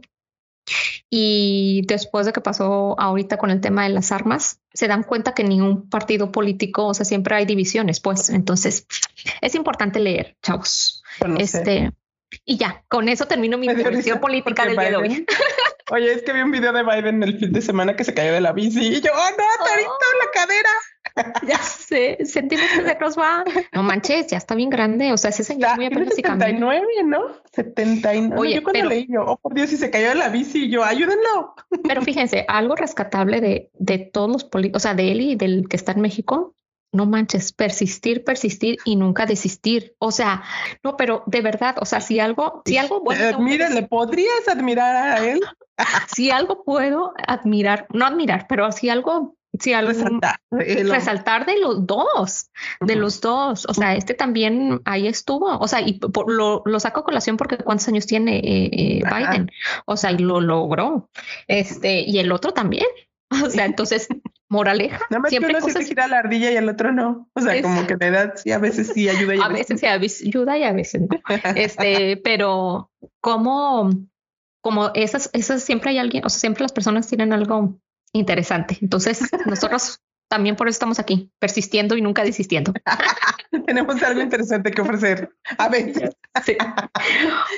Y 1.09 1.83
después 1.87 2.27
de 2.27 2.33
que 2.33 2.41
pasó 2.41 2.99
ahorita 2.99 3.37
con 3.37 3.51
el 3.51 3.61
tema 3.61 3.85
de 3.85 3.91
las 3.91 4.13
armas, 4.13 4.61
se 4.73 4.89
dan 4.89 5.03
cuenta 5.03 5.35
que 5.35 5.45
ningún 5.45 5.89
partido 5.89 6.31
político, 6.31 6.87
o 6.87 6.95
sea, 6.95 7.05
siempre 7.05 7.35
hay 7.35 7.47
divisiones, 7.47 8.01
pues 8.01 8.31
entonces 8.31 8.87
es 9.41 9.55
importante 9.55 10.01
leer, 10.01 10.37
chavos. 10.43 11.03
este, 11.39 11.93
y 12.45 12.57
ya, 12.57 12.85
con 12.89 13.09
eso 13.09 13.27
termino 13.27 13.59
mi 13.59 13.69
reflexión 13.69 14.21
política 14.21 14.65
del 14.65 14.77
día 14.77 14.91
de 14.91 14.97
hoy. 14.97 15.27
Oye, 15.91 16.13
es 16.13 16.23
que 16.23 16.33
vi 16.33 16.41
un 16.41 16.53
video 16.53 16.73
de 16.73 16.85
Biden 16.85 17.23
el 17.25 17.39
fin 17.39 17.53
de 17.53 17.61
semana 17.61 17.97
que 17.97 18.05
se 18.05 18.15
cayó 18.15 18.33
de 18.33 18.41
la 18.41 18.53
bici 18.53 18.87
y 18.87 19.01
yo, 19.01 19.11
oh 19.13 19.31
no, 19.31 19.67
Torito, 19.67 19.91
oh. 19.91 20.25
la 20.25 20.31
cadera. 20.33 20.71
Ya 21.47 21.59
sé, 21.59 22.19
centímetros 22.25 22.85
de 22.85 22.97
nos 23.01 23.19
va. 23.19 23.45
No 23.73 23.83
manches, 23.83 24.27
ya 24.29 24.37
está 24.37 24.55
bien 24.55 24.71
grande. 24.71 25.13
O 25.13 25.17
sea, 25.17 25.31
ese 25.31 25.45
señor 25.45 25.77
muy 25.77 25.87
apenas 25.87 26.15
79, 26.15 26.87
¿no? 27.05 27.21
79. 27.53 28.37
Oye, 28.39 28.55
yo 28.57 28.63
cuando 28.63 28.85
leí 28.85 29.07
yo, 29.09 29.25
oh 29.27 29.37
por 29.37 29.55
Dios, 29.55 29.71
si 29.71 29.77
se 29.77 29.91
cayó 29.91 30.11
de 30.11 30.15
la 30.17 30.29
bici, 30.29 30.69
yo, 30.71 30.85
ayúdenlo. 30.85 31.55
Pero 31.83 32.03
fíjense, 32.03 32.45
algo 32.49 32.77
rescatable 32.77 33.41
de, 33.41 33.71
de 33.75 33.99
todos 33.99 34.31
los 34.31 34.45
políticos, 34.45 34.83
o 34.83 34.85
sea, 34.85 34.95
de 34.95 35.13
él 35.13 35.21
y 35.21 35.37
del 35.37 35.69
que 35.69 35.77
está 35.77 35.93
en 35.93 36.01
México, 36.01 36.55
no 36.93 37.07
manches, 37.07 37.53
persistir, 37.53 38.25
persistir 38.25 38.79
y 38.85 38.97
nunca 38.97 39.27
desistir. 39.27 39.95
O 39.99 40.11
sea, 40.11 40.43
no, 40.83 40.97
pero 40.97 41.23
de 41.27 41.41
verdad, 41.41 41.77
o 41.81 41.85
sea, 41.85 42.01
si 42.01 42.19
algo, 42.19 42.63
si 42.65 42.79
algo 42.79 43.01
bueno. 43.01 43.39
Mira, 43.41 43.69
¿le 43.71 43.83
podrías 43.83 44.49
admirar 44.49 44.97
a 44.97 45.27
él? 45.27 45.41
si 46.15 46.31
algo 46.31 46.65
puedo 46.65 47.13
admirar, 47.27 47.87
no 47.93 48.07
admirar, 48.07 48.47
pero 48.49 48.71
si 48.73 48.89
algo 48.89 49.37
Sí, 49.59 49.73
algo 49.73 49.91
resaltar, 49.91 50.41
resaltar 50.51 51.45
de 51.45 51.59
los 51.59 51.87
dos, 51.87 52.51
de 52.81 52.95
los 52.95 53.21
dos. 53.21 53.67
O 53.69 53.75
sea, 53.75 53.97
este 53.97 54.15
también 54.15 54.81
ahí 54.85 55.09
estuvo. 55.09 55.59
O 55.59 55.67
sea, 55.67 55.81
y 55.81 55.99
lo, 56.29 56.63
lo 56.65 56.81
saco 56.81 57.01
a 57.01 57.05
colación 57.05 57.37
porque 57.37 57.59
cuántos 57.59 57.89
años 57.89 58.07
tiene 58.07 58.39
eh, 58.39 58.71
eh, 58.73 59.03
Biden. 59.05 59.51
O 59.87 59.97
sea, 59.97 60.13
y 60.13 60.19
lo 60.19 60.41
logró. 60.41 61.11
Este, 61.49 62.03
y 62.03 62.19
el 62.21 62.33
otro 62.33 62.53
también. 62.53 62.87
O 63.45 63.49
sea, 63.49 63.65
entonces, 63.65 64.09
moraleja. 64.49 64.99
Nada 65.09 65.21
más 65.21 65.31
siempre 65.31 65.53
que 65.53 65.59
uno 65.59 65.67
cosas... 65.67 65.87
gira 65.87 66.09
la 66.09 66.19
ardilla 66.19 66.51
y 66.51 66.57
el 66.57 66.69
otro 66.69 66.93
no. 66.93 67.31
O 67.33 67.41
sea, 67.41 67.63
como 67.63 67.87
que 67.87 67.97
de 67.97 68.07
edad 68.07 68.35
sí, 68.35 68.51
a 68.51 68.59
veces 68.59 68.91
sí 68.93 69.09
ayuda 69.09 69.37
y 69.37 69.41
a, 69.41 69.47
veces 69.47 69.79
sí 69.79 69.87
ayuda 69.87 70.59
y 70.59 70.65
a 70.65 70.73
veces 70.73 71.03
no. 71.03 71.09
Este, 71.55 72.17
pero 72.25 72.91
como, 73.21 73.91
como 74.61 74.91
esas, 74.95 75.31
esas 75.33 75.63
siempre 75.63 75.91
hay 75.91 75.99
alguien, 75.99 76.25
o 76.27 76.29
sea, 76.29 76.41
siempre 76.41 76.63
las 76.63 76.73
personas 76.73 77.07
tienen 77.07 77.33
algo 77.33 77.79
interesante. 78.13 78.79
Entonces, 78.81 79.21
nosotros 79.47 80.01
también 80.31 80.55
por 80.55 80.69
eso 80.69 80.77
estamos 80.77 81.01
aquí, 81.01 81.33
persistiendo 81.41 81.97
y 81.97 82.03
nunca 82.03 82.23
desistiendo. 82.23 82.73
Tenemos 83.67 84.01
algo 84.01 84.21
interesante 84.21 84.71
que 84.71 84.81
ofrecer. 84.81 85.29
A 85.59 85.69
ver. 85.69 86.15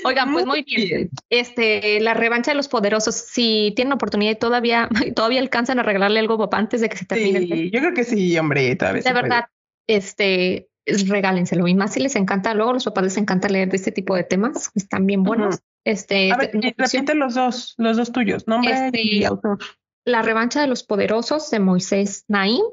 Oigan, 0.05 0.33
pues 0.33 0.47
muy 0.47 0.63
bien. 0.63 1.11
Este, 1.29 2.01
la 2.01 2.15
revancha 2.15 2.51
de 2.51 2.55
los 2.55 2.69
poderosos, 2.69 3.15
si 3.15 3.75
tienen 3.77 3.93
oportunidad 3.93 4.33
y 4.33 4.37
todavía, 4.37 4.89
todavía 5.15 5.41
alcanzan 5.41 5.79
a 5.81 5.83
regalarle 5.83 6.19
algo 6.19 6.39
papá 6.39 6.59
antes 6.59 6.81
de 6.81 6.89
que 6.89 6.97
se 6.97 7.05
termine. 7.05 7.41
Sí, 7.41 7.71
yo 7.71 7.81
creo 7.81 7.93
que 7.93 8.05
sí, 8.05 8.39
hombre, 8.39 8.75
todavía. 8.77 9.03
De 9.03 9.13
verdad, 9.13 9.45
este, 9.87 10.71
regálenselo. 10.87 11.69
Y 11.69 11.75
más 11.75 11.93
si 11.93 12.01
les 12.01 12.17
encanta, 12.17 12.55
luego 12.55 12.73
los 12.73 12.85
papás 12.85 13.05
les 13.05 13.17
encanta 13.19 13.49
leer 13.51 13.69
de 13.69 13.77
este 13.77 13.93
tipo 13.93 14.17
de 14.17 14.25
temas, 14.25 14.71
están 14.75 15.07
bien 15.07 15.23
buenos. 15.23 15.61
Este, 15.85 16.33
a 16.33 16.37
ver, 16.37 16.53
repite 16.79 17.15
los 17.15 17.35
dos, 17.35 17.75
los 17.77 17.97
dos 17.99 18.13
tuyos, 18.13 18.47
nombre 18.47 18.87
este, 18.87 19.03
y 19.03 19.25
autor. 19.25 19.59
La 20.05 20.23
revancha 20.23 20.61
de 20.61 20.67
los 20.67 20.83
poderosos 20.83 21.51
de 21.51 21.61
Moisés 21.61 22.25
Naim. 22.29 22.65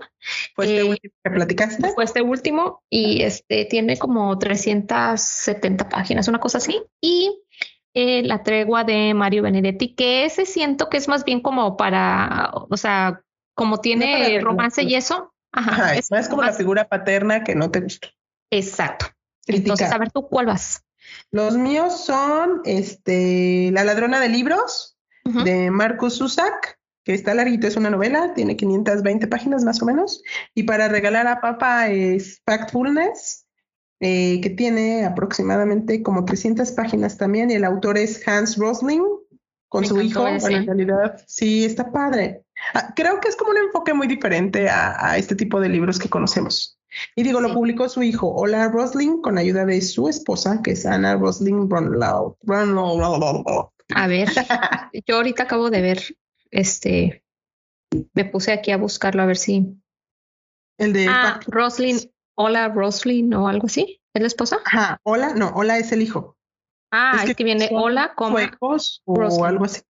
Fue 0.56 0.66
este 0.66 0.80
eh, 0.80 0.84
último 0.84 1.14
que 1.24 1.30
platicaste. 1.30 1.94
Fue 1.94 2.04
este 2.04 2.22
último 2.22 2.84
y 2.90 3.22
este 3.22 3.66
tiene 3.66 3.98
como 3.98 4.38
370 4.38 5.90
páginas, 5.90 6.28
una 6.28 6.40
cosa 6.40 6.58
así. 6.58 6.82
Y 7.00 7.44
eh, 7.94 8.24
la 8.24 8.44
tregua 8.44 8.84
de 8.84 9.14
Mario 9.14 9.44
Benedetti, 9.44 9.94
que 9.94 10.26
ese 10.26 10.46
siento 10.46 10.90
que 10.90 10.98
es 10.98 11.08
más 11.08 11.24
bien 11.24 11.42
como 11.42 11.78
para, 11.78 12.52
o 12.54 12.78
sea, 12.78 13.22
como 13.54 13.80
tiene 13.80 14.40
romance 14.42 14.84
y 14.84 14.96
eso. 14.96 15.34
Ajá, 15.52 15.96
es, 15.96 16.12
más 16.12 16.30
como 16.30 16.44
la 16.44 16.54
figura 16.54 16.88
paterna 16.88 17.44
que 17.44 17.56
no 17.56 17.70
te 17.72 17.82
gusta. 17.82 18.10
Exacto. 18.52 19.08
Entonces, 19.48 19.92
a 19.92 19.98
ver 19.98 20.12
tú 20.12 20.28
cuál 20.28 20.46
vas. 20.46 20.84
Los 21.32 21.58
míos 21.58 22.06
son 22.06 22.62
este 22.66 23.72
La 23.72 23.84
ladrona 23.84 24.20
de 24.20 24.30
libros 24.30 24.98
de 25.24 25.70
Marcus 25.70 26.18
Zusak 26.18 26.79
que 27.10 27.16
está 27.16 27.34
larguito, 27.34 27.66
es 27.66 27.76
una 27.76 27.90
novela, 27.90 28.36
tiene 28.36 28.56
520 28.56 29.26
páginas 29.26 29.64
más 29.64 29.82
o 29.82 29.86
menos. 29.88 30.22
Y 30.54 30.62
para 30.62 30.90
regalar 30.90 31.26
a 31.26 31.42
papá 31.42 31.88
es 31.88 32.40
Factfulness, 32.46 33.48
eh, 34.00 34.40
que 34.42 34.52
tiene 34.52 35.06
aproximadamente 35.06 36.04
como 36.04 36.24
300 36.24 36.72
páginas 36.74 37.18
también. 37.18 37.50
Y 37.50 37.56
el 37.56 37.64
autor 37.64 37.98
es 37.98 38.28
Hans 38.28 38.58
Rosling, 38.58 39.02
con 39.70 39.86
su 39.86 40.00
hijo. 40.00 40.28
en 40.28 40.68
realidad, 40.68 41.20
sí, 41.26 41.66
está 41.66 41.92
padre. 41.92 42.44
Ah, 42.76 42.94
creo 42.96 43.20
que 43.20 43.30
es 43.30 43.36
como 43.36 43.50
un 43.50 43.58
enfoque 43.58 43.92
muy 43.96 44.06
diferente 44.06 44.70
a, 44.70 45.18
este 45.18 45.36
tipo 45.36 45.60
de 45.60 45.70
libros 45.70 45.98
que 45.98 46.10
conocemos. 46.10 46.78
Y 47.16 47.24
digo, 47.24 47.42
lo 47.42 47.56
publicó 47.56 47.90
su 47.90 48.04
hijo, 48.04 48.32
Ola 48.36 48.68
Rosling, 48.68 49.20
con 49.24 49.40
ayuda 49.40 49.66
de 49.66 49.82
su 49.82 50.10
esposa, 50.10 50.62
que 50.64 50.74
es 50.74 50.86
Anna 50.86 51.16
Rosling 51.16 51.68
Brunlow. 51.68 52.38
A 53.96 54.06
ver, 54.06 54.30
yo 55.08 55.16
ahorita 55.16 55.42
acabo 55.42 55.72
de 55.72 55.82
ver 55.82 56.04
este, 56.52 57.24
me 58.14 58.26
puse 58.26 58.52
aquí 58.52 58.72
a 58.72 58.78
buscarlo 58.78 59.22
a 59.22 59.26
ver 59.26 59.38
si. 59.38 59.78
El 60.78 60.94
de. 60.94 61.08
Ah, 61.10 61.40
Roslyn, 61.48 61.98
hola 62.36 62.70
Roslyn 62.70 63.34
o 63.34 63.48
algo 63.48 63.68
así. 63.68 64.02
¿Es 64.14 64.22
la 64.22 64.28
esposa? 64.28 64.60
Ajá, 64.66 65.00
hola, 65.04 65.34
no, 65.36 65.50
hola 65.50 65.78
es 65.78 65.92
el 65.92 66.02
hijo. 66.02 66.38
Ah, 66.92 67.24
es, 67.24 67.36
que, 67.36 67.44
viene 67.44 67.70
hola 67.72 68.14
como. 68.16 68.38
o 69.06 69.46
algo 69.46 69.66
así. 69.66 69.82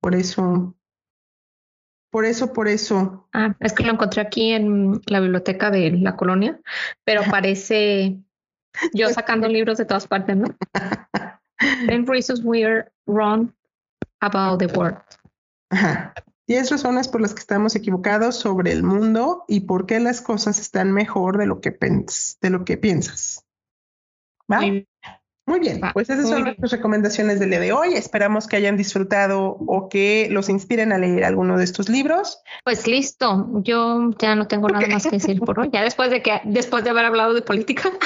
Por 0.00 0.14
eso. 0.14 0.74
Por 2.10 2.26
eso, 2.26 2.52
por 2.52 2.68
eso. 2.68 3.26
Ah, 3.32 3.56
es 3.60 3.72
que 3.72 3.84
lo 3.84 3.92
encontré 3.92 4.20
aquí 4.20 4.52
en 4.52 5.00
la 5.06 5.20
biblioteca 5.20 5.70
de 5.70 5.92
la 5.92 6.14
colonia, 6.14 6.60
pero 7.04 7.22
parece 7.30 8.18
yo 8.92 9.08
sacando 9.08 9.48
libros 9.48 9.78
de 9.78 9.86
todas 9.86 10.06
partes, 10.06 10.36
¿no? 10.36 10.46
Ten 11.86 12.06
reasons 12.06 12.42
we're 12.44 12.92
wrong 13.06 13.54
about 14.20 14.58
the 14.58 14.66
world. 14.66 15.00
Ajá. 15.72 16.14
10 16.46 16.70
razones 16.70 17.08
por 17.08 17.20
las 17.20 17.34
que 17.34 17.40
estamos 17.40 17.74
equivocados 17.76 18.36
sobre 18.36 18.72
el 18.72 18.82
mundo 18.82 19.44
y 19.48 19.60
por 19.60 19.86
qué 19.86 20.00
las 20.00 20.20
cosas 20.20 20.58
están 20.58 20.92
mejor 20.92 21.38
de 21.38 21.46
lo 21.46 21.60
que, 21.60 21.70
de 21.70 22.50
lo 22.50 22.64
que 22.64 22.76
piensas. 22.76 23.46
¿Va? 24.50 24.60
Muy 25.44 25.58
bien, 25.58 25.80
pues 25.92 26.08
esas 26.08 26.28
son 26.28 26.44
nuestras 26.44 26.70
recomendaciones 26.70 27.40
del 27.40 27.50
día 27.50 27.58
de 27.58 27.72
hoy. 27.72 27.94
Esperamos 27.94 28.46
que 28.46 28.56
hayan 28.56 28.76
disfrutado 28.76 29.56
o 29.66 29.88
que 29.88 30.28
los 30.30 30.48
inspiren 30.48 30.92
a 30.92 30.98
leer 30.98 31.24
alguno 31.24 31.58
de 31.58 31.64
estos 31.64 31.88
libros. 31.88 32.40
Pues 32.64 32.86
listo, 32.86 33.48
yo 33.62 34.10
ya 34.18 34.36
no 34.36 34.46
tengo 34.46 34.68
nada 34.68 34.86
más 34.86 35.04
que 35.04 35.10
decir 35.10 35.40
por 35.40 35.58
hoy. 35.58 35.70
Ya 35.72 35.82
después 35.82 36.10
de 36.10 36.22
que 36.22 36.40
después 36.44 36.84
de 36.84 36.90
haber 36.90 37.06
hablado 37.06 37.34
de 37.34 37.42
política. 37.42 37.90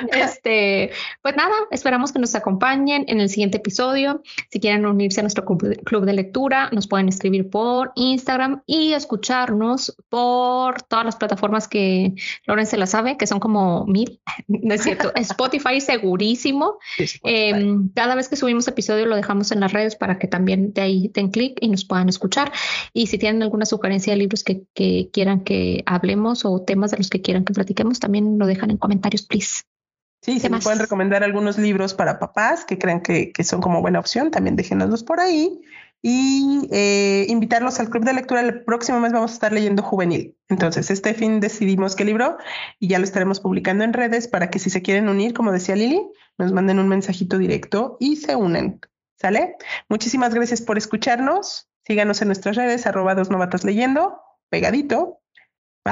este, 0.12 0.90
pues 1.22 1.36
nada, 1.36 1.54
esperamos 1.70 2.12
que 2.12 2.18
nos 2.18 2.34
acompañen 2.34 3.04
en 3.08 3.20
el 3.20 3.28
siguiente 3.28 3.58
episodio. 3.58 4.22
Si 4.50 4.60
quieren 4.60 4.86
unirse 4.86 5.20
a 5.20 5.22
nuestro 5.22 5.44
club 5.44 6.04
de 6.04 6.12
lectura, 6.12 6.68
nos 6.72 6.86
pueden 6.86 7.08
escribir 7.08 7.50
por 7.50 7.92
Instagram 7.94 8.62
y 8.66 8.92
escucharnos 8.92 9.96
por 10.08 10.82
todas 10.82 11.04
las 11.04 11.16
plataformas 11.16 11.68
que 11.68 12.14
Loren 12.46 12.66
se 12.66 12.76
la 12.76 12.86
sabe, 12.86 13.16
que 13.16 13.26
son 13.26 13.40
como 13.40 13.86
mil, 13.86 14.20
¿no 14.48 14.74
es 14.74 14.82
cierto? 14.82 15.12
Spotify 15.16 15.80
segurísimo. 15.80 16.78
Em, 17.24 17.90
cada 17.94 18.14
vez 18.14 18.28
que 18.28 18.36
subimos 18.36 18.68
episodio 18.68 19.06
lo 19.06 19.16
dejamos 19.16 19.52
en 19.52 19.60
las 19.60 19.72
redes 19.72 19.96
para 19.96 20.18
que 20.18 20.28
también 20.28 20.72
de 20.72 20.82
ahí 20.82 21.08
den 21.08 21.30
clic 21.30 21.58
y 21.60 21.68
nos 21.68 21.84
puedan 21.84 22.08
escuchar. 22.08 22.52
Y 22.92 23.06
si 23.06 23.18
tienen 23.18 23.42
alguna 23.42 23.66
sugerencia 23.66 24.12
de 24.12 24.18
libros 24.18 24.44
que, 24.44 24.62
que 24.74 25.10
quieran 25.12 25.44
que 25.44 25.82
hablemos 25.86 26.44
o 26.44 26.62
temas 26.62 26.90
de 26.90 26.98
los 26.98 27.10
que 27.10 27.20
quieran 27.20 27.44
que 27.44 27.52
platiquemos, 27.52 28.00
también 28.00 28.38
lo 28.38 28.46
dejan 28.46 28.70
en 28.70 28.76
comentarios, 28.76 29.22
please. 29.22 29.62
Sí, 30.22 30.38
si 30.38 30.50
me 30.50 30.58
pueden 30.58 30.78
recomendar 30.78 31.24
algunos 31.24 31.56
libros 31.56 31.94
para 31.94 32.18
papás 32.18 32.64
que 32.64 32.78
crean 32.78 33.00
que, 33.00 33.32
son 33.42 33.60
como 33.62 33.80
buena 33.80 33.98
opción, 33.98 34.30
también 34.30 34.56
déjenoslos 34.56 35.02
por 35.02 35.20
ahí. 35.20 35.60
Y 36.02 36.66
eh, 36.72 37.26
invitarlos 37.28 37.78
al 37.78 37.90
club 37.90 38.04
de 38.04 38.14
lectura. 38.14 38.40
El 38.40 38.64
próximo 38.64 39.00
mes 39.00 39.12
vamos 39.12 39.32
a 39.32 39.34
estar 39.34 39.52
leyendo 39.52 39.82
juvenil. 39.82 40.34
Entonces, 40.48 40.90
este 40.90 41.12
fin 41.12 41.40
decidimos 41.40 41.94
qué 41.94 42.06
libro 42.06 42.38
y 42.78 42.88
ya 42.88 42.98
lo 42.98 43.04
estaremos 43.04 43.40
publicando 43.40 43.84
en 43.84 43.92
redes 43.92 44.26
para 44.26 44.48
que 44.48 44.58
si 44.58 44.70
se 44.70 44.80
quieren 44.80 45.10
unir, 45.10 45.34
como 45.34 45.52
decía 45.52 45.76
Lili, 45.76 46.02
nos 46.38 46.52
manden 46.52 46.78
un 46.78 46.88
mensajito 46.88 47.36
directo 47.36 47.96
y 48.00 48.16
se 48.16 48.34
unen. 48.34 48.80
¿Sale? 49.20 49.56
Muchísimas 49.90 50.34
gracias 50.34 50.62
por 50.62 50.78
escucharnos. 50.78 51.68
Síganos 51.86 52.22
en 52.22 52.28
nuestras 52.28 52.56
redes, 52.56 52.86
arroba 52.86 53.14
dos 53.14 53.30
novatos 53.30 53.64
leyendo, 53.64 54.22
pegadito. 54.48 55.20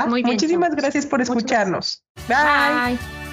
Muchísimas 0.07 0.75
gracias 0.75 1.07
por 1.07 1.21
escucharnos. 1.21 2.05
Bye. 2.29 3.28